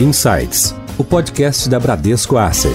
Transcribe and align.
Insights, 0.00 0.74
o 0.98 1.04
podcast 1.04 1.68
da 1.68 1.78
Bradesco 1.78 2.36
Asset. 2.36 2.74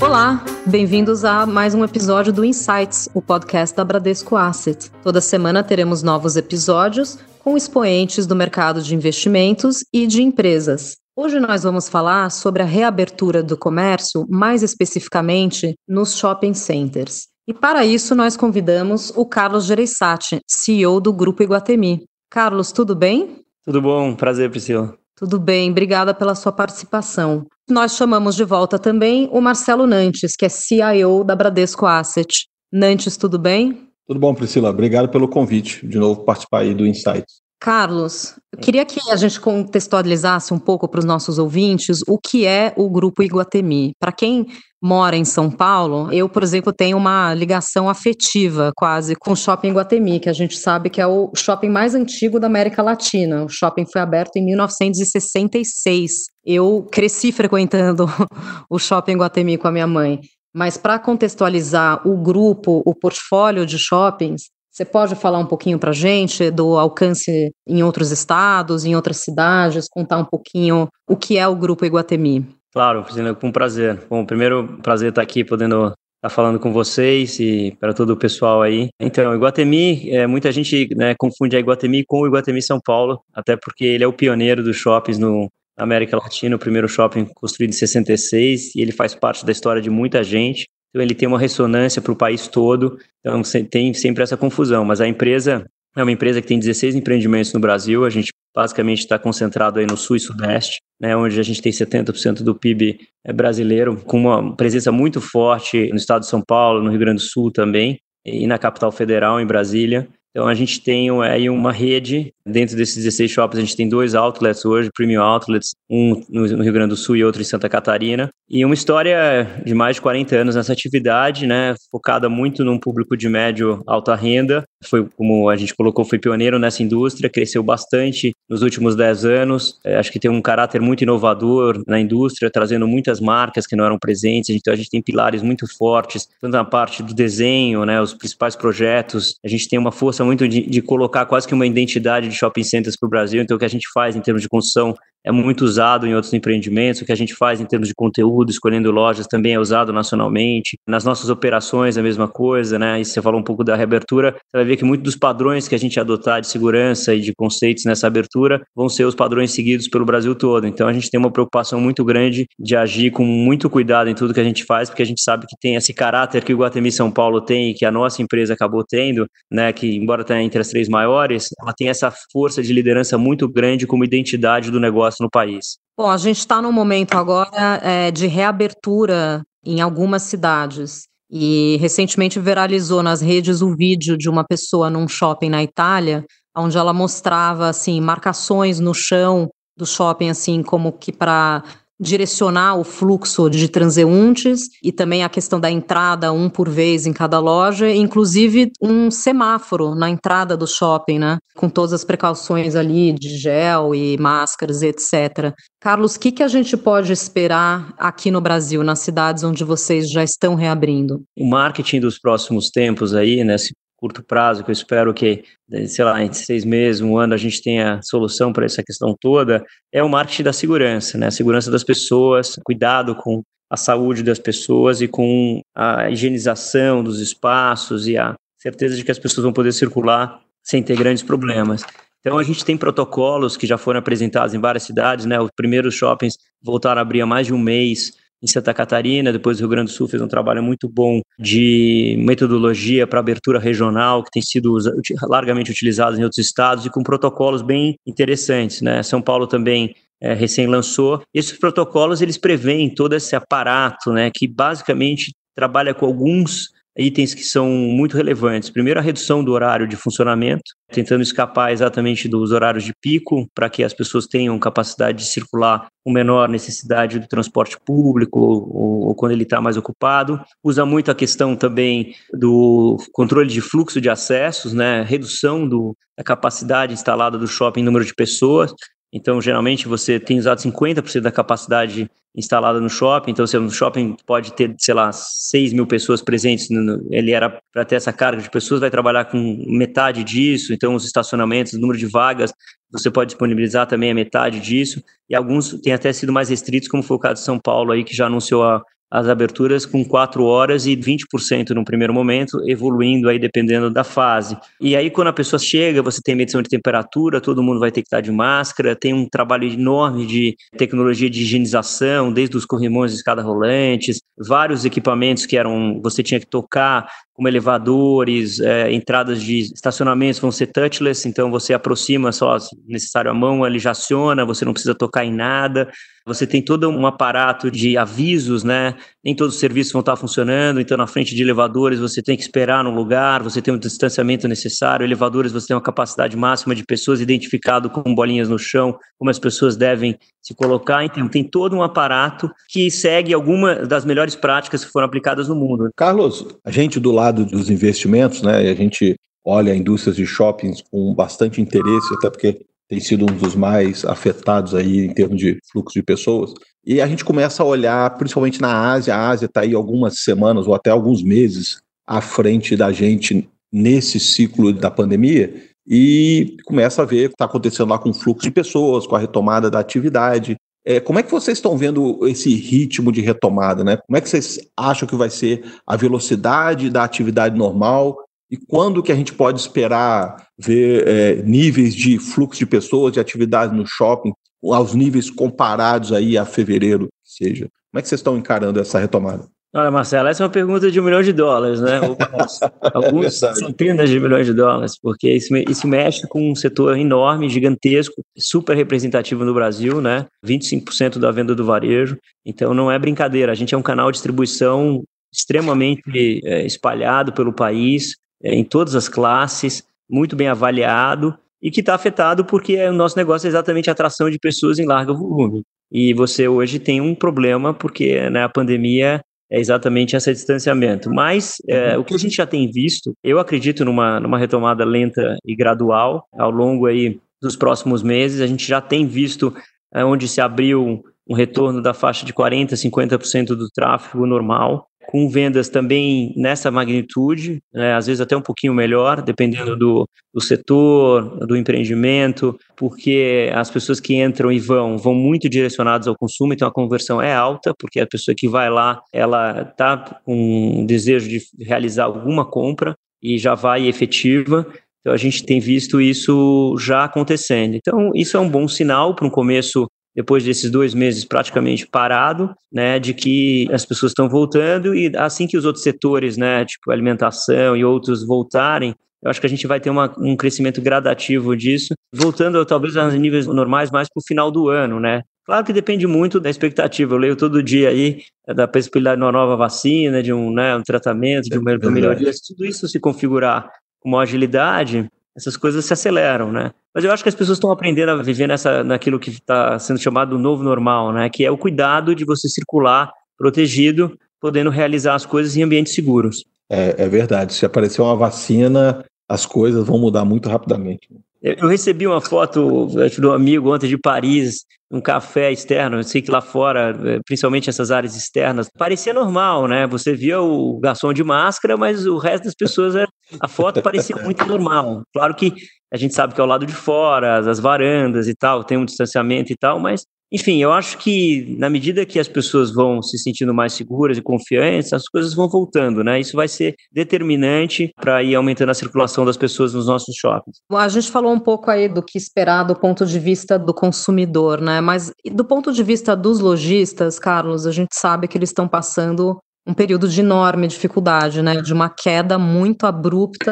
Olá, 0.00 0.42
bem-vindos 0.64 1.26
a 1.26 1.44
mais 1.44 1.74
um 1.74 1.84
episódio 1.84 2.32
do 2.32 2.42
Insights, 2.42 3.06
o 3.12 3.20
podcast 3.20 3.76
da 3.76 3.84
Bradesco 3.84 4.34
Asset. 4.34 4.90
Toda 5.02 5.20
semana 5.20 5.62
teremos 5.62 6.02
novos 6.02 6.34
episódios 6.34 7.18
com 7.44 7.54
expoentes 7.54 8.26
do 8.26 8.34
mercado 8.34 8.80
de 8.80 8.94
investimentos 8.94 9.84
e 9.92 10.06
de 10.06 10.22
empresas. 10.22 10.96
Hoje 11.14 11.38
nós 11.38 11.64
vamos 11.64 11.86
falar 11.86 12.30
sobre 12.30 12.62
a 12.62 12.66
reabertura 12.66 13.42
do 13.42 13.58
comércio, 13.58 14.24
mais 14.26 14.62
especificamente 14.62 15.74
nos 15.86 16.16
shopping 16.16 16.54
centers. 16.54 17.28
E 17.48 17.54
para 17.54 17.82
isso 17.82 18.14
nós 18.14 18.36
convidamos 18.36 19.10
o 19.16 19.24
Carlos 19.24 19.64
Gereissati, 19.64 20.38
CEO 20.46 21.00
do 21.00 21.14
Grupo 21.14 21.42
Iguatemi. 21.42 22.04
Carlos, 22.28 22.72
tudo 22.72 22.94
bem? 22.94 23.42
Tudo 23.64 23.80
bom, 23.80 24.14
prazer, 24.14 24.50
Priscila. 24.50 24.94
Tudo 25.16 25.40
bem, 25.40 25.70
obrigada 25.70 26.12
pela 26.12 26.34
sua 26.34 26.52
participação. 26.52 27.46
Nós 27.66 27.92
chamamos 27.92 28.36
de 28.36 28.44
volta 28.44 28.78
também 28.78 29.30
o 29.32 29.40
Marcelo 29.40 29.86
Nantes, 29.86 30.36
que 30.36 30.44
é 30.44 30.48
CIO 30.50 31.24
da 31.24 31.34
Bradesco 31.34 31.86
Asset. 31.86 32.44
Nantes, 32.70 33.16
tudo 33.16 33.38
bem? 33.38 33.88
Tudo 34.06 34.20
bom, 34.20 34.34
Priscila. 34.34 34.68
Obrigado 34.68 35.08
pelo 35.08 35.26
convite 35.26 35.86
de 35.86 35.98
novo 35.98 36.24
participar 36.24 36.58
aí 36.60 36.74
do 36.74 36.86
Insights. 36.86 37.40
Carlos, 37.60 38.36
eu 38.52 38.60
queria 38.60 38.84
que 38.84 39.00
a 39.10 39.16
gente 39.16 39.40
contextualizasse 39.40 40.54
um 40.54 40.58
pouco 40.58 40.86
para 40.88 41.00
os 41.00 41.04
nossos 41.04 41.38
ouvintes 41.38 42.00
o 42.06 42.18
que 42.18 42.46
é 42.46 42.72
o 42.76 42.88
Grupo 42.88 43.22
Iguatemi. 43.22 43.92
Para 43.98 44.12
quem 44.12 44.46
mora 44.80 45.16
em 45.16 45.24
São 45.24 45.50
Paulo, 45.50 46.12
eu, 46.12 46.28
por 46.28 46.44
exemplo, 46.44 46.72
tenho 46.72 46.96
uma 46.96 47.34
ligação 47.34 47.88
afetiva 47.88 48.70
quase 48.76 49.16
com 49.16 49.32
o 49.32 49.36
Shopping 49.36 49.70
Iguatemi, 49.70 50.20
que 50.20 50.28
a 50.28 50.32
gente 50.32 50.56
sabe 50.56 50.88
que 50.88 51.00
é 51.00 51.06
o 51.06 51.32
shopping 51.34 51.68
mais 51.68 51.96
antigo 51.96 52.38
da 52.38 52.46
América 52.46 52.80
Latina. 52.80 53.44
O 53.44 53.48
shopping 53.48 53.86
foi 53.90 54.00
aberto 54.00 54.36
em 54.36 54.44
1966. 54.44 56.12
Eu 56.44 56.86
cresci 56.92 57.32
frequentando 57.32 58.06
o 58.70 58.78
Shopping 58.78 59.12
Iguatemi 59.12 59.58
com 59.58 59.66
a 59.66 59.72
minha 59.72 59.86
mãe. 59.86 60.20
Mas 60.54 60.76
para 60.76 60.98
contextualizar 60.98 62.06
o 62.08 62.16
grupo, 62.16 62.82
o 62.86 62.94
portfólio 62.94 63.66
de 63.66 63.78
shoppings, 63.78 64.44
você 64.78 64.84
pode 64.84 65.16
falar 65.16 65.40
um 65.40 65.46
pouquinho 65.46 65.76
para 65.76 65.90
a 65.90 65.94
gente 65.94 66.52
do 66.52 66.78
alcance 66.78 67.50
em 67.66 67.82
outros 67.82 68.12
estados, 68.12 68.84
em 68.84 68.94
outras 68.94 69.16
cidades, 69.16 69.88
contar 69.90 70.18
um 70.18 70.24
pouquinho 70.24 70.86
o 71.08 71.16
que 71.16 71.36
é 71.36 71.48
o 71.48 71.56
Grupo 71.56 71.84
Iguatemi? 71.84 72.46
Claro, 72.72 73.02
Priscila, 73.02 73.34
com 73.34 73.50
prazer. 73.50 73.98
Bom, 74.08 74.24
primeiro, 74.24 74.78
prazer 74.80 75.08
estar 75.08 75.20
aqui 75.20 75.42
podendo 75.42 75.92
estar 76.18 76.28
falando 76.28 76.60
com 76.60 76.72
vocês 76.72 77.40
e 77.40 77.76
para 77.80 77.92
todo 77.92 78.10
o 78.10 78.16
pessoal 78.16 78.62
aí. 78.62 78.88
Então, 79.00 79.34
Iguatemi, 79.34 80.10
é, 80.10 80.28
muita 80.28 80.52
gente 80.52 80.88
né, 80.94 81.12
confunde 81.18 81.56
a 81.56 81.58
Iguatemi 81.58 82.04
com 82.06 82.20
o 82.20 82.26
Iguatemi 82.28 82.62
São 82.62 82.78
Paulo, 82.80 83.20
até 83.34 83.56
porque 83.56 83.84
ele 83.84 84.04
é 84.04 84.06
o 84.06 84.12
pioneiro 84.12 84.62
dos 84.62 84.76
shoppings 84.76 85.18
no, 85.18 85.50
na 85.76 85.82
América 85.82 86.16
Latina, 86.16 86.54
o 86.54 86.58
primeiro 86.58 86.88
shopping 86.88 87.24
construído 87.34 87.70
em 87.70 87.76
66, 87.76 88.76
e 88.76 88.80
ele 88.80 88.92
faz 88.92 89.12
parte 89.12 89.44
da 89.44 89.50
história 89.50 89.82
de 89.82 89.90
muita 89.90 90.22
gente. 90.22 90.68
Então, 90.90 91.02
ele 91.02 91.14
tem 91.14 91.28
uma 91.28 91.38
ressonância 91.38 92.00
para 92.00 92.12
o 92.12 92.16
país 92.16 92.48
todo, 92.48 92.98
então 93.20 93.42
tem 93.70 93.92
sempre 93.92 94.22
essa 94.22 94.36
confusão. 94.36 94.84
Mas 94.84 95.00
a 95.00 95.08
empresa 95.08 95.66
é 95.96 96.02
uma 96.02 96.12
empresa 96.12 96.40
que 96.40 96.46
tem 96.46 96.58
16 96.58 96.94
empreendimentos 96.94 97.52
no 97.52 97.60
Brasil, 97.60 98.04
a 98.04 98.10
gente 98.10 98.32
basicamente 98.54 99.00
está 99.00 99.18
concentrado 99.18 99.78
aí 99.78 99.86
no 99.86 99.96
Sul 99.96 100.16
e 100.16 100.20
Sudeste, 100.20 100.78
né, 101.00 101.16
onde 101.16 101.38
a 101.38 101.42
gente 101.42 101.62
tem 101.62 101.72
70% 101.72 102.42
do 102.42 102.54
PIB 102.54 102.98
é, 103.24 103.32
brasileiro, 103.32 103.96
com 103.96 104.18
uma 104.18 104.56
presença 104.56 104.90
muito 104.90 105.20
forte 105.20 105.88
no 105.90 105.96
estado 105.96 106.22
de 106.22 106.28
São 106.28 106.42
Paulo, 106.42 106.82
no 106.82 106.90
Rio 106.90 106.98
Grande 106.98 107.22
do 107.22 107.28
Sul 107.28 107.50
também, 107.50 108.00
e 108.24 108.46
na 108.46 108.58
capital 108.58 108.90
federal, 108.90 109.40
em 109.40 109.46
Brasília. 109.46 110.08
Então 110.30 110.46
a 110.46 110.54
gente 110.54 110.80
tem 110.80 111.10
aí 111.22 111.48
uma 111.48 111.72
rede, 111.72 112.32
dentro 112.48 112.76
desses 112.76 112.96
16 112.96 113.30
shoppings, 113.30 113.58
a 113.58 113.64
gente 113.64 113.76
tem 113.76 113.88
dois 113.88 114.14
outlets 114.14 114.64
hoje, 114.64 114.90
premium 114.94 115.22
outlets, 115.22 115.74
um 115.88 116.22
no 116.28 116.62
Rio 116.62 116.72
Grande 116.72 116.90
do 116.90 116.96
Sul 116.96 117.16
e 117.16 117.24
outro 117.24 117.40
em 117.40 117.44
Santa 117.44 117.68
Catarina. 117.68 118.28
E 118.50 118.64
uma 118.64 118.72
história 118.72 119.46
de 119.64 119.74
mais 119.74 119.96
de 119.96 120.02
40 120.02 120.34
anos 120.34 120.54
nessa 120.54 120.72
atividade, 120.72 121.46
né, 121.46 121.74
focada 121.90 122.30
muito 122.30 122.64
num 122.64 122.78
público 122.78 123.14
de 123.14 123.28
médio 123.28 123.82
alta 123.86 124.14
renda. 124.14 124.64
Foi, 124.84 125.06
como 125.16 125.50
a 125.50 125.56
gente 125.56 125.74
colocou, 125.74 126.02
foi 126.04 126.18
pioneiro 126.18 126.58
nessa 126.58 126.82
indústria, 126.82 127.28
cresceu 127.28 127.62
bastante 127.62 128.32
nos 128.48 128.62
últimos 128.62 128.96
10 128.96 129.24
anos. 129.26 129.78
É, 129.84 129.98
acho 129.98 130.10
que 130.10 130.18
tem 130.18 130.30
um 130.30 130.40
caráter 130.40 130.80
muito 130.80 131.02
inovador 131.02 131.82
na 131.86 132.00
indústria, 132.00 132.50
trazendo 132.50 132.88
muitas 132.88 133.20
marcas 133.20 133.66
que 133.66 133.76
não 133.76 133.84
eram 133.84 133.98
presentes. 133.98 134.56
Então 134.56 134.72
a 134.72 134.76
gente 134.76 134.88
tem 134.88 135.02
pilares 135.02 135.42
muito 135.42 135.66
fortes, 135.76 136.26
tanto 136.40 136.52
na 136.52 136.64
parte 136.64 137.02
do 137.02 137.12
desenho, 137.12 137.84
né, 137.84 138.00
os 138.00 138.14
principais 138.14 138.56
projetos. 138.56 139.34
A 139.44 139.48
gente 139.48 139.68
tem 139.68 139.78
uma 139.78 139.92
força 139.92 140.24
muito 140.24 140.48
de, 140.48 140.62
de 140.62 140.80
colocar 140.80 141.26
quase 141.26 141.46
que 141.46 141.52
uma 141.52 141.66
identidade 141.66 142.28
de 142.28 142.37
shopping 142.38 142.64
centers 142.64 142.96
para 142.96 143.06
o 143.06 143.10
Brasil. 143.10 143.42
Então 143.42 143.56
o 143.56 143.58
que 143.58 143.64
a 143.64 143.68
gente 143.68 143.88
faz 143.92 144.16
em 144.16 144.20
termos 144.20 144.42
de 144.42 144.48
construção 144.48 144.94
é 145.24 145.32
muito 145.32 145.64
usado 145.64 146.06
em 146.06 146.14
outros 146.14 146.32
empreendimentos. 146.32 147.00
O 147.00 147.04
que 147.04 147.12
a 147.12 147.16
gente 147.16 147.34
faz 147.34 147.60
em 147.60 147.64
termos 147.64 147.88
de 147.88 147.94
conteúdo, 147.94 148.50
escolhendo 148.50 148.90
lojas, 148.90 149.26
também 149.26 149.54
é 149.54 149.60
usado 149.60 149.92
nacionalmente. 149.92 150.78
Nas 150.86 151.04
nossas 151.04 151.28
operações, 151.28 151.98
a 151.98 152.02
mesma 152.02 152.28
coisa, 152.28 152.78
né? 152.78 153.00
E 153.00 153.04
você 153.04 153.20
falou 153.20 153.40
um 153.40 153.44
pouco 153.44 153.64
da 153.64 153.76
reabertura, 153.76 154.32
você 154.32 154.56
vai 154.56 154.64
ver 154.64 154.76
que 154.76 154.84
muitos 154.84 155.04
dos 155.04 155.16
padrões 155.16 155.68
que 155.68 155.74
a 155.74 155.78
gente 155.78 155.98
adotar 155.98 156.40
de 156.40 156.48
segurança 156.48 157.14
e 157.14 157.20
de 157.20 157.32
conceitos 157.34 157.84
nessa 157.84 158.06
abertura 158.06 158.62
vão 158.74 158.88
ser 158.88 159.04
os 159.04 159.14
padrões 159.14 159.52
seguidos 159.52 159.88
pelo 159.88 160.04
Brasil 160.04 160.34
todo. 160.34 160.66
Então, 160.66 160.88
a 160.88 160.92
gente 160.92 161.10
tem 161.10 161.18
uma 161.18 161.30
preocupação 161.30 161.80
muito 161.80 162.04
grande 162.04 162.46
de 162.58 162.76
agir 162.76 163.10
com 163.10 163.24
muito 163.24 163.68
cuidado 163.68 164.08
em 164.08 164.14
tudo 164.14 164.34
que 164.34 164.40
a 164.40 164.44
gente 164.44 164.64
faz, 164.64 164.88
porque 164.88 165.02
a 165.02 165.06
gente 165.06 165.22
sabe 165.22 165.46
que 165.46 165.56
tem 165.60 165.74
esse 165.74 165.92
caráter 165.92 166.44
que 166.44 166.54
o 166.54 166.58
Guatemi 166.58 166.92
São 166.92 167.10
Paulo 167.10 167.40
tem 167.40 167.70
e 167.70 167.74
que 167.74 167.84
a 167.84 167.90
nossa 167.90 168.22
empresa 168.22 168.54
acabou 168.54 168.84
tendo, 168.88 169.26
né? 169.50 169.72
Que, 169.72 169.96
embora 169.96 170.24
tenha 170.24 170.42
entre 170.42 170.60
as 170.60 170.68
três 170.68 170.88
maiores, 170.88 171.48
ela 171.60 171.72
tem 171.76 171.88
essa 171.88 172.12
força 172.32 172.62
de 172.62 172.72
liderança 172.72 173.18
muito 173.18 173.48
grande 173.48 173.86
como 173.86 174.04
identidade 174.04 174.70
do 174.70 174.80
negócio 174.80 175.07
negócio 175.08 175.22
no 175.22 175.30
país? 175.30 175.78
Bom, 175.96 176.10
a 176.10 176.16
gente 176.16 176.38
está 176.38 176.62
num 176.62 176.72
momento 176.72 177.14
agora 177.14 177.80
é, 177.82 178.10
de 178.10 178.26
reabertura 178.26 179.42
em 179.64 179.80
algumas 179.80 180.22
cidades. 180.22 181.08
E 181.30 181.76
recentemente 181.78 182.40
viralizou 182.40 183.02
nas 183.02 183.20
redes 183.20 183.60
o 183.60 183.74
vídeo 183.76 184.16
de 184.16 184.30
uma 184.30 184.44
pessoa 184.44 184.88
num 184.88 185.06
shopping 185.06 185.50
na 185.50 185.62
Itália, 185.62 186.24
onde 186.56 186.78
ela 186.78 186.94
mostrava 186.94 187.68
assim 187.68 188.00
marcações 188.00 188.80
no 188.80 188.94
chão 188.94 189.48
do 189.76 189.84
shopping, 189.84 190.30
assim 190.30 190.62
como 190.62 190.92
que 190.92 191.12
para 191.12 191.62
direcionar 192.00 192.76
o 192.76 192.84
fluxo 192.84 193.50
de 193.50 193.68
transeuntes 193.68 194.68
e 194.82 194.92
também 194.92 195.24
a 195.24 195.28
questão 195.28 195.58
da 195.58 195.70
entrada 195.70 196.32
um 196.32 196.48
por 196.48 196.68
vez 196.68 197.06
em 197.06 197.12
cada 197.12 197.38
loja, 197.38 197.90
inclusive 197.90 198.70
um 198.80 199.10
semáforo 199.10 199.94
na 199.94 200.08
entrada 200.08 200.56
do 200.56 200.66
shopping, 200.66 201.18
né? 201.18 201.38
Com 201.56 201.68
todas 201.68 201.92
as 201.92 202.04
precauções 202.04 202.76
ali 202.76 203.12
de 203.12 203.36
gel 203.36 203.94
e 203.94 204.16
máscaras, 204.18 204.82
etc. 204.82 205.52
Carlos, 205.80 206.14
o 206.14 206.20
que, 206.20 206.30
que 206.30 206.42
a 206.42 206.48
gente 206.48 206.76
pode 206.76 207.12
esperar 207.12 207.92
aqui 207.98 208.30
no 208.30 208.40
Brasil, 208.40 208.84
nas 208.84 209.00
cidades 209.00 209.42
onde 209.42 209.64
vocês 209.64 210.10
já 210.10 210.22
estão 210.22 210.54
reabrindo? 210.54 211.22
O 211.36 211.48
marketing 211.48 212.00
dos 212.00 212.18
próximos 212.18 212.70
tempos 212.70 213.14
aí, 213.14 213.42
né, 213.42 213.56
curto 213.98 214.22
prazo, 214.22 214.62
que 214.62 214.70
eu 214.70 214.72
espero 214.72 215.12
que, 215.12 215.44
sei 215.88 216.04
lá, 216.04 216.22
em 216.22 216.32
seis 216.32 216.64
meses, 216.64 217.02
um 217.02 217.18
ano, 217.18 217.34
a 217.34 217.36
gente 217.36 217.60
tenha 217.60 218.00
solução 218.02 218.52
para 218.52 218.64
essa 218.64 218.82
questão 218.82 219.14
toda, 219.20 219.64
é 219.92 220.02
o 220.02 220.08
marketing 220.08 220.44
da 220.44 220.52
segurança, 220.52 221.18
né? 221.18 221.26
A 221.26 221.32
segurança 221.32 221.70
das 221.70 221.82
pessoas, 221.82 222.56
cuidado 222.64 223.16
com 223.16 223.42
a 223.68 223.76
saúde 223.76 224.22
das 224.22 224.38
pessoas 224.38 225.00
e 225.00 225.08
com 225.08 225.60
a 225.76 226.08
higienização 226.10 227.02
dos 227.02 227.20
espaços 227.20 228.06
e 228.06 228.16
a 228.16 228.34
certeza 228.56 228.96
de 228.96 229.04
que 229.04 229.10
as 229.10 229.18
pessoas 229.18 229.44
vão 229.44 229.52
poder 229.52 229.72
circular 229.72 230.40
sem 230.62 230.82
ter 230.82 230.96
grandes 230.96 231.22
problemas. 231.22 231.82
Então 232.20 232.38
a 232.38 232.42
gente 232.42 232.64
tem 232.64 232.76
protocolos 232.76 233.56
que 233.56 233.66
já 233.66 233.76
foram 233.76 233.98
apresentados 233.98 234.54
em 234.54 234.60
várias 234.60 234.84
cidades, 234.84 235.26
né? 235.26 235.40
Os 235.40 235.50
primeiros 235.56 235.94
shoppings 235.94 236.36
voltaram 236.62 237.00
a 237.00 237.02
abrir 237.02 237.20
há 237.20 237.26
mais 237.26 237.46
de 237.46 237.54
um 237.54 237.58
mês 237.58 238.12
em 238.42 238.46
Santa 238.46 238.72
Catarina, 238.72 239.32
depois 239.32 239.58
o 239.58 239.60
Rio 239.60 239.68
Grande 239.68 239.90
do 239.90 239.94
Sul 239.94 240.08
fez 240.08 240.22
um 240.22 240.28
trabalho 240.28 240.62
muito 240.62 240.88
bom 240.88 241.20
de 241.38 242.16
metodologia 242.20 243.06
para 243.06 243.20
abertura 243.20 243.58
regional, 243.58 244.22
que 244.22 244.30
tem 244.30 244.42
sido 244.42 244.76
largamente 245.22 245.70
utilizado 245.70 246.18
em 246.18 246.22
outros 246.22 246.44
estados 246.44 246.86
e 246.86 246.90
com 246.90 247.02
protocolos 247.02 247.62
bem 247.62 247.96
interessantes. 248.06 248.80
Né? 248.80 249.02
São 249.02 249.20
Paulo 249.20 249.46
também 249.46 249.94
é, 250.20 250.34
recém 250.34 250.66
lançou. 250.66 251.22
Esses 251.32 251.58
protocolos 251.58 252.20
eles 252.20 252.38
preveem 252.38 252.92
todo 252.92 253.14
esse 253.14 253.34
aparato, 253.34 254.12
né, 254.12 254.30
que 254.32 254.46
basicamente 254.46 255.32
trabalha 255.54 255.94
com 255.94 256.06
alguns 256.06 256.68
itens 256.98 257.32
que 257.32 257.44
são 257.44 257.68
muito 257.68 258.16
relevantes. 258.16 258.68
Primeiro, 258.68 258.98
a 258.98 259.02
redução 259.02 259.44
do 259.44 259.52
horário 259.52 259.86
de 259.86 259.96
funcionamento, 259.96 260.64
tentando 260.90 261.22
escapar 261.22 261.72
exatamente 261.72 262.28
dos 262.28 262.50
horários 262.50 262.84
de 262.84 262.92
pico, 263.00 263.46
para 263.54 263.70
que 263.70 263.84
as 263.84 263.94
pessoas 263.94 264.26
tenham 264.26 264.58
capacidade 264.58 265.18
de 265.18 265.24
circular 265.26 265.86
com 266.04 266.10
menor 266.10 266.48
necessidade 266.48 267.18
do 267.20 267.28
transporte 267.28 267.76
público 267.84 268.40
ou, 268.40 269.06
ou 269.08 269.14
quando 269.14 269.32
ele 269.32 269.44
está 269.44 269.60
mais 269.60 269.76
ocupado. 269.76 270.40
Usa 270.62 270.84
muito 270.84 271.10
a 271.10 271.14
questão 271.14 271.54
também 271.54 272.14
do 272.32 272.96
controle 273.12 273.48
de 273.48 273.60
fluxo 273.60 274.00
de 274.00 274.10
acessos, 274.10 274.72
né? 274.72 275.02
redução 275.02 275.68
do, 275.68 275.96
da 276.16 276.24
capacidade 276.24 276.92
instalada 276.92 277.38
do 277.38 277.46
shopping 277.46 277.80
em 277.80 277.84
número 277.84 278.04
de 278.04 278.14
pessoas. 278.14 278.72
Então, 279.12 279.40
geralmente, 279.40 279.88
você 279.88 280.20
tem 280.20 280.38
usado 280.38 280.60
50% 280.60 281.20
da 281.20 281.32
capacidade 281.32 282.10
instalada 282.36 282.78
no 282.78 282.90
shopping. 282.90 283.30
Então, 283.30 283.46
se 283.46 283.56
o 283.56 283.70
shopping 283.70 284.16
pode 284.26 284.52
ter, 284.52 284.74
sei 284.78 284.94
lá, 284.94 285.10
6 285.10 285.72
mil 285.72 285.86
pessoas 285.86 286.20
presentes, 286.20 286.68
ele 287.10 287.32
era 287.32 287.60
para 287.72 287.84
ter 287.84 287.96
essa 287.96 288.12
carga 288.12 288.42
de 288.42 288.50
pessoas, 288.50 288.80
vai 288.80 288.90
trabalhar 288.90 289.24
com 289.24 289.64
metade 289.66 290.22
disso. 290.22 290.72
Então, 290.72 290.94
os 290.94 291.04
estacionamentos, 291.04 291.72
o 291.72 291.80
número 291.80 291.98
de 291.98 292.06
vagas, 292.06 292.52
você 292.90 293.10
pode 293.10 293.30
disponibilizar 293.30 293.86
também 293.86 294.10
a 294.10 294.14
metade 294.14 294.60
disso. 294.60 295.02
E 295.28 295.34
alguns 295.34 295.72
têm 295.80 295.92
até 295.92 296.12
sido 296.12 296.32
mais 296.32 296.50
restritos, 296.50 296.88
como 296.88 297.02
foi 297.02 297.16
o 297.16 297.20
caso 297.20 297.40
de 297.40 297.46
São 297.46 297.58
Paulo, 297.58 297.92
aí, 297.92 298.04
que 298.04 298.14
já 298.14 298.26
anunciou 298.26 298.62
a, 298.62 298.82
as 299.10 299.28
aberturas 299.28 299.86
com 299.86 300.04
4 300.04 300.44
horas 300.44 300.86
e 300.86 300.96
20% 300.96 301.70
no 301.70 301.84
primeiro 301.84 302.12
momento, 302.12 302.60
evoluindo 302.68 303.28
aí 303.28 303.38
dependendo 303.38 303.90
da 303.90 304.04
fase. 304.04 304.56
E 304.80 304.94
aí 304.96 305.10
quando 305.10 305.28
a 305.28 305.32
pessoa 305.32 305.58
chega, 305.58 306.02
você 306.02 306.20
tem 306.22 306.34
medição 306.34 306.62
de 306.62 306.68
temperatura, 306.68 307.40
todo 307.40 307.62
mundo 307.62 307.80
vai 307.80 307.90
ter 307.90 308.02
que 308.02 308.06
estar 308.06 308.20
de 308.20 308.30
máscara, 308.30 308.94
tem 308.94 309.14
um 309.14 309.28
trabalho 309.28 309.64
enorme 309.64 310.26
de 310.26 310.56
tecnologia 310.76 311.30
de 311.30 311.42
higienização, 311.42 312.32
desde 312.32 312.56
os 312.56 312.66
corrimões 312.66 313.12
de 313.12 313.18
escada 313.18 313.42
rolantes, 313.42 314.20
vários 314.36 314.84
equipamentos 314.84 315.46
que 315.46 315.56
eram, 315.56 316.00
você 316.02 316.22
tinha 316.22 316.40
que 316.40 316.46
tocar, 316.46 317.08
como 317.38 317.46
elevadores, 317.46 318.58
é, 318.58 318.92
entradas 318.92 319.40
de 319.40 319.60
estacionamentos 319.60 320.40
vão 320.40 320.50
ser 320.50 320.66
touchless, 320.66 321.28
então 321.28 321.52
você 321.52 321.72
aproxima 321.72 322.32
só, 322.32 322.58
se 322.58 322.76
necessário 322.84 323.30
a 323.30 323.34
mão, 323.34 323.64
ele 323.64 323.78
já 323.78 323.92
aciona, 323.92 324.44
você 324.44 324.64
não 324.64 324.72
precisa 324.72 324.92
tocar 324.92 325.24
em 325.24 325.32
nada. 325.32 325.88
Você 326.26 326.46
tem 326.46 326.60
todo 326.60 326.90
um 326.90 327.06
aparato 327.06 327.70
de 327.70 327.96
avisos, 327.96 328.62
né? 328.62 328.94
Nem 329.24 329.34
todos 329.34 329.54
os 329.54 329.60
serviços 329.60 329.94
vão 329.94 330.00
estar 330.00 330.14
funcionando, 330.14 330.78
então 330.78 330.96
na 330.96 331.06
frente 331.06 331.34
de 331.34 331.42
elevadores 331.42 331.98
você 331.98 332.22
tem 332.22 332.36
que 332.36 332.42
esperar 332.42 332.84
no 332.84 332.90
lugar, 332.90 333.42
você 333.42 333.62
tem 333.62 333.72
um 333.72 333.78
distanciamento 333.78 334.46
necessário, 334.46 335.04
elevadores 335.04 335.52
você 335.52 335.68
tem 335.68 335.76
uma 335.76 335.82
capacidade 335.82 336.36
máxima 336.36 336.74
de 336.74 336.84
pessoas 336.84 337.22
identificado 337.22 337.88
com 337.88 338.14
bolinhas 338.14 338.48
no 338.48 338.58
chão, 338.58 338.98
como 339.16 339.30
as 339.30 339.38
pessoas 339.38 339.74
devem 339.74 340.18
se 340.42 340.54
colocar. 340.54 341.02
Então 341.04 341.26
tem 341.28 341.42
todo 341.42 341.74
um 341.74 341.82
aparato 341.82 342.50
que 342.68 342.90
segue 342.90 343.32
alguma 343.32 343.86
das 343.86 344.04
melhores 344.04 344.36
práticas 344.36 344.84
que 344.84 344.90
foram 344.90 345.06
aplicadas 345.06 345.48
no 345.48 345.54
mundo. 345.54 345.88
Carlos, 345.96 346.46
a 346.62 346.70
gente 346.70 347.00
do 347.00 347.10
lado 347.10 347.27
dos 347.32 347.70
investimentos, 347.70 348.42
né? 348.42 348.56
A 348.70 348.74
gente 348.74 349.16
olha 349.44 349.74
indústrias 349.74 350.16
de 350.16 350.26
shoppings 350.26 350.82
com 350.90 351.14
bastante 351.14 351.60
interesse, 351.60 352.14
até 352.18 352.30
porque 352.30 352.60
tem 352.88 353.00
sido 353.00 353.24
um 353.24 353.36
dos 353.36 353.54
mais 353.54 354.04
afetados 354.04 354.74
aí 354.74 355.06
em 355.06 355.12
termos 355.12 355.38
de 355.38 355.58
fluxo 355.70 355.94
de 355.94 356.02
pessoas. 356.02 356.52
E 356.84 357.00
a 357.00 357.06
gente 357.06 357.24
começa 357.24 357.62
a 357.62 357.66
olhar, 357.66 358.16
principalmente 358.16 358.60
na 358.60 358.92
Ásia, 358.92 359.14
a 359.14 359.28
Ásia 359.28 359.46
está 359.46 359.60
aí 359.60 359.74
algumas 359.74 360.20
semanas 360.20 360.66
ou 360.66 360.74
até 360.74 360.90
alguns 360.90 361.22
meses 361.22 361.78
à 362.06 362.20
frente 362.20 362.74
da 362.76 362.90
gente 362.90 363.46
nesse 363.70 364.18
ciclo 364.18 364.72
da 364.72 364.90
pandemia 364.90 365.54
e 365.86 366.56
começa 366.64 367.02
a 367.02 367.04
ver 367.04 367.26
o 367.26 367.28
que 367.28 367.34
está 367.34 367.46
acontecendo 367.46 367.90
lá 367.90 367.98
com 367.98 368.10
o 368.10 368.14
fluxo 368.14 368.42
de 368.42 368.50
pessoas, 368.50 369.06
com 369.06 369.16
a 369.16 369.18
retomada 369.18 369.70
da 369.70 369.78
atividade. 369.78 370.56
É, 370.90 371.00
como 371.00 371.18
é 371.18 371.22
que 371.22 371.30
vocês 371.30 371.58
estão 371.58 371.76
vendo 371.76 372.26
esse 372.26 372.54
ritmo 372.54 373.12
de 373.12 373.20
retomada? 373.20 373.84
Né? 373.84 373.98
Como 373.98 374.16
é 374.16 374.22
que 374.22 374.28
vocês 374.28 374.58
acham 374.74 375.06
que 375.06 375.14
vai 375.14 375.28
ser 375.28 375.62
a 375.86 375.94
velocidade 375.96 376.88
da 376.88 377.04
atividade 377.04 377.58
normal 377.58 378.16
e 378.50 378.56
quando 378.56 379.02
que 379.02 379.12
a 379.12 379.14
gente 379.14 379.34
pode 379.34 379.60
esperar 379.60 380.48
ver 380.56 381.06
é, 381.06 381.42
níveis 381.42 381.94
de 381.94 382.18
fluxo 382.18 382.60
de 382.60 382.64
pessoas, 382.64 383.12
de 383.12 383.20
atividade 383.20 383.76
no 383.76 383.84
shopping, 383.86 384.32
aos 384.64 384.94
níveis 384.94 385.28
comparados 385.28 386.10
aí 386.10 386.38
a 386.38 386.46
fevereiro, 386.46 387.08
seja? 387.22 387.68
Como 387.90 387.98
é 387.98 388.00
que 388.00 388.08
vocês 388.08 388.20
estão 388.20 388.38
encarando 388.38 388.80
essa 388.80 388.98
retomada? 388.98 389.46
Olha, 389.78 389.92
Marcelo, 389.92 390.26
essa 390.26 390.42
é 390.42 390.44
uma 390.44 390.50
pergunta 390.50 390.90
de 390.90 390.98
um 390.98 391.04
milhão 391.04 391.22
de 391.22 391.32
dólares, 391.32 391.80
né? 391.80 392.00
Alguns 392.92 393.40
é 393.40 393.54
centenas 393.54 394.10
de 394.10 394.18
milhões 394.18 394.44
de 394.44 394.52
dólares, 394.52 394.98
porque 395.00 395.30
isso, 395.30 395.56
isso 395.56 395.86
mexe 395.86 396.26
com 396.26 396.50
um 396.50 396.54
setor 396.56 396.98
enorme, 396.98 397.48
gigantesco, 397.48 398.20
super 398.36 398.76
representativo 398.76 399.44
no 399.44 399.54
Brasil, 399.54 400.00
né? 400.00 400.26
25% 400.44 401.20
da 401.20 401.30
venda 401.30 401.54
do 401.54 401.64
varejo. 401.64 402.18
Então 402.44 402.74
não 402.74 402.90
é 402.90 402.98
brincadeira. 402.98 403.52
A 403.52 403.54
gente 403.54 403.72
é 403.72 403.78
um 403.78 403.82
canal 403.82 404.10
de 404.10 404.16
distribuição 404.16 405.04
extremamente 405.32 406.40
é, 406.44 406.66
espalhado 406.66 407.32
pelo 407.32 407.52
país, 407.52 408.16
é, 408.42 408.52
em 408.52 408.64
todas 408.64 408.96
as 408.96 409.08
classes, 409.08 409.84
muito 410.10 410.34
bem 410.34 410.48
avaliado 410.48 411.38
e 411.62 411.70
que 411.70 411.78
está 411.78 411.94
afetado 411.94 412.44
porque 412.44 412.84
o 412.84 412.92
nosso 412.92 413.16
negócio 413.16 413.46
é 413.46 413.48
exatamente 413.48 413.88
a 413.88 413.92
atração 413.92 414.28
de 414.28 414.40
pessoas 414.40 414.80
em 414.80 414.86
largo 414.86 415.14
volume. 415.14 415.62
E 415.92 416.12
você 416.14 416.48
hoje 416.48 416.80
tem 416.80 417.00
um 417.00 417.14
problema 417.14 417.72
porque 417.72 418.28
né, 418.28 418.42
a 418.42 418.48
pandemia 418.48 419.22
é 419.50 419.58
exatamente 419.58 420.16
esse 420.16 420.32
distanciamento. 420.32 421.10
Mas 421.10 421.56
é, 421.68 421.96
o 421.96 422.04
que 422.04 422.14
a 422.14 422.18
gente 422.18 422.36
já 422.36 422.46
tem 422.46 422.70
visto, 422.70 423.14
eu 423.22 423.38
acredito 423.38 423.84
numa, 423.84 424.20
numa 424.20 424.38
retomada 424.38 424.84
lenta 424.84 425.36
e 425.44 425.56
gradual 425.56 426.26
ao 426.38 426.50
longo 426.50 426.86
aí 426.86 427.18
dos 427.40 427.56
próximos 427.56 428.02
meses. 428.02 428.40
A 428.40 428.46
gente 428.46 428.66
já 428.66 428.80
tem 428.80 429.06
visto 429.06 429.54
é, 429.94 430.04
onde 430.04 430.28
se 430.28 430.40
abriu 430.40 431.02
um 431.28 431.34
retorno 431.34 431.82
da 431.82 431.92
faixa 431.92 432.24
de 432.24 432.32
40%, 432.32 432.72
50% 432.72 433.48
do 433.48 433.68
tráfego 433.70 434.26
normal 434.26 434.86
com 435.08 435.26
vendas 435.26 435.70
também 435.70 436.34
nessa 436.36 436.70
magnitude, 436.70 437.62
né, 437.72 437.94
às 437.94 438.06
vezes 438.06 438.20
até 438.20 438.36
um 438.36 438.42
pouquinho 438.42 438.74
melhor, 438.74 439.22
dependendo 439.22 439.74
do, 439.74 440.06
do 440.34 440.40
setor, 440.40 441.46
do 441.46 441.56
empreendimento, 441.56 442.58
porque 442.76 443.50
as 443.54 443.70
pessoas 443.70 444.00
que 444.00 444.14
entram 444.14 444.52
e 444.52 444.58
vão, 444.58 444.98
vão 444.98 445.14
muito 445.14 445.48
direcionadas 445.48 446.06
ao 446.06 446.14
consumo, 446.14 446.52
então 446.52 446.68
a 446.68 446.72
conversão 446.72 447.22
é 447.22 447.34
alta, 447.34 447.72
porque 447.78 448.00
a 448.00 448.06
pessoa 448.06 448.34
que 448.36 448.46
vai 448.46 448.68
lá, 448.68 449.00
ela 449.10 449.62
está 449.62 450.20
com 450.26 450.80
um 450.80 450.84
desejo 450.84 451.26
de 451.26 451.40
realizar 451.58 452.04
alguma 452.04 452.44
compra 452.44 452.94
e 453.22 453.38
já 453.38 453.54
vai 453.54 453.88
efetiva, 453.88 454.66
então 455.00 455.14
a 455.14 455.16
gente 455.16 455.42
tem 455.42 455.58
visto 455.58 456.02
isso 456.02 456.76
já 456.78 457.04
acontecendo. 457.04 457.76
Então 457.76 458.10
isso 458.14 458.36
é 458.36 458.40
um 458.40 458.48
bom 458.48 458.68
sinal 458.68 459.14
para 459.14 459.26
um 459.26 459.30
começo 459.30 459.88
depois 460.18 460.42
desses 460.42 460.68
dois 460.68 460.94
meses 460.94 461.24
praticamente 461.24 461.86
parado, 461.86 462.52
né, 462.72 462.98
de 462.98 463.14
que 463.14 463.68
as 463.70 463.86
pessoas 463.86 464.10
estão 464.10 464.28
voltando 464.28 464.92
e 464.92 465.12
assim 465.16 465.46
que 465.46 465.56
os 465.56 465.64
outros 465.64 465.84
setores, 465.84 466.36
né, 466.36 466.64
tipo 466.64 466.90
alimentação 466.90 467.76
e 467.76 467.84
outros 467.84 468.26
voltarem, 468.26 468.96
eu 469.22 469.30
acho 469.30 469.40
que 469.40 469.46
a 469.46 469.48
gente 469.48 469.64
vai 469.68 469.78
ter 469.78 469.90
uma, 469.90 470.12
um 470.18 470.36
crescimento 470.36 470.82
gradativo 470.82 471.56
disso, 471.56 471.94
voltando 472.12 472.64
talvez 472.66 472.96
a 472.96 473.08
níveis 473.12 473.46
normais 473.46 473.92
mais 473.92 474.08
para 474.08 474.18
o 474.18 474.26
final 474.26 474.50
do 474.50 474.68
ano, 474.68 474.98
né? 474.98 475.22
Claro 475.46 475.64
que 475.64 475.72
depende 475.72 476.04
muito 476.04 476.40
da 476.40 476.50
expectativa. 476.50 477.14
Eu 477.14 477.18
leio 477.18 477.36
todo 477.36 477.62
dia 477.62 477.88
aí 477.88 478.22
é, 478.48 478.52
da 478.52 478.66
possibilidade 478.66 479.20
de 479.20 479.24
uma 479.24 479.32
nova 479.32 479.56
vacina, 479.56 480.20
de 480.20 480.32
um, 480.32 480.52
né, 480.52 480.74
um 480.76 480.82
tratamento, 480.82 481.48
de 481.48 481.58
uma 481.58 481.76
melhoria. 481.90 482.32
Se 482.32 482.48
tudo 482.48 482.66
isso 482.66 482.88
se 482.88 482.98
configurar 482.98 483.70
com 484.00 484.08
uma 484.08 484.22
agilidade, 484.22 485.08
essas 485.38 485.56
coisas 485.56 485.84
se 485.84 485.92
aceleram, 485.92 486.50
né? 486.50 486.72
Mas 486.92 487.04
eu 487.04 487.12
acho 487.12 487.22
que 487.22 487.28
as 487.28 487.34
pessoas 487.34 487.58
estão 487.58 487.70
aprendendo 487.70 488.10
a 488.10 488.22
viver 488.22 488.48
nessa, 488.48 488.82
naquilo 488.82 489.20
que 489.20 489.30
está 489.30 489.78
sendo 489.78 490.00
chamado 490.00 490.30
do 490.30 490.38
novo 490.38 490.64
normal, 490.64 491.12
né? 491.12 491.30
Que 491.30 491.44
é 491.44 491.50
o 491.50 491.56
cuidado 491.56 492.12
de 492.12 492.24
você 492.24 492.48
circular 492.48 493.12
protegido, 493.36 494.18
podendo 494.40 494.68
realizar 494.68 495.14
as 495.14 495.24
coisas 495.24 495.56
em 495.56 495.62
ambientes 495.62 495.94
seguros. 495.94 496.44
É, 496.68 497.04
é 497.04 497.08
verdade. 497.08 497.54
Se 497.54 497.64
aparecer 497.64 498.02
uma 498.02 498.16
vacina, 498.16 499.04
as 499.28 499.46
coisas 499.46 499.86
vão 499.86 499.96
mudar 499.96 500.24
muito 500.24 500.48
rapidamente. 500.48 501.08
Eu 501.40 501.68
recebi 501.68 502.06
uma 502.06 502.20
foto 502.20 502.88
de 503.08 503.26
um 503.26 503.32
amigo 503.32 503.72
ontem 503.72 503.88
de 503.88 503.96
Paris, 503.96 504.64
um 504.90 505.00
café 505.00 505.52
externo. 505.52 505.98
Eu 505.98 506.02
sei 506.02 506.20
que 506.20 506.30
lá 506.30 506.40
fora, 506.40 506.98
eh, 507.04 507.20
principalmente 507.24 507.70
essas 507.70 507.90
áreas 507.90 508.16
externas, 508.16 508.68
parecia 508.76 509.14
normal, 509.14 509.68
né? 509.68 509.86
Você 509.86 510.14
via 510.14 510.40
o 510.40 510.78
garçom 510.80 511.12
de 511.12 511.22
máscara, 511.22 511.76
mas 511.76 512.06
o 512.06 512.18
resto 512.18 512.44
das 512.44 512.54
pessoas, 512.54 512.94
a 513.40 513.48
foto 513.48 513.80
parecia 513.82 514.16
muito 514.22 514.44
normal. 514.46 515.02
Claro 515.12 515.34
que 515.34 515.54
a 515.92 515.96
gente 515.96 516.14
sabe 516.14 516.34
que 516.34 516.40
é 516.40 516.42
ao 516.42 516.48
lado 516.48 516.66
de 516.66 516.72
fora, 516.72 517.38
as 517.38 517.60
varandas 517.60 518.26
e 518.26 518.34
tal, 518.34 518.64
tem 518.64 518.76
um 518.76 518.84
distanciamento 518.84 519.52
e 519.52 519.56
tal, 519.56 519.78
mas 519.78 520.04
enfim, 520.30 520.62
eu 520.62 520.72
acho 520.72 520.98
que 520.98 521.56
na 521.58 521.70
medida 521.70 522.04
que 522.04 522.18
as 522.18 522.28
pessoas 522.28 522.72
vão 522.72 523.02
se 523.02 523.18
sentindo 523.18 523.54
mais 523.54 523.72
seguras 523.72 524.18
e 524.18 524.22
confiantes, 524.22 524.92
as 524.92 525.08
coisas 525.08 525.32
vão 525.32 525.48
voltando, 525.48 526.04
né? 526.04 526.20
Isso 526.20 526.36
vai 526.36 526.46
ser 526.46 526.74
determinante 526.92 527.90
para 527.96 528.22
ir 528.22 528.34
aumentando 528.34 528.70
a 528.70 528.74
circulação 528.74 529.24
das 529.24 529.36
pessoas 529.36 529.72
nos 529.72 529.86
nossos 529.86 530.14
shoppings. 530.14 530.58
A 530.70 530.88
gente 530.88 531.10
falou 531.10 531.32
um 531.32 531.40
pouco 531.40 531.70
aí 531.70 531.88
do 531.88 532.02
que 532.02 532.18
esperar 532.18 532.64
do 532.64 532.76
ponto 532.76 533.06
de 533.06 533.18
vista 533.18 533.58
do 533.58 533.72
consumidor, 533.72 534.60
né? 534.60 534.80
Mas 534.80 535.10
do 535.32 535.44
ponto 535.44 535.72
de 535.72 535.82
vista 535.82 536.14
dos 536.14 536.40
lojistas, 536.40 537.18
Carlos, 537.18 537.66
a 537.66 537.72
gente 537.72 537.94
sabe 537.94 538.28
que 538.28 538.36
eles 538.36 538.50
estão 538.50 538.68
passando 538.68 539.38
um 539.66 539.72
período 539.72 540.08
de 540.08 540.20
enorme 540.20 540.66
dificuldade, 540.66 541.42
né? 541.42 541.62
De 541.62 541.72
uma 541.72 541.88
queda 541.88 542.38
muito 542.38 542.86
abrupta 542.86 543.50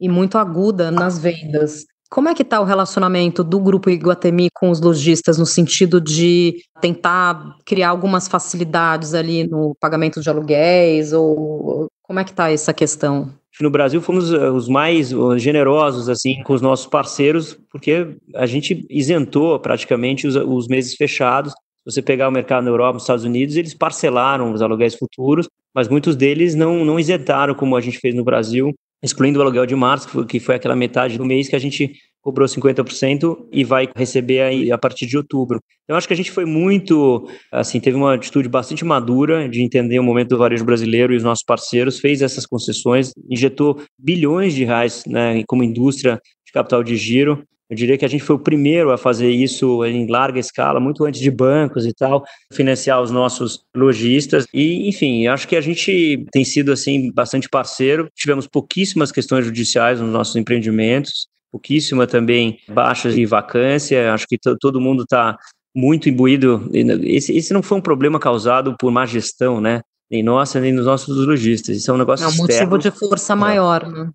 e 0.00 0.08
muito 0.08 0.36
aguda 0.36 0.90
nas 0.90 1.18
vendas. 1.18 1.84
Como 2.10 2.28
é 2.28 2.34
que 2.34 2.42
está 2.42 2.58
o 2.60 2.64
relacionamento 2.64 3.44
do 3.44 3.60
Grupo 3.60 3.90
Iguatemi 3.90 4.48
com 4.54 4.70
os 4.70 4.80
lojistas 4.80 5.36
no 5.36 5.44
sentido 5.44 6.00
de 6.00 6.56
tentar 6.80 7.56
criar 7.66 7.90
algumas 7.90 8.26
facilidades 8.26 9.12
ali 9.12 9.46
no 9.46 9.76
pagamento 9.78 10.20
de 10.20 10.30
aluguéis 10.30 11.12
ou 11.12 11.86
como 12.02 12.18
é 12.18 12.24
que 12.24 12.30
está 12.30 12.50
essa 12.50 12.72
questão? 12.72 13.30
No 13.60 13.70
Brasil 13.70 14.00
fomos 14.00 14.32
eh, 14.32 14.50
os 14.50 14.68
mais 14.68 15.10
generosos 15.36 16.08
assim 16.08 16.42
com 16.42 16.54
os 16.54 16.62
nossos 16.62 16.86
parceiros, 16.86 17.58
porque 17.70 18.16
a 18.34 18.46
gente 18.46 18.86
isentou 18.88 19.58
praticamente 19.58 20.26
os, 20.26 20.36
os 20.36 20.68
meses 20.68 20.94
fechados. 20.94 21.52
Se 21.52 21.92
você 21.92 22.00
pegar 22.00 22.28
o 22.28 22.32
mercado 22.32 22.64
na 22.64 22.70
Europa, 22.70 22.94
nos 22.94 23.02
Estados 23.02 23.24
Unidos, 23.24 23.56
eles 23.56 23.74
parcelaram 23.74 24.52
os 24.52 24.62
aluguéis 24.62 24.94
futuros, 24.94 25.48
mas 25.74 25.88
muitos 25.88 26.16
deles 26.16 26.54
não, 26.54 26.84
não 26.84 26.98
isentaram 26.98 27.54
como 27.54 27.76
a 27.76 27.80
gente 27.80 27.98
fez 27.98 28.14
no 28.14 28.24
Brasil 28.24 28.72
excluindo 29.02 29.38
o 29.38 29.42
aluguel 29.42 29.66
de 29.66 29.74
março, 29.74 30.24
que 30.26 30.40
foi 30.40 30.54
aquela 30.56 30.76
metade 30.76 31.18
do 31.18 31.24
mês 31.24 31.48
que 31.48 31.56
a 31.56 31.58
gente 31.58 31.92
cobrou 32.20 32.46
50% 32.46 33.48
e 33.52 33.64
vai 33.64 33.88
receber 33.96 34.40
aí 34.40 34.72
a 34.72 34.76
partir 34.76 35.06
de 35.06 35.16
outubro. 35.16 35.60
Então, 35.84 35.96
acho 35.96 36.06
que 36.06 36.12
a 36.12 36.16
gente 36.16 36.30
foi 36.30 36.44
muito, 36.44 37.26
assim, 37.50 37.80
teve 37.80 37.96
uma 37.96 38.14
atitude 38.14 38.48
bastante 38.48 38.84
madura 38.84 39.48
de 39.48 39.62
entender 39.62 39.98
o 39.98 40.02
momento 40.02 40.30
do 40.30 40.38
varejo 40.38 40.64
brasileiro 40.64 41.14
e 41.14 41.16
os 41.16 41.22
nossos 41.22 41.44
parceiros, 41.44 41.98
fez 41.98 42.20
essas 42.20 42.44
concessões, 42.44 43.12
injetou 43.30 43.80
bilhões 43.98 44.54
de 44.54 44.64
reais 44.64 45.04
né, 45.06 45.42
como 45.46 45.64
indústria 45.64 46.20
de 46.46 46.52
capital 46.52 46.82
de 46.82 46.96
giro. 46.96 47.42
Eu 47.70 47.76
diria 47.76 47.98
que 47.98 48.04
a 48.04 48.08
gente 48.08 48.24
foi 48.24 48.36
o 48.36 48.38
primeiro 48.38 48.90
a 48.90 48.98
fazer 48.98 49.30
isso 49.30 49.84
em 49.84 50.06
larga 50.06 50.38
escala, 50.38 50.80
muito 50.80 51.04
antes 51.04 51.20
de 51.20 51.30
bancos 51.30 51.84
e 51.84 51.92
tal, 51.92 52.24
financiar 52.52 53.02
os 53.02 53.10
nossos 53.10 53.60
lojistas. 53.76 54.46
E, 54.54 54.88
enfim, 54.88 55.26
acho 55.26 55.46
que 55.46 55.54
a 55.56 55.60
gente 55.60 56.24
tem 56.32 56.44
sido 56.44 56.72
assim 56.72 57.12
bastante 57.12 57.48
parceiro. 57.48 58.08
Tivemos 58.16 58.46
pouquíssimas 58.46 59.12
questões 59.12 59.44
judiciais 59.44 60.00
nos 60.00 60.10
nossos 60.10 60.36
empreendimentos 60.36 61.28
pouquíssima 61.50 62.06
também 62.06 62.58
baixa 62.68 63.10
de 63.10 63.24
vacância. 63.26 64.12
Acho 64.12 64.26
que 64.26 64.38
todo 64.60 64.80
mundo 64.80 65.02
está 65.02 65.36
muito 65.74 66.08
imbuído. 66.08 66.68
Esse, 67.02 67.36
esse 67.36 67.52
não 67.52 67.62
foi 67.62 67.78
um 67.78 67.82
problema 67.82 68.18
causado 68.18 68.76
por 68.78 68.90
má 68.90 69.06
gestão, 69.06 69.60
né? 69.60 69.80
Nem 70.10 70.22
nossa, 70.22 70.58
nem 70.60 70.74
dos 70.74 70.86
nossos 70.86 71.26
lojistas. 71.26 71.76
Isso 71.76 71.90
é 71.90 71.94
um 71.94 71.98
negócio 71.98 72.24
É 72.24 72.28
um 72.28 72.30
externo. 72.30 72.70
motivo 72.70 72.78
de 72.78 72.90
força 72.90 73.36
maior, 73.36 73.86
né? 73.86 74.10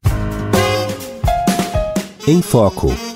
Em 2.27 2.41
Foco. 2.41 3.12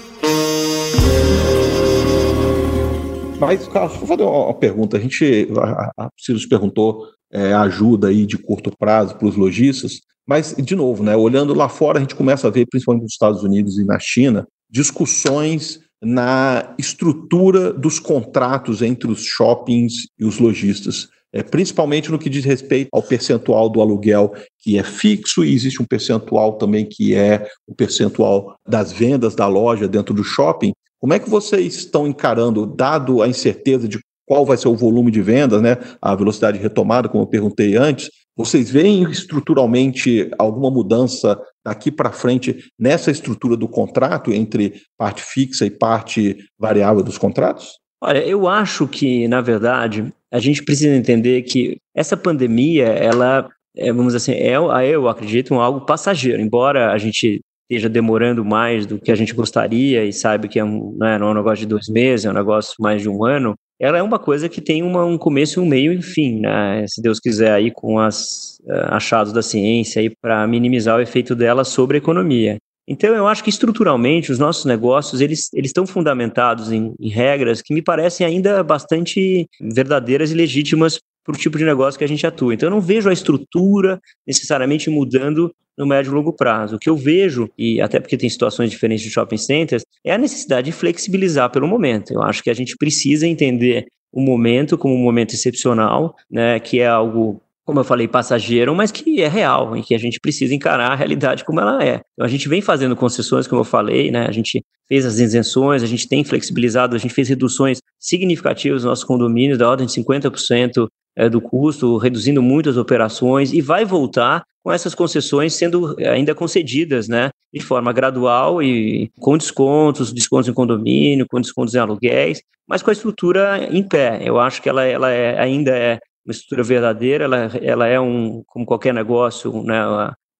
Mas, 3.39 3.67
Carlos, 3.67 3.97
vou 3.97 4.07
fazer 4.07 4.23
uma 4.23 4.53
pergunta. 4.53 4.97
A 4.97 4.99
gente, 4.99 5.47
a, 5.59 6.05
a 6.05 6.09
Ciro 6.17 6.39
perguntou 6.49 7.05
é, 7.31 7.53
ajuda 7.53 8.07
aí 8.07 8.25
de 8.25 8.37
curto 8.37 8.71
prazo 8.75 9.15
para 9.15 9.27
os 9.27 9.35
lojistas. 9.35 10.01
Mas, 10.27 10.55
de 10.57 10.75
novo, 10.75 11.03
né, 11.03 11.15
olhando 11.15 11.53
lá 11.53 11.69
fora, 11.69 11.99
a 11.99 12.01
gente 12.01 12.15
começa 12.15 12.47
a 12.47 12.51
ver, 12.51 12.65
principalmente 12.69 13.03
nos 13.03 13.13
Estados 13.13 13.43
Unidos 13.43 13.77
e 13.77 13.85
na 13.85 13.99
China, 13.99 14.47
discussões 14.69 15.79
na 16.01 16.75
estrutura 16.77 17.71
dos 17.71 17.99
contratos 17.99 18.81
entre 18.81 19.09
os 19.09 19.23
shoppings 19.23 19.93
e 20.19 20.25
os 20.25 20.39
lojistas. 20.39 21.07
É, 21.37 21.43
principalmente 21.43 22.09
no 22.09 22.17
que 22.17 22.31
diz 22.31 22.43
respeito 22.43 22.89
ao 22.91 23.03
percentual 23.03 23.69
do 23.69 23.79
aluguel 23.79 24.33
que 24.57 24.79
é 24.79 24.81
fixo, 24.81 25.45
e 25.45 25.53
existe 25.53 25.79
um 25.79 25.85
percentual 25.85 26.53
também 26.53 26.83
que 26.83 27.13
é 27.13 27.47
o 27.67 27.75
percentual 27.75 28.55
das 28.67 28.91
vendas 28.91 29.35
da 29.35 29.47
loja 29.47 29.87
dentro 29.87 30.15
do 30.15 30.23
shopping. 30.23 30.73
Como 30.99 31.13
é 31.13 31.19
que 31.19 31.29
vocês 31.29 31.75
estão 31.75 32.07
encarando, 32.07 32.65
dado 32.65 33.21
a 33.21 33.27
incerteza 33.27 33.87
de 33.87 33.99
qual 34.25 34.47
vai 34.47 34.57
ser 34.57 34.67
o 34.67 34.75
volume 34.75 35.11
de 35.11 35.21
vendas, 35.21 35.61
né, 35.61 35.77
a 36.01 36.15
velocidade 36.15 36.57
retomada, 36.57 37.07
como 37.07 37.21
eu 37.21 37.27
perguntei 37.27 37.77
antes, 37.77 38.09
vocês 38.35 38.71
veem 38.71 39.03
estruturalmente 39.03 40.31
alguma 40.39 40.71
mudança 40.71 41.39
daqui 41.63 41.91
para 41.91 42.11
frente 42.11 42.65
nessa 42.79 43.11
estrutura 43.11 43.55
do 43.55 43.67
contrato 43.67 44.33
entre 44.33 44.81
parte 44.97 45.21
fixa 45.21 45.67
e 45.67 45.69
parte 45.69 46.35
variável 46.57 47.03
dos 47.03 47.19
contratos? 47.19 47.77
Olha, 48.01 48.25
eu 48.25 48.47
acho 48.47 48.87
que, 48.87 49.27
na 49.27 49.41
verdade, 49.41 50.13
a 50.31 50.39
gente 50.39 50.63
precisa 50.63 50.95
entender 50.95 51.41
que 51.43 51.77
essa 51.95 52.17
pandemia, 52.17 52.85
ela, 52.85 53.49
é, 53.75 53.91
vamos 53.91 54.13
dizer 54.13 54.31
assim, 54.31 54.41
é, 54.41 54.55
eu 54.89 55.07
acredito, 55.07 55.53
um 55.53 55.61
algo 55.61 55.85
passageiro. 55.85 56.41
Embora 56.41 56.91
a 56.91 56.97
gente 56.97 57.41
esteja 57.69 57.89
demorando 57.89 58.45
mais 58.45 58.85
do 58.85 58.97
que 58.99 59.11
a 59.11 59.15
gente 59.15 59.33
gostaria 59.33 60.05
e 60.05 60.13
saiba 60.13 60.47
que 60.47 60.59
é 60.59 60.63
um, 60.63 60.95
né, 60.97 61.17
não 61.17 61.27
é 61.27 61.31
um 61.31 61.35
negócio 61.35 61.59
de 61.59 61.65
dois 61.65 61.87
meses, 61.89 62.25
é 62.25 62.29
um 62.29 62.33
negócio 62.33 62.75
mais 62.79 63.01
de 63.01 63.09
um 63.09 63.25
ano, 63.25 63.55
ela 63.79 63.97
é 63.97 64.01
uma 64.01 64.17
coisa 64.17 64.49
que 64.49 64.61
tem 64.61 64.81
uma, 64.81 65.05
um 65.05 65.17
começo 65.17 65.61
um 65.61 65.65
meio 65.65 65.93
e 65.93 65.97
um 65.97 66.01
fim, 66.01 66.39
né? 66.39 66.83
Se 66.87 67.01
Deus 67.01 67.19
quiser 67.19 67.51
aí 67.51 67.69
com 67.71 67.97
os 67.97 68.59
eh, 68.67 68.85
achados 68.89 69.31
da 69.31 69.43
ciência 69.43 70.11
para 70.19 70.47
minimizar 70.47 70.97
o 70.97 71.01
efeito 71.01 71.35
dela 71.35 71.63
sobre 71.63 71.97
a 71.97 71.99
economia. 71.99 72.57
Então 72.87 73.13
eu 73.13 73.27
acho 73.27 73.43
que 73.43 73.49
estruturalmente 73.49 74.31
os 74.31 74.39
nossos 74.39 74.65
negócios 74.65 75.19
eles, 75.19 75.49
eles 75.53 75.69
estão 75.69 75.85
fundamentados 75.85 76.71
em, 76.71 76.93
em 76.99 77.09
regras 77.09 77.61
que 77.61 77.73
me 77.73 77.81
parecem 77.81 78.25
ainda 78.25 78.63
bastante 78.63 79.47
verdadeiras 79.59 80.31
e 80.31 80.35
legítimas 80.35 80.99
para 81.23 81.35
o 81.35 81.37
tipo 81.37 81.57
de 81.57 81.65
negócio 81.65 81.97
que 81.97 82.05
a 82.05 82.07
gente 82.07 82.25
atua. 82.25 82.53
Então 82.53 82.67
eu 82.67 82.71
não 82.71 82.79
vejo 82.79 83.09
a 83.09 83.13
estrutura 83.13 83.99
necessariamente 84.25 84.89
mudando 84.89 85.53
no 85.77 85.85
médio 85.85 86.09
e 86.09 86.13
longo 86.13 86.31
prazo. 86.31 86.77
O 86.77 86.79
que 86.79 86.89
eu 86.89 86.95
vejo, 86.95 87.49
e 87.57 87.81
até 87.81 87.99
porque 87.99 88.17
tem 88.17 88.29
situações 88.29 88.71
diferentes 88.71 89.03
de 89.03 89.11
shopping 89.11 89.37
centers, 89.37 89.83
é 90.03 90.13
a 90.13 90.17
necessidade 90.17 90.65
de 90.65 90.71
flexibilizar 90.71 91.51
pelo 91.51 91.67
momento. 91.67 92.13
Eu 92.13 92.23
acho 92.23 92.41
que 92.41 92.49
a 92.49 92.53
gente 92.53 92.75
precisa 92.77 93.27
entender 93.27 93.85
o 94.11 94.21
momento 94.21 94.77
como 94.77 94.95
um 94.95 95.03
momento 95.03 95.33
excepcional, 95.33 96.15
né, 96.31 96.59
que 96.59 96.79
é 96.79 96.87
algo 96.87 97.41
como 97.67 97.81
eu 97.81 97.83
falei, 97.83 98.07
passageiro, 98.07 98.73
mas 98.73 98.93
que 98.93 99.21
é 99.21 99.27
real, 99.27 99.75
em 99.75 99.81
que 99.81 99.93
a 99.93 99.97
gente 99.97 100.21
precisa 100.21 100.55
encarar 100.55 100.93
a 100.93 100.95
realidade 100.95 101.43
como 101.43 101.59
ela 101.59 101.83
é. 101.83 101.99
Então, 102.13 102.25
a 102.25 102.27
gente 102.29 102.47
vem 102.47 102.61
fazendo 102.61 102.95
concessões, 102.95 103.45
como 103.45 103.59
eu 103.59 103.65
falei, 103.65 104.09
né? 104.09 104.25
A 104.25 104.31
gente 104.31 104.63
fez 104.87 105.05
as 105.05 105.19
isenções, 105.19 105.83
a 105.83 105.85
gente 105.85 106.07
tem 106.07 106.23
flexibilizado, 106.23 106.95
a 106.95 106.97
gente 106.97 107.13
fez 107.13 107.27
reduções 107.27 107.79
significativas 107.99 108.83
nos 108.83 108.89
nossos 108.89 109.03
condomínios, 109.03 109.57
da 109.57 109.69
ordem 109.69 109.85
de 109.85 109.91
50% 109.91 110.87
é, 111.17 111.27
do 111.27 111.41
custo, 111.41 111.97
reduzindo 111.97 112.41
muitas 112.41 112.77
operações, 112.77 113.51
e 113.51 113.59
vai 113.59 113.83
voltar 113.83 114.43
com 114.63 114.71
essas 114.71 114.95
concessões 114.95 115.53
sendo 115.53 115.93
ainda 115.99 116.33
concedidas, 116.33 117.09
né, 117.09 117.31
de 117.53 117.59
forma 117.59 117.91
gradual 117.91 118.63
e 118.63 119.11
com 119.19 119.37
descontos, 119.37 120.13
descontos 120.13 120.47
em 120.47 120.53
condomínio, 120.53 121.27
com 121.29 121.41
descontos 121.41 121.75
em 121.75 121.79
aluguéis, 121.79 122.41
mas 122.65 122.81
com 122.81 122.91
a 122.91 122.93
estrutura 122.93 123.67
em 123.69 123.83
pé. 123.83 124.21
Eu 124.23 124.39
acho 124.39 124.61
que 124.61 124.69
ela, 124.69 124.85
ela 124.85 125.11
é, 125.11 125.37
ainda 125.37 125.71
é 125.71 125.99
uma 126.27 126.31
estrutura 126.31 126.61
verdadeira, 126.61 127.23
ela, 127.23 127.51
ela 127.61 127.87
é 127.87 127.99
um, 127.99 128.43
como 128.47 128.65
qualquer 128.65 128.93
negócio, 128.93 129.63
né, 129.63 129.77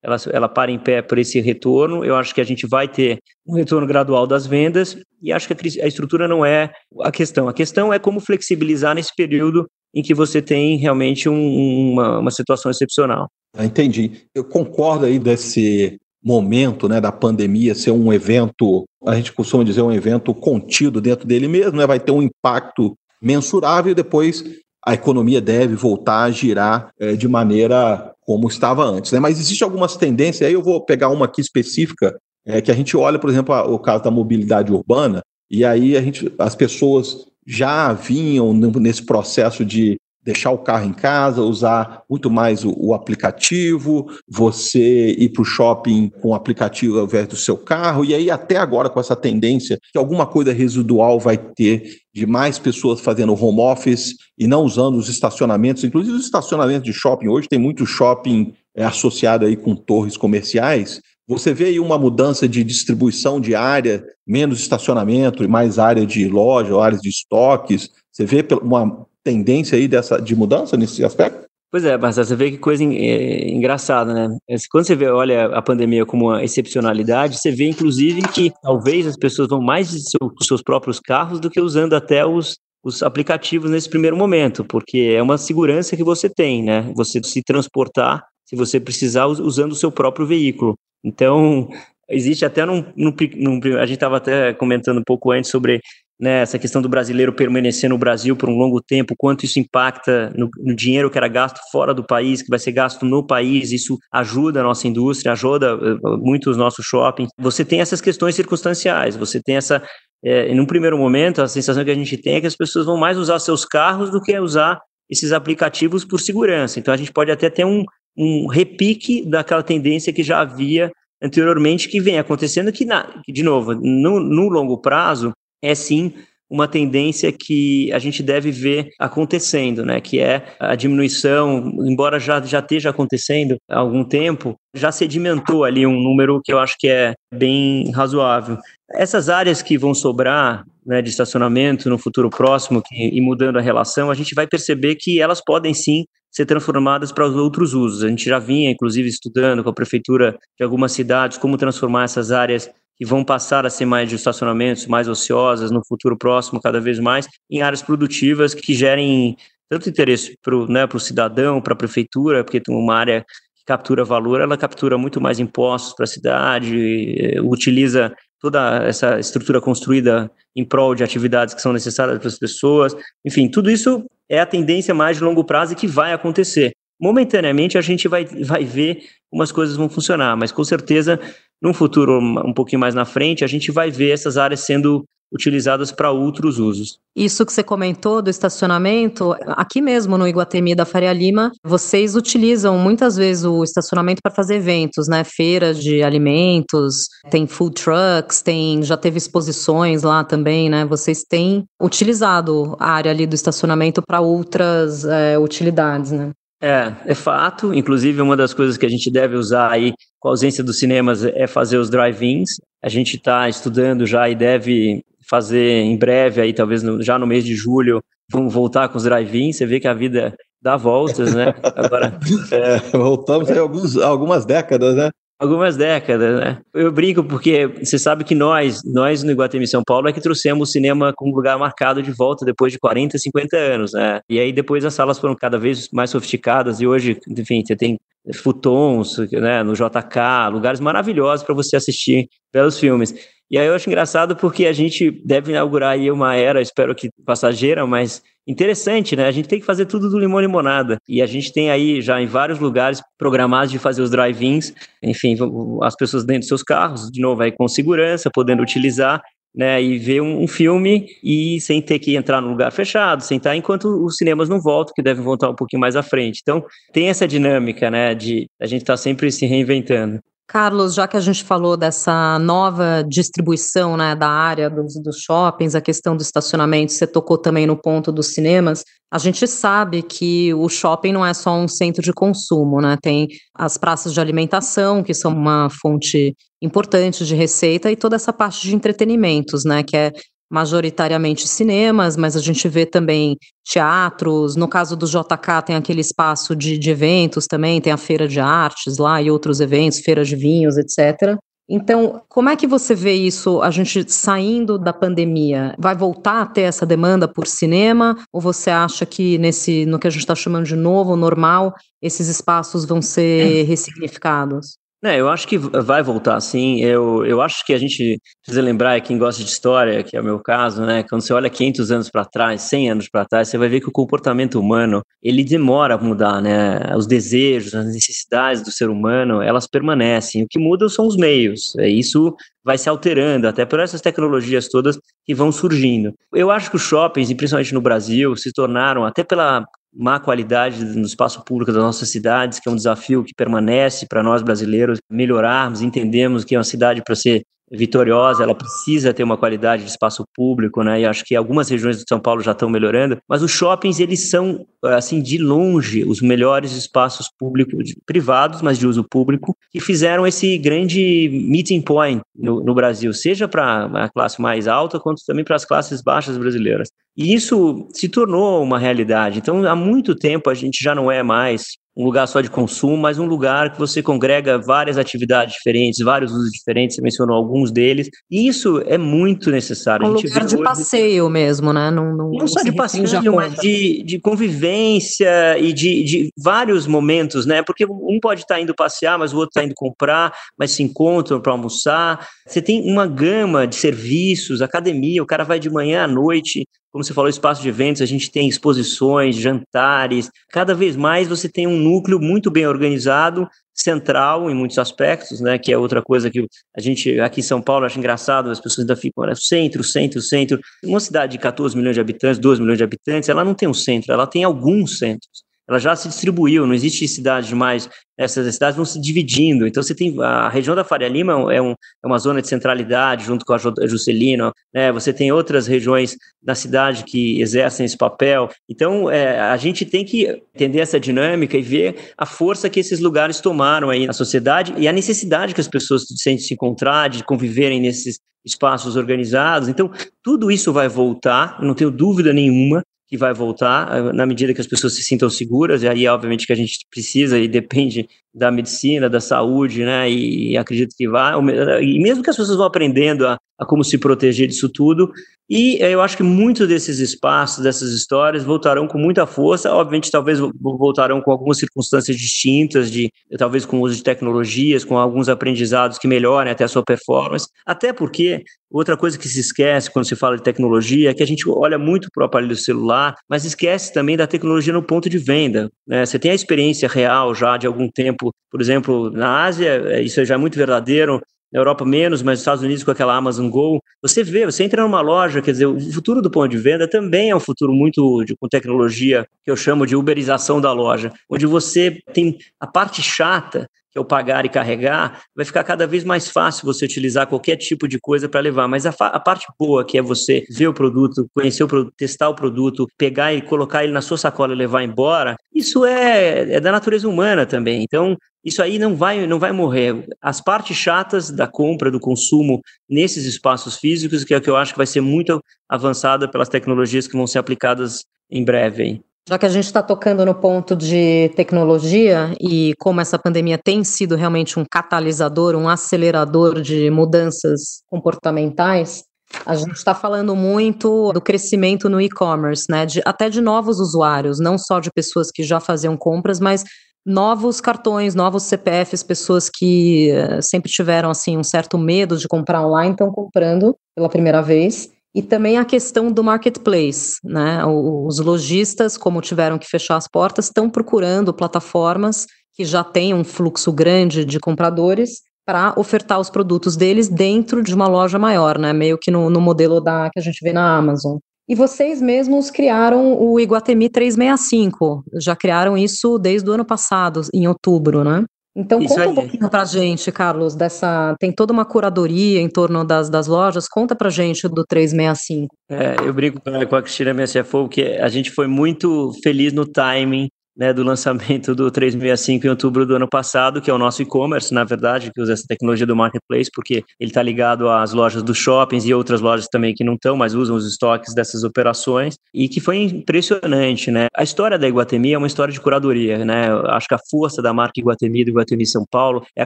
ela, 0.04 0.18
ela 0.32 0.50
para 0.50 0.70
em 0.70 0.78
pé 0.78 1.02
por 1.02 1.18
esse 1.18 1.40
retorno. 1.40 2.04
Eu 2.04 2.16
acho 2.16 2.36
que 2.36 2.42
a 2.42 2.44
gente 2.44 2.68
vai 2.68 2.88
ter 2.88 3.20
um 3.48 3.56
retorno 3.56 3.88
gradual 3.88 4.28
das 4.28 4.46
vendas 4.46 4.98
e 5.22 5.32
acho 5.32 5.48
que 5.48 5.54
a, 5.54 5.84
a 5.86 5.88
estrutura 5.88 6.28
não 6.28 6.46
é 6.46 6.72
a 7.02 7.12
questão. 7.12 7.48
A 7.48 7.54
questão 7.54 7.94
é 7.94 7.98
como 7.98 8.20
flexibilizar 8.20 8.94
nesse 8.94 9.16
período 9.16 9.66
em 9.96 10.04
que 10.04 10.14
você 10.14 10.42
tem 10.42 10.78
realmente 10.78 11.30
um, 11.30 11.94
uma, 11.94 12.20
uma 12.20 12.32
situação 12.32 12.70
excepcional. 12.70 13.30
Ah, 13.56 13.66
entendi. 13.66 14.24
Eu 14.36 14.44
concordo 14.44 15.06
aí 15.06 15.18
desse 15.18 15.98
momento 16.24 16.90
né, 16.90 17.00
da 17.00 17.12
pandemia 17.12 17.74
ser 17.74 17.92
um 17.92 18.12
evento, 18.12 18.84
a 19.06 19.16
gente 19.16 19.32
costuma 19.32 19.64
dizer 19.64 19.82
um 19.82 19.92
evento 19.92 20.34
contido 20.34 21.00
dentro 21.00 21.26
dele 21.26 21.48
mesmo, 21.48 21.78
né, 21.78 21.88
vai 21.88 22.00
ter 22.00 22.12
um 22.12 22.22
impacto 22.22 22.96
mensurável 23.22 23.94
e 23.94 23.96
depois 23.96 24.44
a 24.88 24.94
economia 24.94 25.42
deve 25.42 25.76
voltar 25.76 26.24
a 26.24 26.32
girar 26.32 26.92
é, 26.98 27.14
de 27.14 27.28
maneira 27.28 28.14
como 28.22 28.48
estava 28.48 28.86
antes. 28.86 29.12
Né? 29.12 29.20
Mas 29.20 29.38
existe 29.38 29.62
algumas 29.62 29.98
tendências, 29.98 30.48
aí 30.48 30.54
eu 30.54 30.64
vou 30.64 30.80
pegar 30.80 31.10
uma 31.10 31.26
aqui 31.26 31.42
específica, 31.42 32.18
é, 32.46 32.62
que 32.62 32.72
a 32.72 32.74
gente 32.74 32.96
olha, 32.96 33.20
por 33.20 33.30
exemplo, 33.30 33.54
o 33.74 33.78
caso 33.78 34.06
da 34.06 34.10
mobilidade 34.10 34.72
urbana, 34.72 35.22
e 35.52 35.66
aí 35.66 35.98
a 35.98 36.02
gente, 36.02 36.34
as 36.40 36.56
pessoas 36.56 37.28
já 37.46 37.92
vinham 37.92 38.54
nesse 38.54 39.04
processo 39.04 39.66
de 39.66 39.98
deixar 40.28 40.52
o 40.52 40.58
carro 40.58 40.86
em 40.86 40.92
casa, 40.92 41.42
usar 41.42 42.04
muito 42.10 42.30
mais 42.30 42.66
o, 42.66 42.76
o 42.78 42.94
aplicativo, 42.94 44.08
você 44.28 45.12
ir 45.12 45.30
para 45.30 45.42
o 45.42 45.46
shopping 45.46 46.12
com 46.22 46.30
o 46.30 46.36
aplicativo 46.36 47.00
ao 47.00 47.06
invés 47.06 47.26
do 47.30 47.38
seu 47.38 47.56
carro, 47.56 48.04
e 48.04 48.14
aí 48.14 48.30
até 48.30 48.58
agora 48.58 48.90
com 48.90 49.00
essa 49.00 49.16
tendência 49.16 49.80
que 49.90 49.98
alguma 49.98 50.28
coisa 50.28 50.52
residual 50.52 51.18
vai 51.18 51.38
ter 51.38 52.02
de 52.14 52.26
mais 52.26 52.60
pessoas 52.60 53.00
fazendo 53.00 53.42
home 53.42 53.62
office 53.62 54.16
e 54.38 54.48
não 54.48 54.64
usando 54.64 54.98
os 54.98 55.08
estacionamentos, 55.08 55.86
inclusive 55.86 56.18
os 56.18 56.26
estacionamentos 56.26 56.84
de 56.84 56.92
shopping. 56.92 57.30
Hoje 57.30 57.48
tem 57.48 57.58
muito 57.58 57.86
shopping 57.86 58.54
é, 58.76 58.84
associado 58.84 59.46
aí 59.46 59.56
com 59.56 59.78
torres 59.78 60.18
comerciais. 60.18 61.00
Você 61.26 61.54
vê 61.54 61.66
aí 61.66 61.80
uma 61.80 61.98
mudança 61.98 62.50
de 62.50 62.66
distribuição 62.66 63.40
de 63.40 63.56
área, 63.56 64.04
menos 64.26 64.60
estacionamento 64.60 65.42
e 65.42 65.48
mais 65.48 65.80
área 65.80 66.06
de 66.06 66.28
loja, 66.28 66.78
áreas 66.78 67.02
de 67.02 67.08
estoques. 67.08 67.90
Você 68.12 68.26
vê 68.26 68.46
uma 68.62 69.06
tendência 69.28 69.78
aí 69.78 69.90
dessa, 69.90 70.22
de 70.22 70.34
mudança 70.34 70.78
nesse 70.78 71.04
aspecto? 71.04 71.46
Pois 71.70 71.84
é, 71.84 71.98
mas 71.98 72.16
você 72.16 72.34
vê 72.34 72.50
que 72.50 72.58
coisa 72.58 72.82
é, 72.82 73.50
engraçada, 73.50 74.14
né? 74.14 74.38
Quando 74.72 74.86
você 74.86 74.96
vê, 74.96 75.10
olha 75.10 75.48
a 75.48 75.62
pandemia 75.62 76.06
como 76.06 76.28
uma 76.28 76.42
excepcionalidade, 76.42 77.38
você 77.38 77.52
vê 77.52 77.68
inclusive 77.68 78.22
que 78.30 78.54
talvez 78.62 79.06
as 79.06 79.18
pessoas 79.18 79.50
vão 79.50 79.62
mais 79.62 79.92
de 79.92 80.00
seu, 80.00 80.32
seus 80.44 80.62
próprios 80.62 80.98
carros 80.98 81.42
do 81.42 81.50
que 81.50 81.60
usando 81.60 81.94
até 81.94 82.26
os, 82.26 82.58
os 82.82 83.04
aplicativos 83.04 83.70
nesse 83.70 83.90
primeiro 83.90 84.16
momento, 84.16 84.64
porque 84.64 85.14
é 85.18 85.22
uma 85.22 85.38
segurança 85.38 85.98
que 85.98 86.06
você 86.06 86.30
tem, 86.30 86.64
né? 86.64 86.90
Você 86.96 87.22
se 87.22 87.44
transportar, 87.44 88.24
se 88.46 88.56
você 88.56 88.80
precisar, 88.80 89.28
usando 89.28 89.74
o 89.74 89.76
seu 89.76 89.92
próprio 89.92 90.26
veículo. 90.26 90.74
Então, 91.04 91.68
existe 92.10 92.46
até 92.46 92.66
num, 92.66 92.86
num, 92.96 93.14
num 93.36 93.60
a 93.78 93.86
gente 93.86 93.96
estava 93.96 94.16
até 94.18 94.54
comentando 94.54 95.00
um 95.00 95.06
pouco 95.06 95.32
antes 95.32 95.52
sobre 95.52 95.82
né, 96.20 96.42
essa 96.42 96.58
questão 96.58 96.82
do 96.82 96.90
brasileiro 96.90 97.32
permanecer 97.32 97.90
no 97.90 97.98
Brasil 97.98 98.36
por 98.36 98.50
um 98.50 98.58
longo 98.58 98.82
tempo, 98.82 99.14
quanto 99.16 99.46
isso 99.46 99.60
impacta 99.60 100.32
no, 100.36 100.50
no, 100.58 100.76
dinheiro 100.76 101.12
que 101.12 101.18
era 101.18 101.28
gasto 101.28 101.60
fora 101.72 101.94
do 101.94 102.04
país, 102.04 102.42
que 102.42 102.50
vai 102.50 102.58
ser 102.58 102.72
gasto 102.72 103.06
no 103.06 103.26
país, 103.26 103.72
isso 103.72 103.98
ajuda 104.12 104.62
a 104.62 104.64
nossa 104.64 104.88
indústria, 104.88 105.32
ajuda 105.32 105.76
uh, 105.76 106.18
muito 106.18 106.50
os 106.50 106.58
nossos 106.58 106.86
shoppings. 106.86 107.30
Você 107.38 107.64
tem 107.64 107.82
essas 107.82 108.02
questões 108.02 108.36
circunstanciais, 108.36 109.16
você 109.16 109.40
tem 109.42 109.58
essa, 109.58 109.84
é, 110.24 110.48
em 110.48 110.60
um 110.60 110.66
primeiro 110.66 110.98
momento, 110.98 111.42
a 111.42 111.48
sensação 111.48 111.86
que 111.86 111.92
a 111.92 111.96
gente 111.96 112.18
tem 112.18 112.36
é 112.36 112.42
que 112.42 112.48
as 112.48 112.56
pessoas 112.56 112.86
vão 112.86 112.98
mais 112.98 113.18
usar 113.18 113.38
seus 113.40 113.64
carros 113.64 114.10
do 114.10 114.22
que 114.22 114.38
usar 114.40 114.80
esses 115.10 115.32
aplicativos 115.32 116.04
por 116.04 116.20
segurança. 116.20 116.80
Então 116.80 116.94
a 116.94 116.98
gente 116.98 117.14
pode 117.14 117.32
até 117.32 117.50
ter 117.50 117.66
um, 117.66 117.84
um 118.18 118.48
repique 118.48 119.24
daquela 119.24 119.62
tendência 119.62 120.12
que 120.12 120.24
já 120.24 120.42
havia 120.42 120.92
anteriormente 121.22 121.90
que 121.90 122.00
vem 122.00 122.20
acontecendo 122.20 122.72
que, 122.72 122.86
na, 122.86 123.22
de 123.28 123.44
novo, 123.44 123.74
no, 123.74 124.20
no 124.20 124.50
longo 124.50 124.78
prazo, 124.78 125.32
é 125.62 125.76
sim 125.76 126.14
uma 126.50 126.68
tendência 126.68 127.32
que 127.32 127.92
a 127.92 128.00
gente 128.00 128.24
deve 128.24 128.52
ver 128.52 128.90
acontecendo, 128.98 129.86
né? 129.86 130.00
Que 130.00 130.20
é 130.20 130.46
a 130.60 130.76
diminuição, 130.76 131.70
embora 131.86 132.20
já, 132.20 132.42
já 132.42 132.60
esteja 132.60 132.90
acontecendo 132.90 133.58
há 133.70 133.80
algum 133.80 134.04
tempo, 134.04 134.56
já 134.74 134.92
sedimentou 134.92 135.66
ali 135.66 135.86
um 135.86 136.00
número 136.00 136.40
que 136.44 136.54
eu 136.54 136.60
acho 136.60 136.76
que 136.80 136.88
é 136.88 137.14
bem 137.34 137.92
razoável. 137.92 138.58
Essas 138.94 139.28
áreas 139.28 139.62
que 139.62 139.78
vão 139.78 139.94
sobrar 139.94 140.64
né, 140.86 141.02
de 141.02 141.10
estacionamento 141.10 141.90
no 141.90 141.98
futuro 141.98 142.30
próximo 142.30 142.82
que, 142.82 142.96
e 142.96 143.20
mudando 143.20 143.58
a 143.58 143.62
relação, 143.62 144.10
a 144.10 144.16
gente 144.16 144.34
vai 144.34 144.48
perceber 144.48 144.96
que 144.96 145.22
elas 145.22 145.42
podem 145.44 145.74
sim 145.74 146.06
ser 146.32 146.46
transformadas 146.46 147.12
para 147.12 147.28
os 147.28 147.36
outros 147.36 147.74
usos. 147.74 148.04
A 148.04 148.08
gente 148.08 148.26
já 148.26 148.40
vinha, 148.40 148.72
inclusive, 148.72 149.10
estudando 149.10 149.64
com 149.64 149.70
a 149.70 149.74
prefeitura 149.74 150.38
de 150.58 150.64
algumas 150.64 150.94
cidades 150.94 151.38
como 151.38 151.58
transformar 151.58 152.06
essas 152.06 152.32
áreas 152.32 152.70
que 152.98 153.06
vão 153.06 153.24
passar 153.24 153.66
a 153.66 153.70
ser 153.70 153.86
mais 153.86 154.10
de 154.10 154.16
estacionamentos, 154.16 154.88
mais 154.88 155.08
ociosas 155.08 155.72
no 155.72 155.86
futuro 155.86 156.18
próximo, 156.18 156.62
cada 156.62 156.80
vez 156.80 157.00
mais, 157.00 157.28
em 157.50 157.62
áreas 157.62 157.82
produtivas 157.82 158.54
que 158.54 158.74
gerem 158.74 159.38
tanto 159.70 159.90
interesse 159.90 160.38
para 160.42 160.56
o 160.56 160.68
né, 160.68 160.88
cidadão, 161.00 161.62
para 161.62 161.74
a 161.74 161.78
prefeitura, 161.78 162.44
porque 162.44 162.60
tem 162.60 162.76
uma 162.76 162.96
área 162.96 163.26
que 163.56 163.66
captura 163.66 164.04
valor, 164.04 164.42
ela 164.42 164.58
captura 164.58 164.98
muito 164.98 165.20
mais 165.20 165.40
impostos 165.40 165.94
para 165.94 166.06
a 166.06 166.08
cidade, 166.08 167.16
eh, 167.20 167.42
utiliza 167.42 168.16
toda 168.40 168.84
essa 168.84 169.20
estrutura 169.20 169.60
construída 169.60 170.32
em 170.56 170.64
prol 170.64 170.96
de 170.96 171.04
atividades 171.04 171.54
que 171.54 171.62
são 171.62 171.74
necessárias 171.74 172.18
para 172.20 172.28
as 172.28 172.40
pessoas. 172.40 172.96
Enfim, 173.26 173.50
tudo 173.50 173.70
isso 173.70 174.06
é 174.30 174.40
a 174.40 174.46
tendência 174.46 174.94
mais 174.94 175.18
de 175.18 175.24
longo 175.24 175.44
prazo 175.44 175.74
e 175.74 175.76
que 175.76 175.88
vai 175.88 176.14
acontecer. 176.14 176.74
Momentaneamente, 177.00 177.78
a 177.78 177.82
gente 177.82 178.08
vai, 178.08 178.26
vai 178.26 178.64
ver 178.64 179.04
como 179.30 179.44
as 179.44 179.52
coisas 179.52 179.76
vão 179.76 179.90
funcionar, 179.90 180.36
mas 180.36 180.52
com 180.52 180.64
certeza 180.64 181.20
num 181.62 181.74
futuro 181.74 182.20
um 182.20 182.54
pouquinho 182.54 182.80
mais 182.80 182.94
na 182.94 183.06
frente, 183.06 183.44
a 183.44 183.48
gente 183.48 183.72
vai 183.72 183.90
ver 183.90 184.12
essas 184.12 184.38
áreas 184.38 184.62
sendo 184.62 185.04
utilizadas 185.32 185.92
para 185.92 186.10
outros 186.10 186.58
usos. 186.58 187.00
Isso 187.16 187.46
que 187.46 187.52
você 187.52 187.64
comentou 187.64 188.22
do 188.22 188.30
estacionamento, 188.30 189.36
aqui 189.48 189.82
mesmo 189.82 190.18
no 190.18 190.28
Iguatemi 190.28 190.74
da 190.74 190.86
Faria 190.86 191.12
Lima, 191.12 191.52
vocês 191.66 192.16
utilizam 192.16 192.78
muitas 192.78 193.18
vezes 193.18 193.44
o 193.44 193.64
estacionamento 193.64 194.22
para 194.22 194.34
fazer 194.34 194.56
eventos, 194.56 195.08
né? 195.08 195.24
Feiras 195.24 195.82
de 195.84 196.02
alimentos, 196.02 197.08
tem 197.30 197.46
food 197.46 197.76
trucks, 197.76 198.42
tem 198.42 198.82
já 198.84 198.96
teve 198.96 199.18
exposições 199.18 200.04
lá 200.04 200.24
também, 200.24 200.70
né? 200.70 200.86
Vocês 200.86 201.24
têm 201.28 201.66
utilizado 201.82 202.78
a 202.80 202.92
área 202.92 203.12
ali 203.12 203.28
do 203.28 203.36
estacionamento 203.36 204.02
para 204.02 204.22
outras 204.22 205.04
é, 205.04 205.38
utilidades, 205.38 206.12
né? 206.12 206.32
É, 206.62 206.94
é 207.06 207.16
fato. 207.16 207.74
Inclusive, 207.74 208.22
uma 208.22 208.36
das 208.36 208.54
coisas 208.54 208.78
que 208.78 208.86
a 208.86 208.90
gente 208.90 209.12
deve 209.12 209.36
usar 209.36 209.72
aí 209.72 209.94
com 210.20 210.30
a 210.30 210.32
ausência 210.32 210.64
dos 210.64 210.80
cinemas 210.80 211.24
é 211.24 211.48
fazer 211.48 211.78
os 211.78 211.90
drive-ins. 211.90 212.60
A 212.84 212.90
gente 212.90 213.18
está 213.18 213.48
estudando 213.48 214.06
já 214.06 214.30
e 214.30 214.36
deve 214.36 215.04
fazer 215.30 215.82
em 215.82 215.98
breve, 215.98 216.42
aí 216.42 216.54
talvez 216.54 216.82
no, 216.82 217.04
já 217.04 217.20
no 217.20 217.28
mês 217.28 217.44
de 217.44 217.54
julho, 217.54 218.02
vamos 218.32 218.54
voltar 218.54 218.88
com 218.90 218.98
os 218.98 219.04
drive-ins. 219.04 219.58
Você 219.58 219.66
vê 219.66 219.80
que 219.80 219.88
a 219.88 219.94
vida 219.94 220.34
dá 220.62 220.76
voltas, 220.78 221.34
né? 221.36 221.54
Agora, 221.76 222.18
é, 222.52 222.98
voltamos 222.98 223.50
aí 223.50 223.58
alguns, 223.58 223.98
algumas 223.98 224.46
décadas, 224.46 224.96
né? 224.96 225.12
Algumas 225.40 225.78
décadas, 225.78 226.40
né? 226.40 226.62
Eu 226.74 226.92
brinco 226.92 227.24
porque 227.24 227.68
você 227.68 228.00
sabe 228.00 228.24
que 228.24 228.34
nós, 228.34 228.82
nós 228.84 229.24
no 229.24 229.32
Iguatemi 229.32 229.68
São 229.68 229.84
Paulo 229.86 230.08
é 230.08 230.14
que 230.14 230.22
trouxemos 230.22 230.70
o 230.70 230.72
cinema 230.72 231.14
com 231.16 231.30
lugar 231.30 231.58
marcado 231.58 232.02
de 232.02 232.12
volta 232.12 232.46
depois 232.46 232.72
de 232.74 232.80
40, 232.80 233.18
50 233.18 233.58
anos, 233.58 233.94
né? 233.94 234.20
E 234.30 234.40
aí 234.40 234.52
depois 234.52 234.84
as 234.84 234.94
salas 234.94 235.20
foram 235.20 235.36
cada 235.36 235.58
vez 235.58 235.90
mais 235.92 236.10
sofisticadas 236.10 236.82
e 236.82 236.88
hoje, 236.88 237.20
enfim, 237.28 237.64
você 237.66 237.76
tem 237.76 237.98
futons, 238.36 239.18
né, 239.32 239.64
no 239.64 239.74
JK, 239.74 240.52
lugares 240.52 240.80
maravilhosos 240.80 241.46
para 241.46 241.56
você 241.56 241.78
assistir 241.78 242.28
belos 242.54 242.78
filmes. 242.78 243.14
E 243.50 243.58
aí 243.58 243.68
eu 243.68 243.74
acho 243.74 243.90
engraçado 243.90 244.36
porque 244.36 244.66
a 244.66 244.74
gente 244.74 245.10
deve 245.24 245.52
inaugurar 245.52 245.92
aí 245.92 246.12
uma 246.12 246.36
era, 246.36 246.62
espero 246.62 246.94
que 246.94 247.10
passageira, 247.26 247.88
mas 247.88 248.22
interessante, 248.46 249.16
né? 249.16 249.28
A 249.28 249.32
gente 249.32 249.48
tem 249.48 249.60
que 249.60 249.66
fazer 249.66 249.86
tudo 249.86 250.10
do 250.10 250.20
limão 250.20 250.40
e 250.40 250.44
limonada. 250.44 250.98
E 251.08 251.22
a 251.22 251.26
gente 251.26 251.52
tem 251.52 251.70
aí 251.70 252.02
já 252.02 252.22
em 252.22 252.26
vários 252.26 252.60
lugares 252.60 253.02
programados 253.18 253.72
de 253.72 253.80
fazer 253.80 254.02
os 254.02 254.10
drive-ins, 254.10 254.74
enfim, 255.02 255.38
as 255.82 255.96
pessoas 255.96 256.26
dentro 256.26 256.42
dos 256.42 256.48
seus 256.50 256.64
carros, 256.64 257.10
de 257.10 257.22
novo 257.22 257.42
aí 257.42 257.52
com 257.52 257.68
segurança, 257.68 258.30
podendo 258.34 258.62
utilizar 258.62 259.22
né, 259.56 259.82
e 259.82 259.98
ver 259.98 260.22
um, 260.22 260.44
um, 260.44 260.48
filme 260.48 261.08
e 261.24 261.60
sem 261.60 261.82
ter 261.82 261.98
que 261.98 262.16
entrar 262.16 262.40
no 262.40 262.50
lugar 262.50 262.72
fechado, 262.72 263.24
sentar 263.24 263.56
enquanto 263.56 263.86
os 264.06 264.16
cinemas 264.16 264.48
não 264.48 264.62
voltam, 264.62 264.94
que 264.96 265.02
devem 265.02 265.24
voltar 265.24 265.50
um 265.50 265.56
pouquinho 265.56 265.80
mais 265.80 265.96
à 265.96 266.04
frente. 266.04 266.42
Então, 266.44 266.64
tem 266.94 267.10
essa 267.10 267.28
dinâmica, 267.28 267.90
né, 267.90 268.14
de 268.14 268.48
a 268.62 268.68
gente 268.68 268.82
estar 268.82 268.94
tá 268.94 268.98
sempre 268.98 269.32
se 269.32 269.48
reinventando. 269.48 270.20
Carlos, 270.48 270.94
já 270.94 271.06
que 271.10 271.18
a 271.18 271.20
gente 271.20 271.44
falou 271.44 271.76
dessa 271.76 272.40
nova 272.40 273.04
distribuição 273.06 273.98
né, 273.98 274.16
da 274.16 274.30
área 274.30 274.70
dos, 274.70 274.94
dos 275.04 275.18
shoppings, 275.18 275.76
a 275.76 275.82
questão 275.82 276.16
do 276.16 276.22
estacionamento, 276.22 276.94
você 276.94 277.06
tocou 277.06 277.38
também 277.38 277.68
no 277.68 277.76
ponto 277.76 278.14
dos 278.14 278.34
cinemas, 278.34 278.86
a 279.12 279.18
gente 279.18 279.46
sabe 279.46 280.02
que 280.02 280.54
o 280.54 280.70
shopping 280.70 281.12
não 281.12 281.26
é 281.26 281.34
só 281.34 281.54
um 281.54 281.68
centro 281.68 282.02
de 282.02 282.14
consumo, 282.14 282.82
né? 282.82 282.98
Tem 283.02 283.28
as 283.54 283.78
praças 283.78 284.14
de 284.14 284.22
alimentação, 284.22 285.04
que 285.04 285.14
são 285.14 285.34
uma 285.34 285.70
fonte 285.70 286.34
importante 286.62 287.26
de 287.26 287.36
receita, 287.36 287.92
e 287.92 287.96
toda 287.96 288.16
essa 288.16 288.32
parte 288.32 288.62
de 288.62 288.74
entretenimentos, 288.74 289.66
né? 289.66 289.84
Que 289.84 289.98
é 289.98 290.12
majoritariamente 290.50 291.48
cinemas, 291.48 292.16
mas 292.16 292.36
a 292.36 292.40
gente 292.40 292.68
vê 292.70 292.86
também 292.86 293.38
teatros. 293.66 294.56
No 294.56 294.68
caso 294.68 294.96
do 294.96 295.06
JK, 295.06 295.64
tem 295.66 295.76
aquele 295.76 296.02
espaço 296.02 296.56
de, 296.56 296.78
de 296.78 296.90
eventos 296.90 297.46
também, 297.46 297.82
tem 297.82 297.94
a 297.94 297.98
feira 297.98 298.28
de 298.28 298.40
artes 298.40 298.98
lá 298.98 299.22
e 299.22 299.30
outros 299.30 299.60
eventos, 299.60 300.00
feiras 300.00 300.28
de 300.28 300.36
vinhos, 300.36 300.78
etc. 300.78 301.38
Então, 301.70 302.22
como 302.30 302.48
é 302.48 302.56
que 302.56 302.66
você 302.66 302.96
vê 302.96 303.14
isso, 303.14 303.62
a 303.62 303.70
gente 303.70 304.10
saindo 304.10 304.80
da 304.80 304.94
pandemia? 304.94 305.76
Vai 305.78 305.94
voltar 305.94 306.42
a 306.42 306.46
ter 306.46 306.62
essa 306.62 306.86
demanda 306.86 307.28
por 307.28 307.46
cinema? 307.46 308.16
Ou 308.32 308.40
você 308.40 308.70
acha 308.70 309.06
que 309.06 309.38
nesse, 309.38 309.86
no 309.86 310.00
que 310.00 310.08
a 310.08 310.10
gente 310.10 310.22
está 310.22 310.34
chamando 310.34 310.66
de 310.66 310.78
novo, 310.78 311.18
normal, 311.18 311.74
esses 312.02 312.30
espaços 312.30 312.86
vão 312.86 313.02
ser 313.02 313.64
ressignificados? 313.64 314.78
É, 315.04 315.20
eu 315.20 315.30
acho 315.30 315.48
que 315.48 315.60
vai 315.60 316.02
voltar, 316.02 316.40
sim. 316.42 316.80
Eu, 316.82 317.24
eu 317.24 317.40
acho 317.40 317.64
que 317.64 317.72
a 317.72 317.78
gente 317.78 318.20
precisa 318.44 318.64
lembrar, 318.64 319.00
quem 319.02 319.16
gosta 319.16 319.44
de 319.44 319.50
história, 319.50 320.04
que 320.04 320.18
é 320.18 320.22
o 320.22 320.24
meu 320.24 320.40
caso, 320.40 320.84
né? 320.84 321.04
Quando 321.04 321.22
você 321.22 321.32
olha 321.34 321.52
500 321.52 321.92
anos 321.92 322.10
para 322.10 322.26
trás, 322.26 322.64
100 322.64 322.90
anos 322.92 323.08
para 323.08 323.24
trás, 323.24 323.48
você 323.48 323.60
vai 323.60 323.70
ver 323.70 323.80
que 323.80 323.88
o 323.88 323.92
comportamento 323.92 324.60
humano, 324.60 325.04
ele 325.22 325.44
demora 325.44 325.94
a 325.94 325.98
mudar, 326.00 326.42
né? 326.42 326.80
Os 326.96 327.06
desejos, 327.06 327.76
as 327.76 327.86
necessidades 327.86 328.64
do 328.64 328.72
ser 328.72 328.90
humano, 328.90 329.40
elas 329.40 329.68
permanecem. 329.68 330.42
O 330.44 330.48
que 330.50 330.58
muda 330.58 330.90
são 330.90 331.06
os 331.06 331.16
meios. 331.16 331.76
É, 331.78 331.88
isso 331.88 332.36
vai 332.64 332.78
se 332.78 332.90
alterando, 332.90 333.48
até 333.48 333.66
por 333.66 333.80
essas 333.80 334.02
tecnologias 334.02 334.68
todas 334.68 334.98
que 335.24 335.36
vão 335.36 335.52
surgindo. 335.52 336.12
Eu 336.34 336.50
acho 336.50 336.72
que 336.72 336.76
os 336.76 336.82
shoppings, 336.82 337.32
principalmente 337.34 337.74
no 337.74 337.82
Brasil, 337.82 338.36
se 338.36 338.52
tornaram, 338.52 339.06
até 339.06 339.24
pela 339.24 339.64
má 339.94 340.20
qualidade 340.20 340.84
no 340.84 341.06
espaço 341.06 341.44
público 341.44 341.72
das 341.72 341.82
nossas 341.82 342.10
cidades, 342.10 342.60
que 342.60 342.70
é 342.70 342.72
um 342.72 342.76
desafio 342.76 343.24
que 343.24 343.34
permanece 343.36 344.06
para 344.08 344.22
nós 344.22 344.42
brasileiros 344.42 345.00
melhorarmos, 345.10 345.82
entendemos 345.82 346.44
que 346.44 346.56
é 346.56 346.58
uma 346.58 346.64
cidade 346.64 347.02
para 347.04 347.16
ser 347.16 347.44
vitoriosa, 347.72 348.44
ela 348.44 348.56
precisa 348.56 349.14
ter 349.14 349.24
uma 349.24 349.38
qualidade 349.38 349.84
de 349.84 349.90
espaço 349.90 350.24
público, 350.34 350.84
né? 350.84 351.02
E 351.02 351.06
acho 351.06 351.24
que 351.26 351.36
algumas 351.36 351.70
regiões 351.70 351.98
de 351.98 352.04
São 352.08 352.20
Paulo 352.20 352.42
já 352.42 352.52
estão 352.52 352.70
melhorando, 352.70 353.18
mas 353.28 353.44
os 353.44 353.52
shoppings 353.52 354.00
eles 354.00 354.30
são 354.30 354.66
assim 354.84 355.22
de 355.22 355.38
longe 355.38 356.06
os 356.06 356.22
melhores 356.22 356.72
espaços 356.74 357.30
públicos 357.38 357.94
privados, 358.06 358.62
mas 358.62 358.78
de 358.78 358.88
uso 358.88 359.04
público, 359.04 359.56
que 359.72 359.80
fizeram 359.80 360.26
esse 360.26 360.58
grande 360.58 361.30
meeting 361.48 361.82
point 361.82 362.22
no, 362.36 362.64
no 362.64 362.74
Brasil, 362.74 363.12
seja 363.14 363.48
para 363.48 363.86
a 363.86 364.10
classe 364.10 364.42
mais 364.42 364.68
alta 364.68 365.00
quanto 365.00 365.22
também 365.26 365.44
para 365.44 365.56
as 365.56 365.66
classes 365.66 366.02
baixas 366.02 366.38
brasileiras. 366.38 366.90
E 367.18 367.34
isso 367.34 367.88
se 367.92 368.08
tornou 368.08 368.62
uma 368.62 368.78
realidade. 368.78 369.40
Então, 369.40 369.66
há 369.66 369.76
muito 369.76 370.16
tempo 370.16 370.50
a 370.50 370.54
gente 370.54 370.84
já 370.84 370.94
não 370.94 371.12
é 371.12 371.24
mais 371.24 371.78
um 371.98 372.06
lugar 372.06 372.28
só 372.28 372.42
de 372.42 372.50
consumo, 372.50 372.96
mas 372.96 373.18
um 373.18 373.26
lugar 373.26 373.74
que 373.74 373.80
você 373.80 374.04
congrega 374.04 374.60
várias 374.60 375.00
atividades 375.00 375.56
diferentes, 375.56 376.00
vários 376.06 376.32
usos 376.32 376.52
diferentes, 376.52 376.96
você 376.96 377.02
mencionou 377.02 377.36
alguns 377.36 377.72
deles, 377.72 378.08
e 378.30 378.48
isso 378.48 378.84
é 378.86 379.00
muito 379.00 379.50
necessário. 379.50 380.06
Um 380.06 380.12
lugar 380.12 380.46
de 380.46 380.56
hoje... 380.56 380.64
passeio 380.64 381.28
mesmo, 381.28 381.74
né? 381.74 381.90
Não, 381.90 382.16
não, 382.16 382.30
não 382.30 382.48
só 382.48 382.62
de 382.62 382.72
passeio, 382.72 383.34
mas 383.34 383.56
de, 383.56 384.04
de 384.04 384.20
convivência 384.20 385.58
e 385.58 385.74
de, 385.74 386.04
de 386.04 386.30
vários 386.38 386.86
momentos, 386.86 387.48
né? 387.48 387.64
Porque 387.64 387.86
um 387.86 388.20
pode 388.22 388.42
estar 388.42 388.62
indo 388.62 388.76
passear, 388.76 389.18
mas 389.18 389.34
o 389.34 389.38
outro 389.38 389.50
está 389.50 389.64
indo 389.64 389.74
comprar, 389.76 390.32
mas 390.58 390.72
se 390.72 390.84
encontram 390.84 391.42
para 391.42 391.52
almoçar. 391.52 392.28
Você 392.46 392.62
tem 392.62 392.92
uma 392.92 393.08
gama 393.08 393.66
de 393.66 393.76
serviços, 393.76 394.62
academia, 394.62 395.24
o 395.24 395.26
cara 395.26 395.44
vai 395.44 395.60
de 395.60 395.70
manhã 395.70 396.04
à 396.04 396.08
noite, 396.08 396.64
como 396.92 397.04
você 397.04 397.14
falou, 397.14 397.30
espaço 397.30 397.62
de 397.62 397.70
eventos, 397.70 398.02
a 398.02 398.06
gente 398.06 398.32
tem 398.32 398.48
exposições, 398.48 399.36
jantares. 399.36 400.30
Cada 400.50 400.74
vez 400.74 400.96
mais 400.96 401.28
você 401.28 401.48
tem 401.50 401.68
um 401.68 401.78
núcleo 401.78 402.20
muito 402.20 402.50
bem 402.50 402.66
organizado, 402.66 403.48
central 403.74 404.50
em 404.50 404.56
muitos 404.56 404.80
aspectos, 404.80 405.40
né? 405.40 405.58
Que 405.58 405.72
é 405.72 405.78
outra 405.78 406.02
coisa 406.02 406.30
que 406.30 406.46
a 406.76 406.82
gente 406.82 407.20
aqui 407.20 407.42
em 407.42 407.44
São 407.44 407.62
Paulo 407.62 407.86
acha 407.86 408.00
engraçado, 408.00 408.50
as 408.50 408.60
pessoas 408.60 408.80
ainda 408.80 408.96
ficam, 408.96 409.26
né, 409.26 409.34
centro, 409.36 409.84
centro, 409.84 410.22
centro. 410.22 410.60
Uma 410.84 411.00
cidade 411.00 411.34
de 411.34 411.38
14 411.38 411.78
milhões 411.78 411.96
de 411.96 412.02
habitantes, 412.02 412.40
12 412.40 412.62
milhões 412.62 412.78
de 412.78 412.84
habitantes, 412.84 413.30
ela 413.30 413.44
não 413.44 413.54
tem 413.54 413.70
um 413.70 413.74
centro, 413.74 414.12
ela 414.12 414.26
tem 414.26 414.44
alguns 414.44 414.98
centros. 414.98 415.47
Ela 415.68 415.80
já 415.80 415.96
se 415.96 416.08
distribuiu, 416.08 416.66
não 416.66 416.74
existe 416.74 417.08
cidade 417.08 417.54
mais, 417.54 417.90
essas 418.18 418.54
cidades 418.54 418.76
vão 418.76 418.86
se 418.86 419.00
dividindo, 419.00 419.68
então 419.68 419.84
você 419.84 419.94
tem, 419.94 420.16
a 420.24 420.50
região 420.50 420.76
da 420.76 420.84
Faria 420.84 421.10
Lima 421.10 421.54
é, 421.54 421.62
um, 421.62 421.72
é 421.72 422.08
uma 422.08 422.18
zona 422.18 422.42
de 422.42 422.48
centralidade 422.48 423.26
junto 423.26 423.46
com 423.46 423.54
a 423.54 423.58
Juscelino, 423.58 424.52
né, 424.74 424.92
você 424.92 425.12
tem 425.12 425.32
outras 425.32 425.68
regiões 425.68 426.16
da 426.42 426.56
cidade 426.56 427.04
que 427.04 427.42
exercem 427.42 427.86
esse 427.86 427.98
papel, 427.98 428.50
então 428.70 429.12
é, 429.12 429.40
a 429.40 429.58
gente 429.58 429.86
tem 429.86 430.06
que 430.06 430.42
entender 430.56 430.80
essa 430.80 431.00
dinâmica 431.00 431.58
e 431.58 431.62
ver 431.62 432.14
a 432.18 432.26
força 432.26 432.70
que 432.70 432.80
esses 432.80 433.00
lugares 433.00 433.42
tomaram 433.42 433.90
aí 433.90 434.08
na 434.08 434.14
sociedade 434.14 434.74
e 434.78 434.88
a 434.88 434.94
necessidade 434.94 435.54
que 435.54 435.62
as 435.62 435.68
pessoas 435.68 436.06
sentem 436.16 436.46
se 436.46 436.54
encontrar, 436.54 437.10
de 437.10 437.24
conviverem 437.24 437.82
nesses 437.82 438.20
espaços 438.46 438.96
organizados, 438.96 439.68
então 439.68 439.92
tudo 440.24 440.50
isso 440.50 440.72
vai 440.72 440.88
voltar, 440.88 441.62
não 441.62 441.74
tenho 441.74 441.92
dúvida 441.92 442.32
nenhuma, 442.32 442.82
que 443.08 443.18
vai 443.18 443.34
voltar 443.34 443.96
eh, 443.96 444.14
na 444.14 444.26
medida 444.26 444.54
que 444.54 444.62
as 444.62 444.68
pessoas 444.68 444.94
se 444.94 445.02
sintam 445.02 445.30
seguras, 445.30 445.84
e 445.84 445.88
aí, 445.88 446.08
obviamente, 446.08 446.46
que 446.46 446.54
a 446.54 446.56
gente 446.56 446.86
precisa 446.92 447.40
e 447.40 447.48
depende 447.48 448.08
da 448.38 448.52
medicina, 448.52 449.10
da 449.10 449.20
saúde, 449.20 449.84
né? 449.84 450.10
E, 450.10 450.56
acredito 450.58 450.96
que 450.96 451.10
vai, 451.10 451.34
e 451.82 452.00
mesmo 452.00 452.24
que 452.24 452.30
as 452.30 452.38
pessoas 452.38 452.58
vão 452.58 452.68
aprendendo 452.68 453.26
a, 453.26 453.38
a 453.58 453.66
como 453.66 453.84
se 453.84 453.98
proteger 453.98 454.48
disso 454.48 454.70
tudo, 454.70 455.12
e 455.50 455.78
eu 455.80 456.02
acho 456.02 456.18
que 456.18 456.24
muitos 456.24 456.68
desses 456.68 457.00
espaços, 457.00 457.64
dessas 457.64 457.92
histórias, 457.92 458.44
voltarão 458.44 458.86
com 458.86 458.98
muita 458.98 459.26
força. 459.26 459.74
Obviamente, 459.74 460.12
talvez 460.12 460.40
voltarão 460.60 461.22
com 461.22 461.32
algumas 461.32 461.58
circunstâncias 461.58 462.18
distintas, 462.18 462.92
de 462.92 463.10
talvez 463.38 463.66
com 463.66 463.80
o 463.80 463.82
uso 463.82 463.96
de 463.96 464.04
tecnologias, 464.04 464.84
com 464.84 464.98
alguns 464.98 465.30
aprendizados 465.30 465.98
que 465.98 466.08
melhorem 466.08 466.52
até 466.52 466.66
a 466.66 466.68
sua 466.68 466.84
performance. 466.84 467.48
Até 467.66 467.94
porque 467.94 468.44
outra 468.70 468.98
coisa 468.98 469.18
que 469.18 469.30
se 469.30 469.40
esquece 469.40 469.90
quando 469.90 470.06
se 470.06 470.18
fala 470.18 470.36
de 470.36 470.44
tecnologia 470.44 471.12
é 471.12 471.14
que 471.14 471.24
a 471.24 471.28
gente 471.28 471.50
olha 471.50 471.78
muito 471.78 472.10
para 472.14 472.24
o 472.24 472.26
aparelho 472.26 472.56
celular, 472.58 473.16
mas 473.30 473.46
esquece 473.46 473.94
também 473.94 474.18
da 474.18 474.28
tecnologia 474.28 474.74
no 474.74 474.84
ponto 474.84 475.10
de 475.10 475.18
venda. 475.18 475.70
Né? 475.88 476.06
Você 476.06 476.20
tem 476.20 476.32
a 476.32 476.36
experiência 476.36 476.90
real 476.90 477.34
já 477.34 477.56
de 477.56 477.66
algum 477.66 477.90
tempo, 477.90 478.27
por 478.50 478.62
exemplo, 478.62 479.10
na 479.12 479.46
Ásia, 479.46 479.82
é, 479.88 480.02
isso 480.02 480.24
já 480.26 480.36
é 480.36 480.38
muito 480.38 480.58
verdadeiro 480.58 481.22
na 481.52 481.60
Europa 481.60 481.86
menos, 481.86 482.22
mas 482.22 482.34
nos 482.34 482.40
Estados 482.42 482.64
Unidos 482.64 482.84
com 482.84 482.92
aquela 482.92 483.16
Amazon 483.16 483.50
Go, 483.50 483.82
você 484.02 484.24
vê, 484.24 484.46
você 484.46 484.64
entra 484.64 484.84
numa 484.84 485.02
loja, 485.02 485.42
quer 485.42 485.52
dizer, 485.52 485.66
o 485.66 485.80
futuro 485.94 486.22
do 486.22 486.30
ponto 486.30 486.50
de 486.50 486.58
venda 486.58 486.88
também 486.88 487.30
é 487.30 487.36
um 487.36 487.40
futuro 487.40 487.72
muito 487.72 488.24
de, 488.26 488.36
com 488.36 488.48
tecnologia 488.48 489.26
que 489.44 489.50
eu 489.50 489.56
chamo 489.56 489.86
de 489.86 489.96
uberização 489.96 490.60
da 490.60 490.74
loja, 490.74 491.12
onde 491.30 491.46
você 491.46 492.02
tem 492.14 492.38
a 492.60 492.68
parte 492.68 493.02
chata 493.02 493.70
o 494.00 494.06
pagar 494.06 494.46
e 494.46 494.50
carregar, 494.50 495.22
vai 495.36 495.46
ficar 495.46 495.64
cada 495.64 495.88
vez 495.88 496.04
mais 496.04 496.30
fácil 496.30 496.66
você 496.66 496.86
utilizar 496.86 497.28
qualquer 497.28 497.56
tipo 497.56 497.88
de 497.88 498.00
coisa 498.00 498.28
para 498.30 498.40
levar. 498.40 498.68
Mas 498.68 498.86
a, 498.86 498.90
a, 498.90 499.20
parte 499.20 499.46
boa, 499.60 499.86
que 499.86 499.98
é 499.98 500.02
você 500.02 500.46
ver 500.50 500.68
o 500.68 500.74
produto, 500.74 501.28
conhecer 501.34 501.64
o 501.64 501.68
produto, 501.68 501.94
testar 501.98 502.30
o 502.30 502.36
produto, 502.36 502.88
pegar 502.98 503.34
e 503.34 503.42
colocar 503.42 503.84
ele 503.84 503.94
na 503.94 504.02
sua 504.02 504.18
sacola 504.18 504.54
e 504.54 504.56
levar 504.56 504.84
embora, 504.84 505.36
isso 505.54 505.86
é, 505.86 506.54
é 506.54 506.60
da 506.60 506.72
natureza 506.72 507.08
humana 507.08 507.46
também. 507.46 507.84
Então, 507.84 508.18
isso 508.44 508.62
aí 508.62 508.80
não 508.80 508.96
vai, 508.96 509.28
não 509.28 509.40
vai 509.40 509.52
morrer. 509.52 510.08
As 510.22 510.40
partes 510.40 510.78
chatas 510.78 511.30
da 511.30 511.48
compra, 511.48 511.92
do 511.92 512.00
consumo 512.00 512.62
nesses 512.90 513.26
espaços 513.26 513.78
físicos, 513.78 514.24
que 514.24 514.34
é 514.34 514.38
o 514.38 514.42
que 514.42 514.50
eu 514.50 514.56
acho 514.56 514.72
que 514.72 514.78
vai 514.78 514.88
ser 514.88 515.02
muito 515.02 515.42
avançada 515.68 516.30
pelas 516.30 516.48
tecnologias 516.48 517.08
que 517.08 517.18
vão 517.18 517.28
ser 517.28 517.40
aplicadas 517.40 518.06
em 518.30 518.46
breve. 518.46 518.84
Hein? 518.84 519.04
Já 519.30 519.38
que 519.38 519.46
a 519.46 519.50
gente 519.50 519.66
está 519.66 519.84
tocando 519.84 520.26
no 520.26 520.34
ponto 520.34 520.74
de 520.74 521.30
tecnologia 521.36 522.34
e 522.40 522.74
como 522.80 523.02
essa 523.02 523.20
pandemia 523.20 523.58
tem 523.58 523.84
sido 523.84 524.16
realmente 524.16 524.58
um 524.58 524.64
catalisador, 524.64 525.54
um 525.54 525.68
acelerador 525.68 526.62
de 526.62 526.90
mudanças 526.90 527.82
comportamentais, 527.90 529.04
a 529.46 529.54
gente 529.54 529.74
está 529.74 529.94
falando 529.94 530.34
muito 530.34 531.12
do 531.12 531.20
crescimento 531.20 531.90
no 531.90 532.00
e-commerce, 532.00 532.68
né? 532.70 532.86
De, 532.86 533.02
até 533.04 533.30
de 533.30 533.42
novos 533.42 533.82
usuários, 533.82 534.40
não 534.40 534.58
só 534.58 534.80
de 534.80 534.90
pessoas 534.90 535.30
que 535.30 535.44
já 535.44 535.60
faziam 535.60 535.98
compras, 535.98 536.40
mas 536.40 536.64
novos 537.06 537.60
cartões, 537.60 538.16
novos 538.16 538.44
CPFs, 538.44 539.04
pessoas 539.04 539.50
que 539.50 540.10
uh, 540.14 540.42
sempre 540.42 540.72
tiveram 540.72 541.10
assim 541.10 541.38
um 541.38 541.44
certo 541.44 541.78
medo 541.78 542.16
de 542.18 542.30
comprar 542.30 542.66
online 542.66 542.92
estão 542.92 543.12
comprando 543.12 543.76
pela 543.94 544.08
primeira 544.08 544.42
vez. 544.42 544.90
E 545.18 545.22
também 545.24 545.58
a 545.58 545.66
questão 545.66 546.12
do 546.12 546.24
marketplace, 546.24 547.16
né? 547.24 547.66
Os 547.66 548.20
lojistas, 548.20 548.96
como 548.96 549.20
tiveram 549.20 549.58
que 549.58 549.66
fechar 549.68 549.96
as 549.96 550.08
portas, 550.08 550.46
estão 550.46 550.70
procurando 550.70 551.34
plataformas 551.34 552.28
que 552.54 552.64
já 552.64 552.84
têm 552.84 553.16
um 553.16 553.24
fluxo 553.24 553.72
grande 553.72 554.24
de 554.24 554.40
compradores 554.40 555.22
para 555.44 555.74
ofertar 555.76 556.20
os 556.20 556.30
produtos 556.30 556.78
deles 556.78 557.10
dentro 557.10 557.64
de 557.64 557.74
uma 557.74 557.88
loja 557.88 558.20
maior, 558.20 558.60
né? 558.60 558.72
Meio 558.74 558.96
que 558.96 559.10
no, 559.10 559.28
no 559.28 559.42
modelo 559.42 559.82
da 559.82 560.08
que 560.14 560.20
a 560.20 560.22
gente 560.22 560.40
vê 560.44 560.54
na 560.54 560.78
Amazon. 560.78 561.18
E 561.50 561.56
vocês 561.56 562.00
mesmos 562.00 562.52
criaram 562.52 563.20
o 563.20 563.40
Iguatemi 563.40 563.90
365, 563.90 565.04
já 565.20 565.36
criaram 565.36 565.76
isso 565.76 566.20
desde 566.20 566.48
o 566.48 566.54
ano 566.54 566.64
passado, 566.64 567.22
em 567.34 567.48
outubro, 567.48 568.04
né? 568.04 568.24
Então, 568.58 568.82
Isso 568.82 568.96
conta 568.96 569.04
aí. 569.04 569.08
um 569.10 569.14
pouquinho 569.14 569.50
pra 569.52 569.64
gente, 569.66 570.12
Carlos, 570.12 570.56
dessa. 570.56 571.16
Tem 571.20 571.32
toda 571.32 571.54
uma 571.54 571.64
curadoria 571.64 572.42
em 572.42 572.50
torno 572.50 572.84
das, 572.84 573.08
das 573.08 573.28
lojas. 573.28 573.68
Conta 573.68 573.96
pra 573.96 574.10
gente 574.10 574.48
do 574.48 574.66
365. 574.66 575.56
É, 575.70 575.96
eu 576.00 576.12
brinco 576.12 576.42
com 576.42 576.76
a 576.76 576.82
Cristina, 576.82 577.14
minha 577.14 577.28
CFO, 577.28 577.70
que 577.70 577.84
a 577.84 578.08
gente 578.08 578.32
foi 578.32 578.48
muito 578.48 579.12
feliz 579.22 579.54
no 579.54 579.64
timing 579.64 580.28
né, 580.58 580.74
do 580.74 580.84
lançamento 580.84 581.54
do 581.54 581.70
365 581.70 582.46
em 582.46 582.50
outubro 582.50 582.86
do 582.86 582.96
ano 582.96 583.08
passado, 583.08 583.62
que 583.62 583.70
é 583.70 583.74
o 583.74 583.78
nosso 583.78 584.02
e-commerce, 584.02 584.54
na 584.54 584.64
verdade, 584.64 585.12
que 585.14 585.22
usa 585.22 585.34
essa 585.34 585.46
tecnologia 585.48 585.86
do 585.86 585.96
marketplace, 585.96 586.50
porque 586.54 586.84
ele 587.00 587.12
está 587.12 587.22
ligado 587.22 587.70
às 587.70 587.94
lojas 587.94 588.24
dos 588.24 588.38
shoppings 588.38 588.86
e 588.86 588.94
outras 588.94 589.22
lojas 589.22 589.48
também 589.48 589.74
que 589.74 589.84
não 589.84 589.94
estão, 589.94 590.18
mas 590.18 590.34
usam 590.34 590.56
os 590.56 590.66
estoques 590.66 591.14
dessas 591.14 591.44
operações, 591.44 592.16
e 592.34 592.50
que 592.50 592.60
foi 592.60 592.78
impressionante, 592.78 593.92
né? 593.92 594.08
A 594.16 594.24
história 594.24 594.58
da 594.58 594.68
Iguatemi 594.68 595.14
é 595.14 595.18
uma 595.18 595.28
história 595.28 595.54
de 595.54 595.62
curadoria, 595.62 596.26
né? 596.26 596.48
Acho 596.68 596.88
que 596.88 596.96
a 596.96 597.00
força 597.10 597.42
da 597.42 597.54
marca 597.54 597.80
Iguatemi, 597.80 598.24
do 598.24 598.32
Iguatemi 598.32 598.66
São 598.66 598.84
Paulo, 598.90 599.24
é 599.36 599.44
a 599.44 599.46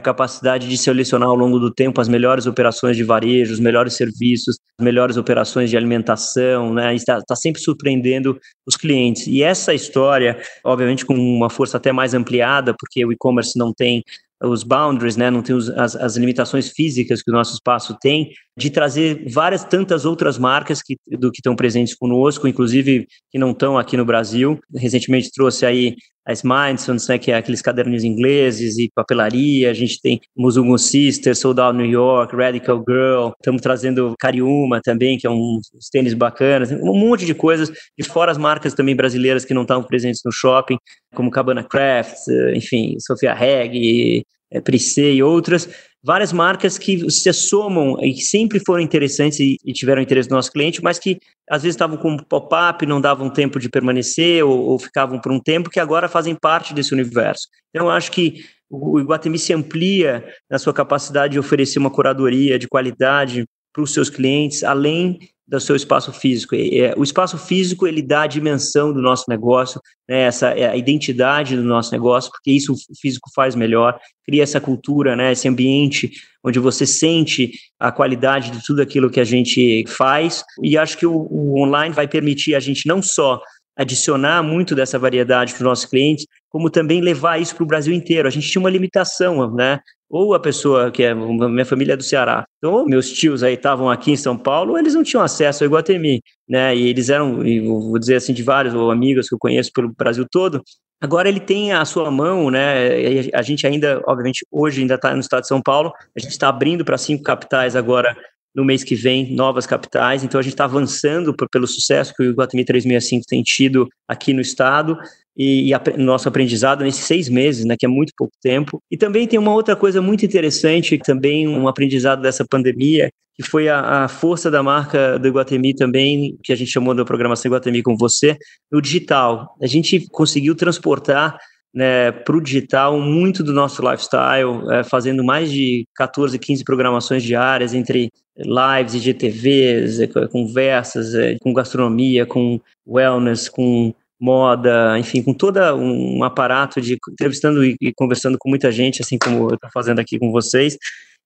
capacidade 0.00 0.68
de 0.68 0.78
selecionar 0.78 1.28
ao 1.28 1.36
longo 1.36 1.58
do 1.58 1.70
tempo 1.70 2.00
as 2.00 2.08
melhores 2.08 2.46
operações 2.46 2.96
de 2.96 3.04
varejo, 3.04 3.52
os 3.52 3.60
melhores 3.60 3.94
serviços, 3.94 4.56
as 4.78 4.84
melhores 4.84 5.16
operações 5.16 5.68
de 5.68 5.76
alimentação, 5.76 6.72
né? 6.72 6.94
Está, 6.94 7.18
está 7.18 7.36
sempre 7.36 7.60
surpreendendo 7.60 8.38
os 8.66 8.76
clientes. 8.76 9.26
E 9.26 9.42
essa 9.42 9.74
história, 9.74 10.40
obviamente, 10.64 11.01
com 11.02 11.14
uma 11.14 11.50
força 11.50 11.76
até 11.76 11.92
mais 11.92 12.14
ampliada, 12.14 12.74
porque 12.78 13.04
o 13.04 13.12
e-commerce 13.12 13.58
não 13.58 13.72
tem 13.72 14.02
os 14.44 14.64
boundaries, 14.64 15.16
né, 15.16 15.30
não 15.30 15.42
tem 15.42 15.54
os, 15.54 15.70
as, 15.70 15.94
as, 15.94 16.16
limitações 16.16 16.68
físicas 16.70 17.22
que 17.22 17.30
o 17.30 17.34
nosso 17.34 17.54
espaço 17.54 17.96
tem, 18.00 18.32
de 18.56 18.70
trazer 18.70 19.24
várias 19.30 19.62
tantas 19.62 20.04
outras 20.04 20.36
marcas 20.36 20.82
que, 20.82 20.96
do 21.06 21.30
que 21.30 21.38
estão 21.38 21.54
presentes 21.54 21.94
conosco, 21.94 22.48
inclusive 22.48 23.06
que 23.30 23.38
não 23.38 23.52
estão 23.52 23.78
aqui 23.78 23.96
no 23.96 24.04
Brasil. 24.04 24.58
Recentemente 24.74 25.30
trouxe 25.30 25.64
aí 25.64 25.94
as 26.24 26.42
Mindsons, 26.42 27.08
né, 27.08 27.18
que 27.18 27.32
é 27.32 27.36
aqueles 27.36 27.60
cadernos 27.60 28.04
ingleses 28.04 28.78
e 28.78 28.90
papelaria, 28.94 29.70
a 29.70 29.74
gente 29.74 30.00
tem 30.00 30.20
Musumo 30.36 30.78
Sisters, 30.78 31.40
Sold 31.40 31.60
Out 31.60 31.76
New 31.76 31.86
York, 31.86 32.34
Radical 32.36 32.82
Girl, 32.88 33.30
estamos 33.36 33.60
trazendo 33.60 34.14
Cariuma 34.18 34.80
também, 34.80 35.18
que 35.18 35.26
é 35.26 35.30
um 35.30 35.60
tênis 35.90 36.14
bacanas, 36.14 36.70
um 36.70 36.94
monte 36.94 37.26
de 37.26 37.34
coisas, 37.34 37.70
e 37.98 38.04
fora 38.04 38.30
as 38.30 38.38
marcas 38.38 38.74
também 38.74 38.94
brasileiras 38.94 39.44
que 39.44 39.54
não 39.54 39.62
estavam 39.62 39.84
presentes 39.84 40.20
no 40.24 40.30
shopping, 40.30 40.78
como 41.14 41.30
Cabana 41.30 41.64
Crafts, 41.64 42.28
enfim, 42.54 42.96
Sofia 43.00 43.34
Reg, 43.34 44.24
é, 44.50 44.60
Prissé 44.60 45.12
e 45.12 45.22
outras, 45.22 45.68
várias 46.04 46.32
marcas 46.32 46.76
que 46.76 47.08
se 47.10 47.32
somam 47.32 47.96
e 48.02 48.12
que 48.12 48.22
sempre 48.22 48.60
foram 48.60 48.82
interessantes 48.82 49.38
e, 49.38 49.72
tiveram 49.72 50.02
interesse 50.02 50.28
do 50.28 50.34
nosso 50.34 50.50
cliente, 50.50 50.82
mas 50.82 50.98
que 50.98 51.18
às 51.48 51.62
vezes 51.62 51.74
estavam 51.74 51.96
com 51.96 52.16
pop-up, 52.16 52.84
não 52.86 53.00
davam 53.00 53.30
tempo 53.30 53.60
de 53.60 53.68
permanecer 53.68 54.44
ou, 54.44 54.58
ou, 54.58 54.78
ficavam 54.78 55.20
por 55.20 55.30
um 55.30 55.38
tempo, 55.38 55.70
que 55.70 55.78
agora 55.78 56.08
fazem 56.08 56.34
parte 56.34 56.74
desse 56.74 56.92
universo. 56.92 57.46
Então, 57.70 57.86
eu 57.86 57.92
acho 57.92 58.10
que 58.10 58.44
o 58.68 58.98
Iguatemi 58.98 59.38
se 59.38 59.52
amplia 59.52 60.24
na 60.50 60.58
sua 60.58 60.72
capacidade 60.72 61.34
de 61.34 61.38
oferecer 61.38 61.78
uma 61.78 61.90
curadoria 61.90 62.58
de 62.58 62.66
qualidade 62.66 63.46
para 63.72 63.82
os 63.82 63.92
seus 63.92 64.10
clientes, 64.10 64.62
além 64.62 65.18
do 65.46 65.60
seu 65.60 65.76
espaço 65.76 66.12
físico. 66.12 66.54
É, 66.54 66.94
o 66.96 67.02
espaço 67.02 67.36
físico 67.36 67.86
ele 67.86 68.00
dá 68.00 68.22
a 68.22 68.26
dimensão 68.26 68.92
do 68.92 69.02
nosso 69.02 69.24
negócio, 69.28 69.80
né, 70.08 70.22
essa 70.22 70.48
é 70.50 70.68
a 70.68 70.76
identidade 70.76 71.56
do 71.56 71.62
nosso 71.62 71.92
negócio, 71.92 72.30
porque 72.30 72.50
isso 72.50 72.72
o 72.72 72.76
físico 73.00 73.28
faz 73.34 73.54
melhor, 73.54 73.98
cria 74.24 74.42
essa 74.42 74.60
cultura, 74.60 75.14
né, 75.14 75.32
esse 75.32 75.46
ambiente 75.48 76.10
onde 76.44 76.58
você 76.58 76.86
sente 76.86 77.52
a 77.78 77.92
qualidade 77.92 78.50
de 78.50 78.64
tudo 78.64 78.80
aquilo 78.80 79.10
que 79.10 79.20
a 79.20 79.24
gente 79.24 79.84
faz. 79.88 80.42
E 80.62 80.78
acho 80.78 80.96
que 80.96 81.06
o, 81.06 81.12
o 81.30 81.60
online 81.60 81.94
vai 81.94 82.08
permitir 82.08 82.54
a 82.54 82.60
gente 82.60 82.86
não 82.86 83.02
só 83.02 83.40
adicionar 83.76 84.42
muito 84.42 84.74
dessa 84.74 84.98
variedade 84.98 85.52
para 85.52 85.60
os 85.60 85.66
nossos 85.66 85.86
clientes, 85.86 86.26
como 86.48 86.70
também 86.70 87.00
levar 87.00 87.40
isso 87.40 87.54
para 87.54 87.64
o 87.64 87.66
Brasil 87.66 87.94
inteiro. 87.94 88.28
A 88.28 88.30
gente 88.30 88.50
tinha 88.50 88.60
uma 88.60 88.70
limitação, 88.70 89.54
né? 89.54 89.80
Ou 90.12 90.34
a 90.34 90.38
pessoa 90.38 90.90
que 90.90 91.02
é 91.02 91.14
minha 91.14 91.64
família 91.64 91.94
é 91.94 91.96
do 91.96 92.02
Ceará, 92.02 92.44
então 92.58 92.84
meus 92.84 93.10
tios 93.10 93.42
aí 93.42 93.54
estavam 93.54 93.88
aqui 93.88 94.12
em 94.12 94.16
São 94.16 94.36
Paulo, 94.36 94.76
eles 94.76 94.94
não 94.94 95.02
tinham 95.02 95.22
acesso 95.22 95.64
ao 95.64 95.68
Iguatemi, 95.68 96.20
né? 96.46 96.76
E 96.76 96.86
eles 96.86 97.08
eram, 97.08 97.38
vou 97.64 97.98
dizer 97.98 98.16
assim, 98.16 98.34
de 98.34 98.42
vários 98.42 98.74
ou 98.74 98.90
amigos 98.90 99.26
que 99.26 99.34
eu 99.34 99.38
conheço 99.40 99.72
pelo 99.72 99.90
Brasil 99.96 100.26
todo. 100.30 100.62
Agora 101.00 101.30
ele 101.30 101.40
tem 101.40 101.72
a 101.72 101.82
sua 101.86 102.10
mão, 102.10 102.50
né? 102.50 103.30
A 103.34 103.40
gente 103.40 103.66
ainda, 103.66 104.02
obviamente, 104.06 104.46
hoje 104.52 104.82
ainda 104.82 104.96
está 104.96 105.14
no 105.14 105.20
estado 105.20 105.40
de 105.40 105.48
São 105.48 105.62
Paulo. 105.62 105.90
A 106.14 106.20
gente 106.20 106.30
está 106.30 106.48
abrindo 106.48 106.84
para 106.84 106.98
cinco 106.98 107.24
capitais 107.24 107.74
agora 107.74 108.14
no 108.54 108.64
mês 108.64 108.84
que 108.84 108.94
vem 108.94 109.34
novas 109.34 109.66
capitais. 109.66 110.22
Então 110.22 110.38
a 110.38 110.42
gente 110.42 110.52
está 110.52 110.64
avançando 110.64 111.34
pelo 111.50 111.66
sucesso 111.66 112.14
que 112.14 112.22
o 112.22 112.26
Iguatemi 112.26 112.64
365 112.64 113.24
tem 113.26 113.42
tido 113.42 113.88
aqui 114.06 114.32
no 114.32 114.40
estado. 114.40 114.96
E, 115.36 115.72
e 115.72 115.96
nosso 115.96 116.28
aprendizado 116.28 116.84
nesses 116.84 117.04
seis 117.04 117.28
meses, 117.28 117.64
né, 117.64 117.76
que 117.78 117.86
é 117.86 117.88
muito 117.88 118.12
pouco 118.16 118.32
tempo. 118.40 118.80
E 118.90 118.96
também 118.96 119.26
tem 119.26 119.38
uma 119.38 119.52
outra 119.52 119.74
coisa 119.74 120.02
muito 120.02 120.24
interessante, 120.24 120.98
também 120.98 121.48
um 121.48 121.68
aprendizado 121.68 122.22
dessa 122.22 122.44
pandemia, 122.48 123.10
que 123.34 123.42
foi 123.42 123.68
a, 123.68 124.04
a, 124.04 124.08
força 124.08 124.50
da 124.50 124.62
marca 124.62 125.18
do 125.18 125.26
Iguatemi 125.26 125.74
também, 125.74 126.36
que 126.42 126.52
a 126.52 126.56
gente 126.56 126.70
chamou 126.70 126.94
da 126.94 127.04
programação 127.04 127.48
Iguatemi 127.48 127.82
com 127.82 127.96
você, 127.96 128.36
no 128.70 128.80
digital. 128.80 129.56
A 129.60 129.66
gente 129.66 130.06
conseguiu 130.10 130.54
transportar 130.54 131.38
né, 131.74 132.12
para 132.12 132.36
o 132.36 132.40
digital 132.40 133.00
muito 133.00 133.42
do 133.42 133.52
nosso 133.52 133.82
lifestyle, 133.82 134.70
é, 134.70 134.84
fazendo 134.84 135.24
mais 135.24 135.50
de 135.50 135.86
14, 135.96 136.38
15 136.38 136.64
programações 136.64 137.22
diárias 137.22 137.72
entre 137.72 138.10
lives, 138.36 138.94
IGTVs, 138.94 140.00
é, 140.00 140.06
conversas 140.28 141.14
é, 141.14 141.36
com 141.40 141.54
gastronomia, 141.54 142.26
com 142.26 142.60
wellness, 142.86 143.48
com 143.48 143.94
moda, 144.22 144.96
enfim, 145.00 145.20
com 145.20 145.34
todo 145.34 145.58
um 145.74 146.22
aparato 146.22 146.80
de 146.80 146.96
entrevistando 147.10 147.64
e, 147.64 147.76
conversando 147.96 148.38
com 148.38 148.48
muita 148.48 148.70
gente, 148.70 149.02
assim 149.02 149.18
como 149.18 149.50
eu 149.50 149.54
estou 149.54 149.68
fazendo 149.74 149.98
aqui 149.98 150.16
com 150.16 150.30
vocês. 150.30 150.78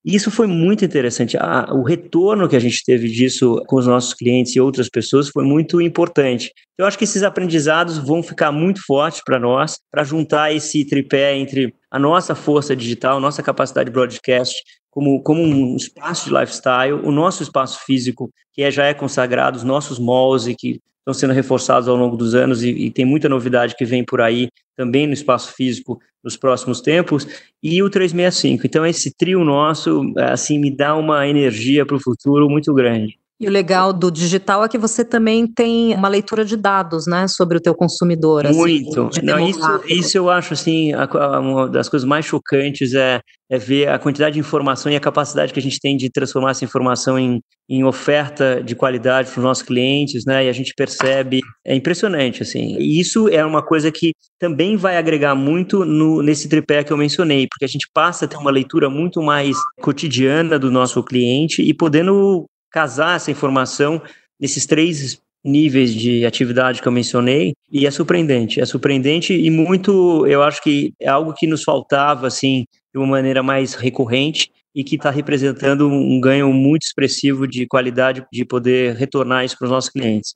E 0.02 0.14
isso 0.14 0.30
foi 0.30 0.46
muito 0.46 0.84
interessante. 0.84 1.36
Ah, 1.36 1.66
o 1.72 1.82
retorno 1.82 2.48
que 2.48 2.56
a 2.56 2.60
gente 2.60 2.82
teve 2.84 3.08
disso 3.08 3.62
com 3.66 3.76
os 3.76 3.86
nossos 3.86 4.14
clientes 4.14 4.54
e 4.54 4.60
outras 4.60 4.88
pessoas 4.88 5.28
foi 5.28 5.44
muito 5.44 5.80
importante. 5.80 6.52
Eu 6.78 6.86
acho 6.86 6.96
que 6.96 7.04
esses 7.04 7.22
aprendizados 7.22 7.98
vão 7.98 8.22
ficar 8.22 8.50
muito 8.50 8.80
fortes 8.86 9.20
para 9.22 9.38
nós, 9.38 9.78
para 9.90 10.04
juntar 10.04 10.54
esse 10.54 10.84
tripé 10.86 11.36
entre 11.36 11.74
a 11.90 11.98
nossa 11.98 12.34
força 12.34 12.74
digital, 12.74 13.20
nossa 13.20 13.42
capacidade 13.42 13.90
de 13.90 13.92
broadcast, 13.92 14.54
como, 14.90 15.20
como 15.22 15.42
um 15.42 15.76
espaço 15.76 16.28
de 16.28 16.34
lifestyle, 16.34 16.94
o 17.02 17.10
nosso 17.10 17.42
espaço 17.42 17.80
físico, 17.84 18.30
que 18.52 18.62
é, 18.62 18.70
já 18.70 18.86
é 18.86 18.94
consagrado, 18.94 19.58
os 19.58 19.64
nossos 19.64 19.98
malls 19.98 20.46
e 20.46 20.54
que 20.54 20.80
estão 21.06 21.14
sendo 21.14 21.32
reforçados 21.32 21.88
ao 21.88 21.94
longo 21.94 22.16
dos 22.16 22.34
anos 22.34 22.64
e, 22.64 22.70
e, 22.70 22.90
tem 22.90 23.04
muita 23.04 23.28
novidade 23.28 23.76
que 23.76 23.84
vem 23.84 24.04
por 24.04 24.20
aí 24.20 24.48
também 24.76 25.06
no 25.06 25.12
espaço 25.12 25.54
físico 25.54 26.00
nos 26.22 26.36
próximos 26.36 26.80
tempos, 26.80 27.26
e 27.62 27.80
o 27.80 27.88
365. 27.88 28.66
Então, 28.66 28.84
esse 28.84 29.14
trio 29.16 29.44
nosso, 29.44 30.12
assim, 30.18 30.58
me 30.58 30.74
dá 30.74 30.96
uma 30.96 31.26
energia 31.28 31.86
para 31.86 31.96
o 31.96 32.02
futuro 32.02 32.50
muito 32.50 32.74
grande. 32.74 33.16
E 33.38 33.46
o 33.46 33.50
legal 33.50 33.92
do 33.92 34.10
digital 34.10 34.64
é 34.64 34.68
que 34.68 34.78
você 34.78 35.04
também 35.04 35.46
tem 35.46 35.94
uma 35.94 36.08
leitura 36.08 36.42
de 36.42 36.56
dados, 36.56 37.06
né, 37.06 37.28
sobre 37.28 37.58
o 37.58 37.60
teu 37.60 37.74
consumidor. 37.74 38.46
Assim, 38.46 38.56
Muito. 38.56 39.08
Assim, 39.08 39.20
Não, 39.22 39.38
isso, 39.46 39.82
isso 39.88 40.16
eu 40.16 40.30
acho, 40.30 40.54
assim, 40.54 40.94
a, 40.94 41.04
a, 41.04 41.38
uma 41.38 41.68
das 41.68 41.86
coisas 41.86 42.08
mais 42.08 42.24
chocantes 42.24 42.94
é, 42.94 43.20
é 43.50 43.58
ver 43.58 43.88
a 43.88 43.98
quantidade 43.98 44.34
de 44.34 44.40
informação 44.40 44.90
e 44.90 44.96
a 44.96 45.00
capacidade 45.00 45.52
que 45.52 45.58
a 45.58 45.62
gente 45.62 45.78
tem 45.78 45.98
de 45.98 46.08
transformar 46.10 46.52
essa 46.52 46.64
informação 46.64 47.18
em, 47.18 47.42
em 47.68 47.84
oferta 47.84 48.62
de 48.64 48.74
qualidade 48.74 49.30
para 49.30 49.38
os 49.38 49.44
nossos 49.44 49.62
clientes, 49.62 50.24
né, 50.24 50.46
e 50.46 50.48
a 50.48 50.52
gente 50.52 50.72
percebe, 50.74 51.40
é 51.62 51.74
impressionante, 51.74 52.42
assim. 52.42 52.78
E 52.78 52.98
isso 52.98 53.28
é 53.28 53.44
uma 53.44 53.62
coisa 53.62 53.92
que 53.92 54.12
também 54.38 54.78
vai 54.78 54.96
agregar 54.96 55.34
muito 55.34 55.84
no, 55.84 56.22
nesse 56.22 56.48
tripé 56.48 56.82
que 56.82 56.90
eu 56.90 56.96
mencionei, 56.96 57.46
porque 57.50 57.66
a 57.66 57.68
gente 57.68 57.86
passa 57.92 58.24
a 58.24 58.28
ter 58.28 58.38
uma 58.38 58.50
leitura 58.50 58.88
muito 58.88 59.20
mais 59.20 59.54
cotidiana 59.82 60.58
do 60.58 60.70
nosso 60.70 61.02
cliente 61.02 61.60
e 61.60 61.74
podendo 61.74 62.46
casar 62.70 63.16
essa 63.16 63.30
informação 63.30 64.00
nesses 64.38 64.66
três 64.66 65.20
níveis 65.44 65.94
de 65.94 66.26
atividade 66.26 66.82
que 66.82 66.88
eu 66.88 66.92
mencionei 66.92 67.54
e 67.70 67.86
é 67.86 67.90
surpreendente, 67.90 68.60
é 68.60 68.66
surpreendente 68.66 69.32
e 69.32 69.48
muito, 69.48 70.26
eu 70.26 70.42
acho 70.42 70.60
que 70.60 70.92
é 71.00 71.08
algo 71.08 71.32
que 71.32 71.46
nos 71.46 71.62
faltava 71.62 72.26
assim 72.26 72.64
de 72.92 72.98
uma 72.98 73.06
maneira 73.06 73.42
mais 73.42 73.74
recorrente 73.74 74.50
e 74.74 74.82
que 74.82 74.96
está 74.96 75.08
representando 75.08 75.88
um 75.88 76.20
ganho 76.20 76.52
muito 76.52 76.82
expressivo 76.82 77.46
de 77.46 77.66
qualidade 77.66 78.26
de 78.30 78.44
poder 78.44 78.94
retornar 78.96 79.44
isso 79.44 79.56
para 79.56 79.66
os 79.66 79.70
nossos 79.70 79.88
clientes. 79.88 80.34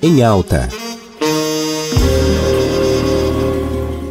Em 0.00 0.22
alta. 0.22 0.68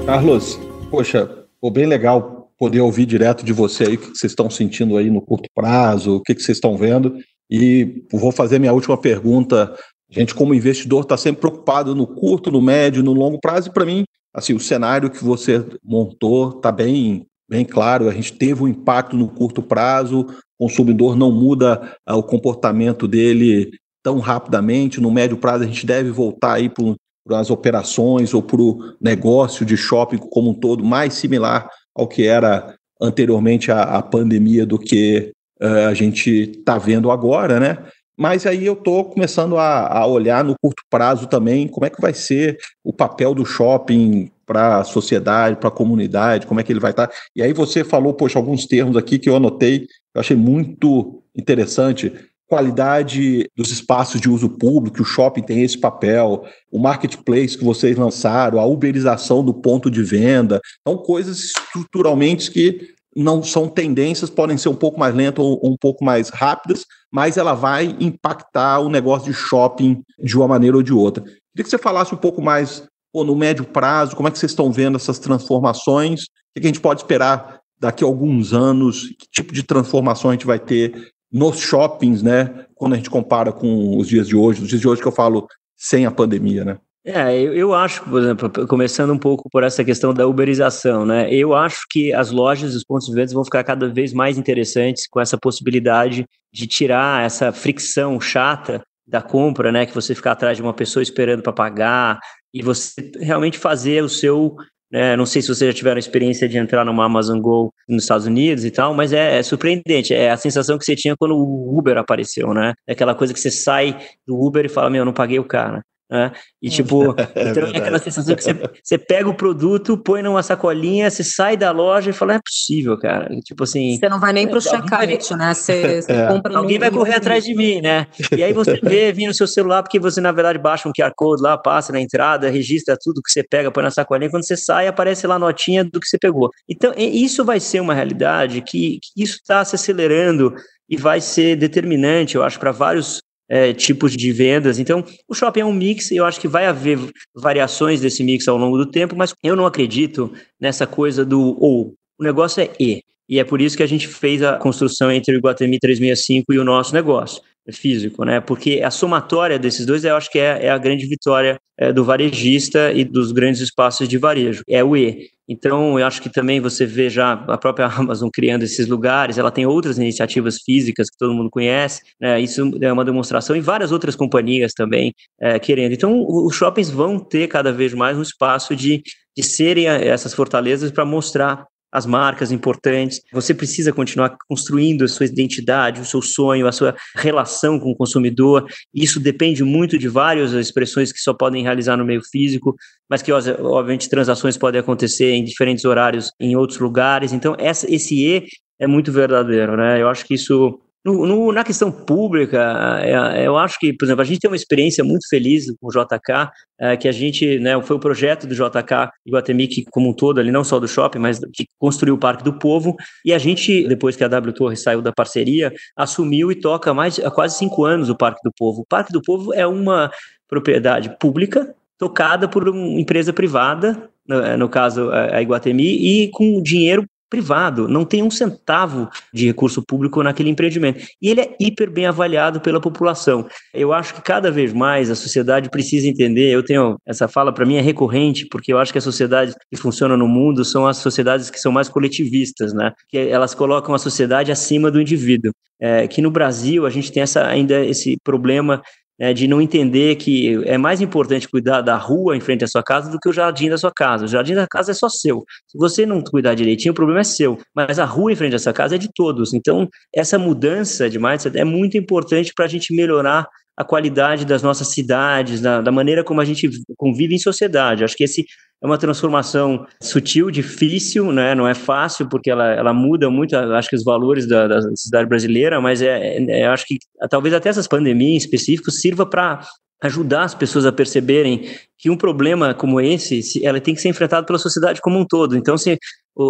Carlos, 0.06 0.60
poxa, 0.92 1.48
foi 1.60 1.72
bem 1.72 1.86
legal 1.86 2.43
poder 2.58 2.82
ouvir 2.82 3.06
direto 3.06 3.44
de 3.44 3.54
você 3.54 3.84
aí 3.84 3.96
o 3.96 3.98
que 3.98 4.08
vocês 4.18 4.32
estão 4.32 4.50
sentindo 4.50 4.98
aí 4.98 5.10
no 5.10 5.22
curto 5.22 5.50
prazo, 5.54 6.18
o 6.18 6.22
que 6.22 6.34
vocês 6.34 6.58
estão 6.58 6.78
vendo. 6.78 7.16
E 7.50 8.04
vou 8.12 8.32
fazer 8.32 8.60
minha 8.60 8.74
última 8.74 8.98
pergunta. 8.98 9.76
A 10.10 10.20
gente, 10.20 10.34
como 10.34 10.54
investidor, 10.54 11.04
está 11.04 11.18
sempre 11.18 11.42
preocupado 11.42 11.96
no 11.96 12.08
curto, 12.08 12.52
no 12.52 12.62
médio, 12.62 13.04
no 13.04 13.14
longo 13.14 13.40
prazo. 13.40 13.70
E 13.70 13.72
para 13.72 13.86
mim, 13.86 14.04
assim, 14.34 14.54
o 14.54 14.60
cenário 14.60 15.10
que 15.10 15.24
você 15.24 15.66
montou 15.84 16.50
está 16.50 16.72
bem, 16.72 17.26
bem 17.50 17.66
claro. 17.66 18.10
A 18.10 18.14
gente 18.14 18.34
teve 18.34 18.64
um 18.64 18.68
impacto 18.68 19.16
no 19.16 19.28
curto 19.28 19.62
prazo. 19.62 20.22
O 20.60 20.68
consumidor 20.68 21.16
não 21.16 21.32
muda 21.32 21.96
uh, 22.10 22.16
o 22.16 22.24
comportamento 22.24 23.08
dele 23.08 23.72
tão 24.04 24.20
rapidamente. 24.20 25.02
No 25.02 25.12
médio 25.12 25.38
prazo, 25.38 25.64
a 25.64 25.68
gente 25.68 25.86
deve 25.86 26.12
voltar 26.12 26.54
aí 26.54 26.70
para 26.70 27.40
as 27.40 27.50
operações 27.50 28.34
ou 28.34 28.42
para 28.42 28.62
o 28.62 28.96
negócio 29.02 29.66
de 29.66 29.78
shopping 29.78 30.18
como 30.18 30.52
um 30.52 30.54
todo 30.54 30.84
mais 30.84 31.14
similar 31.14 31.70
ao 31.96 32.08
que 32.08 32.28
era 32.28 32.76
anteriormente 33.02 33.72
a, 33.72 33.84
a 33.84 34.02
pandemia 34.02 34.66
do 34.66 34.80
que 34.80 35.32
uh, 35.62 35.88
a 35.90 35.94
gente 35.94 36.30
está 36.30 36.78
vendo 36.78 37.12
agora, 37.12 37.60
né? 37.60 37.78
Mas 38.16 38.46
aí 38.46 38.66
eu 38.66 38.74
estou 38.74 39.06
começando 39.06 39.58
a, 39.58 39.88
a, 39.88 40.06
olhar 40.06 40.44
no 40.44 40.56
curto 40.62 40.84
prazo 40.90 41.28
também 41.28 41.68
como 41.68 41.86
é 41.86 41.90
que 41.90 42.00
vai 42.00 42.14
ser 42.14 42.58
o 42.84 42.94
papel 42.94 43.34
do 43.34 43.44
shopping 43.44 44.32
para 44.46 44.78
a 44.78 44.84
sociedade, 44.84 45.56
para 45.56 45.70
a 45.70 45.72
comunidade, 45.72 46.46
como 46.46 46.60
é 46.60 46.64
que 46.64 46.72
ele 46.72 46.80
vai 46.80 46.92
estar. 46.92 47.08
Tá. 47.08 47.14
E 47.36 47.42
aí 47.42 47.54
você 47.54 47.84
falou, 47.84 48.14
poxa, 48.14 48.38
alguns 48.38 48.68
termos 48.68 48.96
aqui 48.96 49.18
que 49.18 49.30
eu 49.30 49.36
anotei, 49.36 49.88
eu 50.14 50.22
achei 50.22 50.38
muito 50.38 51.24
interessante 51.36 52.14
qualidade 52.54 53.50
dos 53.58 53.72
espaços 53.72 54.22
de 54.22 54.30
uso 54.30 54.48
público, 54.48 55.02
o 55.02 55.06
shopping 55.06 55.42
tem 55.42 55.64
esse 55.64 55.76
papel, 55.76 56.46
o 56.72 56.78
marketplace 56.78 57.58
que 57.58 57.64
vocês 57.64 57.98
lançaram, 57.98 58.60
a 58.60 58.66
uberização 58.68 59.44
do 59.44 59.56
ponto 59.56 59.90
de 59.90 60.04
venda, 60.04 60.62
são 60.88 60.96
coisas 60.96 61.46
estruturalmente 61.46 62.52
que 62.52 62.94
não 63.16 63.42
são 63.42 63.68
tendências, 63.68 64.30
podem 64.30 64.56
ser 64.56 64.70
um 64.70 64.76
pouco 64.76 65.00
mais 65.00 65.16
lentas 65.16 65.44
ou 65.44 65.60
um 65.64 65.76
pouco 65.76 66.06
mais 66.06 66.30
rápidas, 66.30 66.86
mas 67.12 67.38
ela 67.38 67.56
vai 67.56 67.98
impactar 68.00 68.82
o 68.82 68.90
negócio 68.90 69.32
de 69.32 69.34
shopping 69.34 70.04
de 70.20 70.38
uma 70.38 70.48
maneira 70.48 70.78
ou 70.78 70.84
de 70.84 70.94
outra. 70.94 71.24
Queria 71.24 71.64
que 71.64 71.70
você 71.70 71.80
falasse 71.80 72.14
um 72.14 72.18
pouco 72.18 72.40
mais 72.40 72.84
pô, 73.12 73.24
no 73.24 73.36
médio 73.36 73.66
prazo, 73.66 74.16
como 74.16 74.28
é 74.28 74.32
que 74.32 74.38
vocês 74.38 74.52
estão 74.52 74.72
vendo 74.72 74.96
essas 74.96 75.18
transformações, 75.18 76.26
o 76.56 76.62
que 76.62 76.68
a 76.68 76.70
gente 76.70 76.80
pode 76.80 77.02
esperar 77.02 77.62
daqui 77.80 78.04
a 78.04 78.08
alguns 78.08 78.54
anos, 78.54 79.08
que 79.18 79.28
tipo 79.32 79.52
de 79.54 79.64
transformação 79.64 80.30
a 80.30 80.34
gente 80.34 80.46
vai 80.46 80.60
ter 80.60 81.12
nos 81.34 81.60
shoppings, 81.60 82.22
né? 82.22 82.66
Quando 82.76 82.94
a 82.94 82.96
gente 82.96 83.10
compara 83.10 83.52
com 83.52 83.98
os 83.98 84.08
dias 84.08 84.28
de 84.28 84.36
hoje, 84.36 84.62
os 84.62 84.68
dias 84.68 84.80
de 84.80 84.88
hoje 84.88 85.02
que 85.02 85.08
eu 85.08 85.12
falo 85.12 85.48
sem 85.76 86.06
a 86.06 86.12
pandemia, 86.12 86.64
né? 86.64 86.78
É, 87.06 87.38
eu, 87.38 87.54
eu 87.54 87.74
acho, 87.74 88.02
por 88.04 88.22
exemplo, 88.22 88.68
começando 88.68 89.12
um 89.12 89.18
pouco 89.18 89.50
por 89.50 89.64
essa 89.64 89.84
questão 89.84 90.14
da 90.14 90.26
uberização, 90.26 91.06
né? 91.06 91.34
Eu 91.34 91.54
acho 91.54 91.86
que 91.90 92.14
as 92.14 92.32
lojas 92.32 92.74
e 92.74 92.78
os 92.78 92.84
pontos 92.84 93.08
de 93.08 93.14
venda 93.14 93.34
vão 93.34 93.44
ficar 93.44 93.64
cada 93.64 93.90
vez 93.90 94.14
mais 94.14 94.38
interessantes 94.38 95.08
com 95.10 95.20
essa 95.20 95.38
possibilidade 95.38 96.26
de 96.54 96.68
tirar 96.68 97.26
essa 97.26 97.52
fricção 97.52 98.22
chata 98.22 98.82
da 99.06 99.22
compra, 99.22 99.72
né? 99.72 99.86
Que 99.86 99.94
você 99.94 100.16
ficar 100.16 100.32
atrás 100.32 100.56
de 100.56 100.64
uma 100.64 100.74
pessoa 100.74 101.04
esperando 101.04 101.42
para 101.42 101.52
pagar 101.52 102.20
e 102.54 102.62
você 102.62 103.12
realmente 103.20 103.58
fazer 103.58 104.02
o 104.02 104.08
seu 104.08 104.56
né? 104.94 105.16
Não 105.16 105.26
sei 105.26 105.42
se 105.42 105.48
vocês 105.48 105.72
já 105.72 105.76
tiveram 105.76 105.96
a 105.96 106.00
experiência 106.00 106.48
de 106.48 106.56
entrar 106.60 106.86
numa 106.86 107.06
Amazon 107.06 107.40
Go 107.40 107.74
nos 107.90 108.04
Estados 108.04 108.28
Unidos 108.28 108.64
e 108.64 108.70
tal, 108.70 108.94
mas 108.94 109.12
é, 109.12 109.40
é, 109.40 109.44
surpreendente. 109.44 110.14
É 110.14 110.30
a 110.30 110.38
sensação 110.38 110.78
que 110.78 110.86
você 110.86 110.96
tinha 110.96 111.18
quando 111.18 111.36
o 111.36 111.76
Uber 111.76 111.98
apareceu, 111.98 112.54
né? 112.54 112.74
É 112.88 112.92
aquela 112.94 113.16
coisa 113.16 113.34
que 113.34 113.40
você 113.40 113.50
sai 113.50 113.98
do 114.28 114.40
Uber 114.40 114.64
e 114.64 114.70
fala, 114.70 114.92
meu, 114.92 115.00
eu 115.00 115.06
não 115.06 115.12
paguei 115.12 115.40
o 115.40 115.44
cara. 115.44 115.84
Né? 116.10 116.32
E 116.62 116.70
tipo, 116.70 117.16
é 117.36 117.50
então 117.50 117.64
é 117.68 117.78
aquela 117.78 117.98
sensação 117.98 118.36
que 118.36 118.44
você, 118.44 118.54
você 118.84 118.98
pega 118.98 119.28
o 119.28 119.34
produto, 119.34 119.98
põe 119.98 120.22
numa 120.22 120.44
sacolinha, 120.44 121.10
você 121.10 121.24
sai 121.24 121.58
da 121.58 121.72
loja 121.72 122.10
e 122.10 122.14
fala, 122.14 122.36
é 122.36 122.40
possível, 122.40 122.98
cara. 122.98 123.30
Tipo 123.44 123.64
assim. 123.64 123.98
Você 123.98 124.10
não 124.10 124.20
vai 124.20 124.34
nem 124.34 124.48
pro 124.48 124.62
checkout, 124.62 125.36
né? 125.36 125.54
Você, 125.54 126.02
você 126.02 126.12
é. 126.12 126.28
compra 126.28 126.58
Alguém 126.58 126.78
vai 126.78 126.92
correr 126.92 127.16
atrás 127.16 127.44
de 127.44 127.56
mim, 127.56 127.82
né? 127.82 128.08
E 128.36 128.44
aí 128.44 128.54
você 128.54 128.80
vê, 128.82 129.12
vir 129.12 129.28
no 129.28 129.34
seu 129.34 129.48
celular, 129.48 129.82
porque 129.82 130.00
você, 130.00 130.22
na 130.22 130.32
verdade, 130.32 130.60
baixa 130.60 130.88
um 130.88 130.92
QR 130.92 131.12
Code 131.16 131.42
lá, 131.42 131.58
passa 131.58 131.92
na 131.92 132.00
entrada, 132.00 132.50
registra 132.50 132.98
tudo 133.02 133.22
que 133.22 133.32
você 133.32 133.44
pega, 133.44 133.72
põe 133.72 133.84
na 133.84 133.92
sacolinha, 133.92 134.30
quando 134.30 134.46
você 134.46 134.58
sai, 134.58 134.88
aparece 134.88 135.26
lá 135.26 135.36
a 135.36 135.40
notinha 135.40 135.84
do 135.84 136.00
que 136.00 136.08
você 136.08 136.18
pegou. 136.18 136.50
Então, 136.70 136.94
isso 136.96 137.44
vai 137.44 137.60
ser 137.60 137.80
uma 137.80 137.94
realidade 137.94 138.62
que, 138.62 139.00
que 139.02 139.24
isso 139.24 139.38
está 139.38 139.64
se 139.66 139.76
acelerando 139.76 140.54
e 140.90 140.98
vai 140.98 141.22
ser 141.22 141.56
determinante, 141.56 142.36
eu 142.36 142.44
acho, 142.44 142.60
para 142.60 142.72
vários 142.72 143.22
é, 143.50 143.74
tipos 143.74 144.16
de 144.16 144.32
vendas. 144.32 144.80
Então, 144.80 145.04
o 145.28 145.34
shopping 145.34 145.62
é 145.62 145.66
um 145.66 145.74
mix, 145.74 146.12
eu 146.12 146.26
acho 146.26 146.40
que 146.40 146.48
vai 146.48 146.66
haver 146.66 147.00
variações 147.36 148.02
desse 148.02 148.24
mix 148.24 148.48
ao 148.48 148.58
longo 148.58 148.78
do 148.78 148.86
tempo, 148.86 149.16
mas 149.16 149.34
eu 149.44 149.56
não 149.56 149.66
acredito 149.66 150.32
nessa 150.60 150.88
coisa 150.88 151.26
do 151.26 151.58
ou. 151.60 151.94
O 152.18 152.24
negócio 152.24 152.62
é 152.62 152.70
e. 152.80 153.04
E 153.28 153.40
é 153.40 153.44
por 153.44 153.62
isso 153.62 153.78
que 153.78 153.84
a 153.84 153.88
gente 153.88 154.08
fez 154.08 154.44
a 154.44 154.58
construção 154.58 155.12
entre 155.12 155.34
o 155.34 155.38
Iguatemi 155.38 155.80
365 155.80 156.54
e 156.54 156.60
o 156.60 156.64
nosso 156.64 156.94
negócio. 156.94 157.42
Físico, 157.72 158.26
né? 158.26 158.42
Porque 158.42 158.82
a 158.84 158.92
somatória 158.92 159.58
desses 159.58 159.86
dois, 159.86 160.04
eu 160.04 160.16
acho 160.16 160.30
que 160.30 160.40
é, 160.40 160.66
é 160.66 160.70
a 160.70 160.78
grande 160.78 161.06
vitória 161.06 161.58
é, 161.78 161.94
do 161.94 162.04
varejista 162.04 162.92
e 162.92 163.04
dos 163.04 163.32
grandes 163.32 163.62
espaços 163.62 164.08
de 164.08 164.18
varejo. 164.18 164.64
É 164.68 164.84
o 164.84 164.98
E. 164.98 165.30
Então, 165.48 166.00
eu 166.00 166.06
acho 166.06 166.22
que 166.22 166.30
também 166.30 166.60
você 166.60 166.86
vê 166.86 167.10
já 167.10 167.34
a 167.34 167.58
própria 167.58 167.86
Amazon 167.88 168.30
criando 168.34 168.64
esses 168.64 168.88
lugares, 168.88 169.38
ela 169.38 169.52
tem 169.52 169.66
outras 169.66 169.98
iniciativas 169.98 170.58
físicas 170.66 171.10
que 171.10 171.18
todo 171.18 171.34
mundo 171.34 171.50
conhece, 171.50 172.02
né? 172.20 172.40
isso 172.40 172.72
é 172.82 172.92
uma 172.92 173.04
demonstração, 173.04 173.56
e 173.56 173.62
várias 173.62 173.92
outras 173.92 174.16
companhias 174.16 174.74
também 174.74 175.14
é, 175.40 175.60
querendo. 175.60 175.94
Então, 175.94 176.26
os 176.28 176.56
shoppings 176.56 176.90
vão 176.90 177.20
ter 177.20 177.48
cada 177.48 177.72
vez 177.72 177.94
mais 177.94 178.18
um 178.18 178.22
espaço 178.22 178.76
de, 178.76 179.02
de 179.36 179.44
serem 179.44 179.88
essas 179.88 180.34
fortalezas 180.34 180.92
para 180.92 181.06
mostrar 181.06 181.66
as 181.94 182.08
marcas 182.08 182.52
importantes. 182.52 183.22
Você 183.32 183.54
precisa 183.54 183.94
continuar 183.94 184.36
construindo 184.50 185.04
a 185.04 185.08
sua 185.08 185.28
identidade, 185.28 186.02
o 186.02 186.06
seu 186.06 186.24
sonho, 186.24 186.68
a 186.68 186.72
sua 186.72 186.96
relação 187.16 187.80
com 187.80 187.92
o 187.92 187.96
consumidor. 187.96 188.66
Isso 188.92 189.20
depende 189.20 189.64
muito 189.64 189.96
de 189.96 190.10
várias 190.10 190.54
expressões 190.54 191.12
que 191.12 191.20
só 191.20 191.36
podem 191.36 191.62
realizar 191.62 191.96
no 191.96 192.04
meio 192.04 192.24
físico, 192.24 192.76
mas 193.08 193.22
que, 193.22 193.32
obviamente, 193.32 194.10
transações 194.10 194.58
podem 194.58 194.82
acontecer 194.82 195.34
em 195.34 195.44
diferentes 195.44 195.86
horários 195.86 196.32
em 196.40 196.56
outros 196.56 196.80
lugares. 196.80 197.32
Então, 197.32 197.56
essa, 197.60 197.90
esse 197.94 198.16
E 198.16 198.48
é 198.80 198.88
muito 198.88 199.12
verdadeiro, 199.12 199.78
né? 199.78 200.02
Eu 200.02 200.10
acho 200.10 200.26
que 200.26 200.34
isso 200.34 200.80
no, 201.06 201.26
no, 201.26 201.52
na 201.52 201.64
questão 201.66 201.92
pública, 201.92 203.02
é, 203.02 203.46
eu 203.46 203.58
acho 203.58 203.78
que, 203.78 203.92
por 203.92 204.06
exemplo, 204.06 204.22
a 204.22 204.26
gente 204.26 204.40
tem 204.40 204.50
uma 204.50 204.56
experiência 204.56 205.04
muito 205.04 205.28
feliz 205.28 205.66
com 205.82 205.88
o 205.88 205.90
JK, 205.90 206.50
é, 206.80 206.96
que 206.96 207.10
a 207.10 207.12
gente, 207.12 207.60
né, 207.60 207.80
foi 207.82 207.98
o 207.98 208.00
projeto 208.00 208.48
do 208.48 208.56
JK 208.56 209.12
Iguatemi, 209.26 209.68
que 209.68 209.84
como 209.92 210.10
um 210.10 210.14
todo, 210.14 210.40
ali 210.40 210.50
não 210.50 210.64
só 210.64 210.80
do 210.80 210.88
shopping, 210.88 211.20
mas 211.20 211.40
que 211.54 211.66
construiu 211.78 212.16
o 212.16 212.18
Parque 212.18 212.44
do 212.44 212.54
Povo, 212.54 212.96
e 213.26 213.34
a 213.34 213.38
gente, 213.38 213.86
depois 213.88 214.16
que 214.16 214.24
a 214.24 214.30
W 214.30 214.54
Torre 214.54 214.78
saiu 214.78 215.02
da 215.02 215.12
parceria, 215.12 215.74
assumiu 215.96 216.50
e 216.52 216.56
toca 216.56 216.94
mais, 216.94 217.20
há 217.20 217.30
quase 217.30 217.58
cinco 217.58 217.84
anos 217.84 218.10
o 218.10 218.16
Parque 218.16 218.40
do 218.42 218.52
Povo. 218.58 218.82
O 218.82 218.86
Parque 218.86 219.12
do 219.12 219.22
Povo 219.22 219.54
é 219.54 219.68
uma 219.68 220.10
propriedade 220.48 221.18
pública, 221.20 221.76
tocada 221.98 222.48
por 222.48 222.70
uma 222.70 223.00
empresa 223.00 223.34
privada, 223.34 224.10
no, 224.26 224.58
no 224.58 224.70
caso 224.70 225.10
a 225.12 225.42
Iguatemi, 225.42 225.84
e 225.84 226.30
com 226.30 226.62
dinheiro 226.62 227.06
privado, 227.34 227.88
não 227.88 228.06
tem 228.06 228.22
um 228.22 228.30
centavo 228.30 229.10
de 229.34 229.48
recurso 229.48 229.82
público 229.82 230.22
naquele 230.22 230.52
empreendimento. 230.52 231.04
E 231.20 231.32
ele 231.32 231.42
é 231.42 231.56
hiper 231.60 231.90
bem 231.90 232.06
avaliado 232.06 232.62
pela 232.62 232.80
população. 232.80 233.48
Eu 233.74 233.92
acho 233.92 234.14
que 234.14 234.22
cada 234.22 234.52
vez 234.52 234.72
mais 234.72 235.10
a 235.10 235.16
sociedade 235.16 235.68
precisa 235.68 236.08
entender, 236.08 236.52
eu 236.52 236.62
tenho 236.62 236.96
essa 237.08 237.28
fala 237.28 237.52
para 237.52 237.66
mim 237.66 237.78
é 237.78 237.82
recorrente, 237.82 238.46
porque 238.46 238.72
eu 238.72 238.78
acho 238.78 238.92
que 238.92 239.00
as 239.00 239.04
sociedades 239.04 239.56
que 239.68 239.76
funcionam 239.76 240.16
no 240.16 240.28
mundo 240.28 240.64
são 240.64 240.86
as 240.86 240.98
sociedades 240.98 241.50
que 241.50 241.60
são 241.60 241.72
mais 241.72 241.90
coletivistas, 241.90 242.72
né? 242.72 242.92
Que 243.10 243.18
elas 243.18 243.56
colocam 243.56 243.96
a 243.96 243.98
sociedade 243.98 244.52
acima 244.52 244.92
do 244.92 245.02
indivíduo. 245.02 245.52
É, 245.80 246.08
que 246.08 246.22
no 246.22 246.30
Brasil 246.30 246.86
a 246.86 246.90
gente 246.90 247.12
tem 247.12 247.24
essa, 247.24 247.46
ainda 247.48 247.84
esse 247.84 248.16
problema 248.24 248.82
né, 249.20 249.34
de 249.34 249.48
não 249.48 249.62
entender 249.62 250.16
que 250.16 250.64
é 250.66 250.78
mais 250.78 251.02
importante 251.02 251.48
cuidar 251.48 251.82
da 251.82 251.96
rua 251.96 252.36
em 252.36 252.40
frente 252.40 252.64
à 252.64 252.68
sua 252.68 252.84
casa 252.84 253.10
do 253.12 253.20
que 253.20 253.30
o 253.30 253.34
jardim 253.34 253.70
da 253.70 253.78
sua 253.78 253.92
casa. 253.92 254.26
O 254.26 254.28
jardim 254.28 254.56
da 254.56 254.68
casa 254.68 254.92
é 254.92 254.94
só 254.94 255.10
seu. 255.10 255.44
Se 255.68 255.78
você 255.78 256.06
não 256.06 256.22
cuidar 256.22 256.56
direitinho, 256.56 256.92
o 256.92 256.96
problema 256.96 257.22
é 257.22 257.24
seu. 257.24 257.60
Mas 257.76 258.00
a 258.00 258.06
rua 258.06 258.32
em 258.32 258.36
frente 258.36 258.56
à 258.56 258.60
sua 258.60 258.74
casa 258.74 258.96
é 258.96 258.98
de 258.98 259.10
todos. 259.14 259.54
Então, 259.54 259.88
essa 260.14 260.38
mudança 260.40 261.10
de 261.10 261.20
mindset 261.20 261.58
é 261.58 261.64
muito 261.64 261.98
importante 261.98 262.54
para 262.56 262.66
a 262.66 262.68
gente 262.68 262.94
melhorar 262.94 263.48
a 263.76 263.84
qualidade 263.84 264.46
das 264.46 264.62
nossas 264.62 264.90
cidades, 264.90 265.62
da, 265.62 265.82
da, 265.82 265.92
maneira 265.92 266.24
como 266.24 266.42
a 266.42 266.46
gente 266.46 266.70
convive 266.96 267.34
em 267.34 267.40
sociedade. 267.40 268.04
Acho 268.04 268.16
que 268.16 268.24
esse 268.24 268.46
é 268.82 268.86
uma 268.86 268.98
transformação 268.98 269.86
sutil, 270.02 270.52
difícil, 270.52 271.32
né? 271.32 271.56
não 271.56 271.68
é 271.68 271.74
fácil, 271.74 272.28
porque 272.30 272.52
ela, 272.52 272.72
ela 272.72 272.94
muda 272.94 273.30
muito, 273.30 273.56
acho 273.56 273.90
que 273.90 273.96
os 273.96 274.04
valores 274.04 274.48
da, 274.48 274.68
da 274.68 274.82
cidade 274.96 275.28
brasileira, 275.28 275.82
mas 275.82 276.02
é, 276.02 276.38
é, 276.50 276.68
acho 276.68 276.86
que 276.86 277.00
talvez 277.30 277.54
até 277.54 277.70
essas 277.70 277.88
pandemias 277.88 278.34
em 278.34 278.38
específico 278.38 278.92
sirva 278.92 279.26
para 279.26 279.62
ajudar 280.04 280.44
as 280.44 280.54
pessoas 280.54 280.86
a 280.86 280.92
perceberem 280.92 281.66
que 281.98 282.10
um 282.10 282.18
problema 282.18 282.74
como 282.74 283.00
esse, 283.00 283.66
ela 283.66 283.80
tem 283.80 283.96
que 283.96 284.02
ser 284.02 284.10
enfrentado 284.10 284.46
pela 284.46 284.60
sociedade 284.60 285.00
como 285.02 285.18
um 285.18 285.26
todo. 285.26 285.56
Então, 285.56 285.78
se 285.78 285.98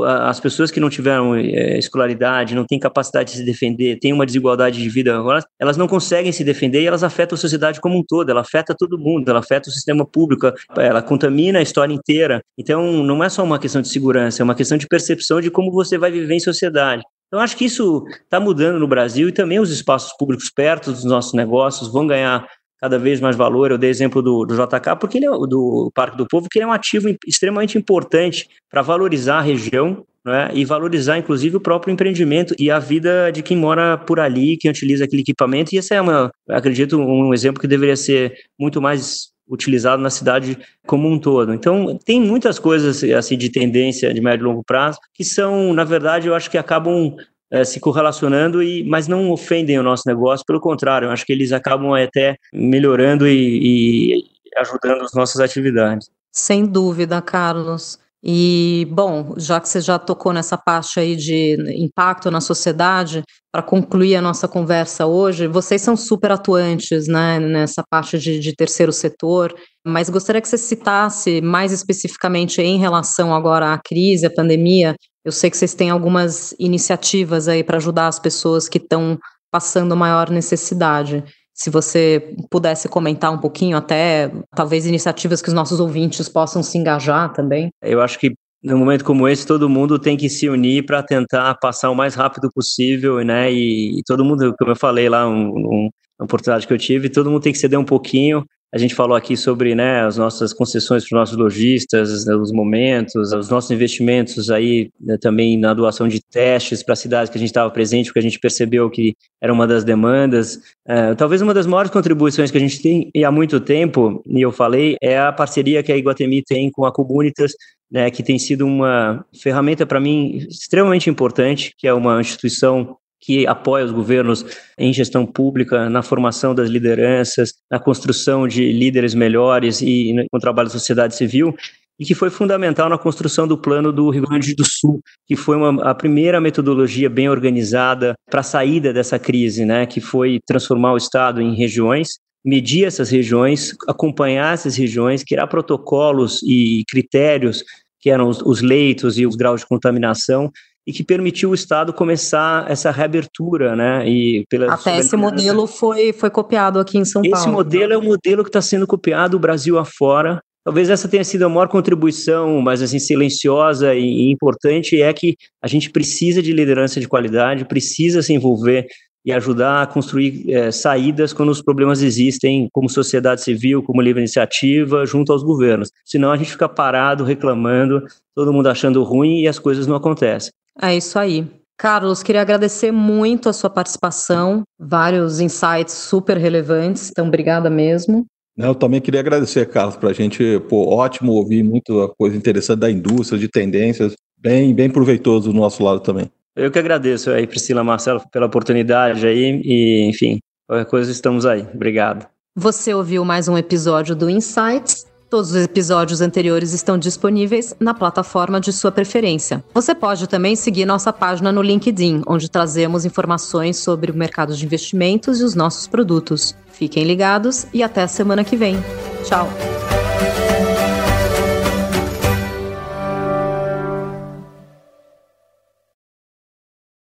as 0.06 0.40
pessoas 0.40 0.72
que 0.72 0.80
não 0.80 0.90
tiveram 0.90 1.36
é, 1.36 1.78
escolaridade, 1.78 2.56
não 2.56 2.66
têm 2.66 2.80
capacidade 2.80 3.32
de 3.32 3.38
se 3.40 3.46
defender, 3.46 4.00
têm 4.00 4.14
uma 4.14 4.26
desigualdade 4.26 4.82
de 4.82 4.90
vida, 4.90 5.22
elas 5.60 5.76
não 5.76 5.88
conseguem 5.88 6.32
se 6.32 6.44
defender 6.44 6.82
e 6.82 6.88
elas 6.88 7.04
afetam 7.04 7.36
a 7.36 7.40
sociedade 7.40 7.82
como 7.82 7.98
um 7.98 8.04
todo, 8.04 8.30
ela 8.30 8.42
afeta 8.42 8.74
todo 8.78 8.98
mundo, 8.98 9.30
ela 9.30 9.40
afeta 9.40 9.70
o 9.70 9.72
sistema 9.74 10.06
público, 10.06 10.52
ela 10.78 11.02
contamina 11.02 11.60
a 11.60 11.62
história 11.62 11.94
inteira. 11.94 12.42
Então, 12.58 13.04
não 13.04 13.24
é 13.24 13.30
só 13.30 13.44
uma 13.44 13.60
questão 13.60 13.82
de 13.82 13.90
segurança, 13.90 14.42
é 14.42 14.44
uma 14.44 14.56
questão 14.56 14.78
de 14.78 14.88
percepção 14.88 15.42
de 15.42 15.52
como 15.52 15.72
você 15.72 15.98
vai 15.98 16.12
viver 16.12 16.36
em 16.36 16.40
sociedade. 16.40 17.04
Então, 17.28 17.42
acho 17.42 17.58
que 17.58 17.66
isso 17.66 18.06
está 18.24 18.40
mudando 18.40 18.80
no 18.80 18.88
Brasil 18.88 19.28
e 19.28 19.32
também 19.32 19.60
os 19.60 19.72
espaços 19.72 20.16
públicos 20.18 20.52
perto 20.52 20.92
dos 20.92 21.04
nossos 21.04 21.34
negócios 21.34 21.92
vão 21.92 22.06
ganhar 22.06 22.48
cada 22.84 23.00
vez 23.00 23.22
mais 23.22 23.38
valor. 23.38 23.72
Eu 23.72 23.78
dei 23.78 23.90
exemplo 23.90 24.22
do, 24.22 24.46
do 24.46 24.56
JK, 24.56 24.98
porque 25.00 25.18
ele 25.18 25.26
é 25.26 25.30
do 25.30 25.90
Parque 25.96 26.18
do 26.18 26.28
Povo, 26.28 26.50
que 26.52 26.60
ele 26.60 26.66
é 26.66 26.68
um 26.68 26.74
ativo 26.74 27.08
extremamente 27.26 27.78
importante 27.78 28.50
para 28.70 28.82
valorizar 28.82 29.38
a 29.38 29.42
região 29.42 30.06
né, 30.26 30.52
e 30.54 30.66
valorizar, 30.66 31.18
inclusive, 31.18 31.56
o 31.56 31.62
próprio 31.62 31.94
empreendimento 31.94 32.54
e 32.60 32.70
a 32.70 32.80
vida 32.80 33.32
de 33.32 33.42
quem 33.42 33.56
mora 33.56 33.98
por 33.98 34.20
ali, 34.20 34.58
quem 34.58 34.70
utiliza 34.70 35.06
aquele 35.06 35.22
equipamento. 35.22 35.74
E 35.74 35.78
esse 35.78 35.94
é, 35.94 36.02
uma, 36.02 36.30
acredito, 36.50 37.00
um 37.00 37.34
exemplo 37.34 37.62
que 37.62 37.68
deveria 37.68 37.96
ser 37.96 38.34
muito 38.60 38.82
mais 38.82 39.32
utilizado 39.48 40.02
na 40.02 40.10
cidade 40.10 40.58
como 40.86 41.08
um 41.10 41.18
todo. 41.18 41.54
Então, 41.54 41.98
tem 42.04 42.20
muitas 42.20 42.60
coisas 42.60 43.02
assim 43.14 43.38
de 43.38 43.50
tendência 43.50 44.14
de 44.14 44.20
médio 44.20 44.44
e 44.44 44.48
longo 44.48 44.64
prazo 44.64 45.00
que 45.14 45.24
são, 45.24 45.74
na 45.74 45.86
verdade, 45.86 46.28
eu 46.28 46.36
acho 46.36 46.52
que 46.52 46.58
acabam 46.58 47.16
é, 47.54 47.64
se 47.64 47.80
correlacionando, 47.80 48.64
e, 48.64 48.84
mas 48.84 49.08
não 49.08 49.30
ofendem 49.30 49.78
o 49.78 49.84
nosso 49.84 50.04
negócio, 50.08 50.44
pelo 50.44 50.60
contrário, 50.60 51.12
acho 51.12 51.24
que 51.24 51.32
eles 51.32 51.52
acabam 51.52 51.94
até 51.94 52.36
melhorando 52.52 53.28
e, 53.28 54.16
e 54.18 54.24
ajudando 54.58 55.04
as 55.04 55.14
nossas 55.14 55.40
atividades. 55.40 56.10
Sem 56.32 56.66
dúvida, 56.66 57.22
Carlos. 57.22 58.00
E, 58.26 58.88
bom, 58.90 59.36
já 59.38 59.60
que 59.60 59.70
você 59.70 59.82
já 59.82 60.00
tocou 60.00 60.34
nessa 60.34 60.58
parte 60.58 61.00
aí 61.00 61.16
de 61.16 61.58
impacto 61.78 62.32
na 62.32 62.42
sociedade, 62.42 63.22
para 63.52 63.62
concluir 63.62 64.16
a 64.16 64.22
nossa 64.22 64.48
conversa 64.48 65.06
hoje, 65.06 65.46
vocês 65.46 65.80
são 65.82 65.96
super 65.96 66.32
atuantes 66.32 67.08
né, 67.08 67.40
nessa 67.40 67.84
parte 67.88 68.18
de, 68.18 68.40
de, 68.40 68.56
terceiro 68.56 68.92
setor, 68.92 69.54
mas 69.86 70.10
gostaria 70.10 70.42
que 70.42 70.48
você 70.48 70.58
citasse 70.58 71.40
mais 71.42 71.72
especificamente 71.72 72.62
em 72.62 72.80
relação 72.80 73.36
agora 73.36 73.74
à 73.74 73.78
crise, 73.78 74.26
à 74.26 74.34
pandemia, 74.34 74.96
eu 75.26 75.32
sei 75.32 75.50
que 75.50 75.58
vocês 75.58 75.74
têm 75.74 75.90
algumas 75.90 76.54
iniciativas 76.60 77.48
aí 77.48 77.64
para 77.64 77.78
ajudar 77.78 78.08
as 78.08 78.20
pessoas 78.20 78.68
que 78.68 78.78
estão 78.78 79.18
passando 79.52 79.96
maior 79.96 80.30
necessidade. 80.30 81.24
Se 81.54 81.70
você 81.70 82.36
pudesse 82.50 82.90
comentar 82.90 83.32
um 83.32 83.38
pouquinho, 83.38 83.78
até 83.78 84.32
talvez 84.56 84.86
iniciativas 84.86 85.42
que 85.42 85.48
os 85.48 85.54
nossos 85.54 85.80
ouvintes 85.80 86.28
possam 86.28 86.64
se 86.64 86.78
engajar 86.78 87.32
também. 87.32 87.70
Eu 87.82 88.02
acho 88.02 88.18
que 88.20 88.34
num 88.64 88.78
momento 88.78 89.04
como 89.04 89.28
esse, 89.28 89.46
todo 89.46 89.70
mundo 89.70 90.00
tem 90.00 90.18
que 90.18 90.30
se 90.30 90.50
unir 90.50 90.86
para 90.86 91.04
tentar 91.04 91.56
passar 91.56 91.90
o 91.90 91.96
mais 91.96 92.16
rápido 92.16 92.50
possível, 92.54 93.24
né? 93.24 93.52
E, 93.52 94.00
e, 94.00 94.04
todo 94.04 94.24
mundo, 94.24 94.56
como 94.58 94.72
eu 94.72 94.76
falei 94.76 95.10
lá, 95.10 95.28
um, 95.28 95.50
um, 95.50 95.90
uma 96.18 96.26
oportunidade 96.26 96.66
que 96.66 96.74
eu 96.74 96.78
tive, 96.78 97.10
todo 97.10 97.30
mundo 97.30 97.44
tem 97.44 97.52
que 97.52 97.60
ceder 97.60 97.78
um 97.78 97.84
pouquinho 97.84 98.44
a 98.74 98.78
gente 98.80 98.96
falou 98.96 99.16
aqui 99.16 99.38
sobre 99.38 99.76
né, 99.76 100.02
as 100.02 100.18
nossas 100.18 100.52
concessões 100.52 101.08
para 101.08 101.16
os 101.16 101.20
nossos 101.20 101.38
lojistas, 101.38 102.26
os 102.26 102.52
momentos, 102.52 103.32
os 103.32 103.48
nossos 103.48 103.70
investimentos 103.70 104.50
aí 104.50 104.90
né, 105.00 105.16
também 105.22 105.60
na 105.60 105.76
doação 105.76 106.08
de 106.08 106.20
testes 106.20 106.82
para 106.82 106.96
cidades 106.96 107.30
que 107.30 107.38
a 107.38 107.40
gente 107.40 107.52
estava 107.52 107.70
presente, 107.70 108.08
porque 108.08 108.18
a 108.18 108.24
gente 108.24 108.40
percebeu 108.40 108.90
que 108.90 109.16
era 109.40 109.54
uma 109.54 109.68
das 109.68 109.84
demandas. 109.84 110.60
É, 110.88 111.14
talvez 111.14 111.40
uma 111.44 111.54
das 111.54 111.68
maiores 111.68 111.92
contribuições 111.92 112.50
que 112.50 112.58
a 112.58 112.62
gente 112.62 112.82
tem 112.82 113.12
e 113.14 113.24
há 113.24 113.30
muito 113.30 113.60
tempo, 113.60 114.24
e 114.26 114.42
eu 114.42 114.52
falei, 114.52 114.98
é 115.00 115.20
a 115.20 115.32
parceria 115.32 115.84
que 115.84 115.92
a 115.92 115.98
Iguatemi 115.98 116.42
tem 116.42 116.72
com 116.72 116.84
a 116.84 116.92
Comunitas, 116.92 117.52
né, 117.92 118.10
que 118.10 118.24
tem 118.24 118.40
sido 118.40 118.66
uma 118.66 119.24
ferramenta 119.40 119.86
para 119.86 120.00
mim 120.00 120.48
extremamente 120.50 121.12
importante, 121.12 121.76
que 121.78 121.88
é 121.88 121.94
uma 121.94 122.20
instituição 122.20 122.98
que 123.24 123.48
apoia 123.48 123.86
os 123.86 123.92
governos 123.92 124.46
em 124.78 124.92
gestão 124.92 125.26
pública, 125.26 125.90
na 125.90 126.02
formação 126.02 126.54
das 126.54 126.70
lideranças, 126.70 127.54
na 127.72 127.80
construção 127.80 128.48
de 128.48 128.72
líderes 128.72 129.14
melhores 129.14 129.82
e 129.82 130.14
no 130.32 130.40
trabalho 130.40 130.68
da 130.68 130.74
sociedade 130.74 131.16
civil, 131.16 131.56
e 131.98 132.04
que 132.04 132.14
foi 132.14 132.30
fundamental 132.30 132.90
na 132.90 132.98
construção 132.98 133.48
do 133.48 133.58
plano 133.58 133.94
do 133.94 134.10
Rio 134.10 134.28
Grande 134.28 134.54
do 134.54 134.66
Sul, 134.66 135.02
que 135.26 135.38
foi 135.38 135.56
uma, 135.56 135.90
a 135.90 135.96
primeira 135.96 136.42
metodologia 136.42 137.10
bem 137.10 137.30
organizada 137.30 138.14
para 138.30 138.42
a 138.42 138.44
saída 138.44 138.92
dessa 138.92 139.18
crise, 139.18 139.64
né, 139.64 139.86
que 139.86 140.02
foi 140.02 140.40
transformar 140.46 140.92
o 140.92 140.98
Estado 140.98 141.42
em 141.42 141.56
regiões, 141.56 142.18
medir 142.44 142.86
essas 142.86 143.10
regiões, 143.10 143.74
acompanhar 143.88 144.54
essas 144.54 144.76
regiões, 144.76 145.24
criar 145.24 145.48
protocolos 145.48 146.42
e 146.44 146.84
critérios 146.90 147.64
que 148.02 148.10
eram 148.10 148.28
os, 148.28 148.42
os 148.42 148.62
leitos 148.62 149.18
e 149.18 149.26
os 149.26 149.38
graus 149.38 149.62
de 149.62 149.68
contaminação 149.68 150.52
e 150.86 150.92
que 150.92 151.04
permitiu 151.04 151.52
o 151.52 151.56
Estado 151.56 151.94
começar 151.94 152.70
essa 152.70 152.92
reabertura, 152.92 153.76
né? 153.76 154.08
E 154.08 154.46
pela 154.50 154.74
Até 154.74 154.98
esse 155.00 155.16
modelo 155.16 155.66
foi, 155.66 156.12
foi 156.12 156.30
copiado 156.30 156.80
aqui 156.80 156.98
em 156.98 157.06
São 157.06 157.22
esse 157.22 157.32
Paulo. 157.32 157.46
Esse 157.46 157.54
modelo 157.54 157.94
é 157.94 157.98
o 157.98 158.02
modelo 158.02 158.44
que 158.44 158.50
está 158.50 158.62
sendo 158.62 158.86
copiado 158.86 159.38
o 159.38 159.40
Brasil 159.40 159.78
afora. 159.78 160.42
Talvez 160.64 160.90
essa 160.90 161.08
tenha 161.08 161.24
sido 161.24 161.44
a 161.44 161.50
maior 161.50 161.68
contribuição, 161.68 162.62
mas 162.62 162.82
assim 162.82 163.00
silenciosa 163.00 163.94
e 163.96 164.32
importante 164.32 165.02
é 165.02 165.12
que 165.14 165.36
a 165.62 165.68
gente 165.68 165.90
precisa 165.90 166.42
de 166.42 166.54
liderança 166.54 167.00
de 167.00 167.08
qualidade, 167.08 167.66
precisa 167.66 168.22
se 168.22 168.34
envolver 168.34 168.88
e 169.26 169.32
ajudar 169.32 169.84
a 169.84 169.88
construir 169.88 170.52
é, 170.52 170.70
saídas 170.72 171.32
quando 171.32 171.50
os 171.50 171.62
problemas 171.62 172.02
existem, 172.02 172.68
como 172.74 172.90
sociedade 172.90 173.42
civil, 173.42 173.82
como 173.82 174.02
livre 174.02 174.22
iniciativa, 174.22 175.06
junto 175.06 175.32
aos 175.32 175.44
governos. 175.44 175.90
Senão 176.04 176.32
a 176.32 176.38
gente 176.38 176.52
fica 176.52 176.68
parado, 176.68 177.24
reclamando, 177.24 178.04
todo 178.36 178.52
mundo 178.52 178.68
achando 178.68 179.02
ruim 179.04 179.42
e 179.42 179.48
as 179.48 179.58
coisas 179.58 179.88
não 179.88 179.96
acontecem. 179.96 180.52
É 180.82 180.96
isso 180.96 181.18
aí. 181.20 181.48
Carlos, 181.78 182.24
queria 182.24 182.42
agradecer 182.42 182.92
muito 182.92 183.50
a 183.50 183.54
sua 183.54 183.70
participação, 183.70 184.64
vários 184.80 185.40
insights 185.40 185.94
super 185.94 186.38
relevantes, 186.38 187.10
então 187.10 187.28
obrigada 187.28 187.70
mesmo. 187.70 188.26
Eu 188.56 188.76
também 188.76 189.02
queria 189.02 189.20
agradecer, 189.20 189.68
Carlos, 189.68 189.98
para 189.98 190.10
a 190.10 190.14
gente, 190.14 190.60
pô, 190.70 190.88
ótimo 190.96 191.32
ouvir 191.32 191.64
muita 191.64 191.92
coisa 192.18 192.38
interessante 192.38 192.80
da 192.80 192.92
indústria, 192.92 193.40
de 193.40 193.48
tendências, 193.48 194.14
bem, 194.38 194.74
bem 194.74 194.90
proveitoso 194.90 195.52
do 195.52 195.58
nosso 195.58 195.84
lado 195.84 196.00
também. 196.00 196.30
Eu 196.56 196.70
que 196.70 196.78
agradeço 196.78 197.32
aí, 197.32 197.48
Priscila 197.48 197.84
Marcelo, 197.84 198.22
pela 198.32 198.46
oportunidade 198.46 199.26
aí 199.26 199.60
e, 199.64 200.08
enfim, 200.08 200.40
qualquer 200.68 200.86
coisa 200.86 201.12
estamos 201.12 201.46
aí. 201.48 201.66
Obrigado. 201.74 202.28
Você 202.56 202.94
ouviu 202.94 203.26
mais 203.26 203.48
um 203.48 203.58
episódio 203.58 204.16
do 204.16 204.30
Insights? 204.30 205.08
Todos 205.34 205.50
os 205.50 205.64
episódios 205.64 206.22
anteriores 206.22 206.74
estão 206.74 206.96
disponíveis 206.96 207.76
na 207.80 207.92
plataforma 207.92 208.62
de 208.62 208.72
sua 208.72 208.92
preferência. 208.92 209.64
Você 209.74 209.96
pode 209.96 210.28
também 210.28 210.56
seguir 210.56 210.86
nossa 210.86 211.12
página 211.12 211.52
no 211.52 211.64
LinkedIn, 211.64 212.22
onde 212.28 212.48
trazemos 212.48 213.04
informações 213.04 213.78
sobre 213.78 214.12
o 214.12 214.16
mercado 214.16 214.56
de 214.56 214.64
investimentos 214.64 215.42
e 215.42 215.44
os 215.44 215.56
nossos 215.56 215.88
produtos. 215.88 216.56
Fiquem 216.72 217.04
ligados 217.04 217.66
e 217.74 217.82
até 217.82 218.04
a 218.04 218.08
semana 218.08 218.44
que 218.44 218.56
vem. 218.56 218.78
Tchau! 219.24 219.50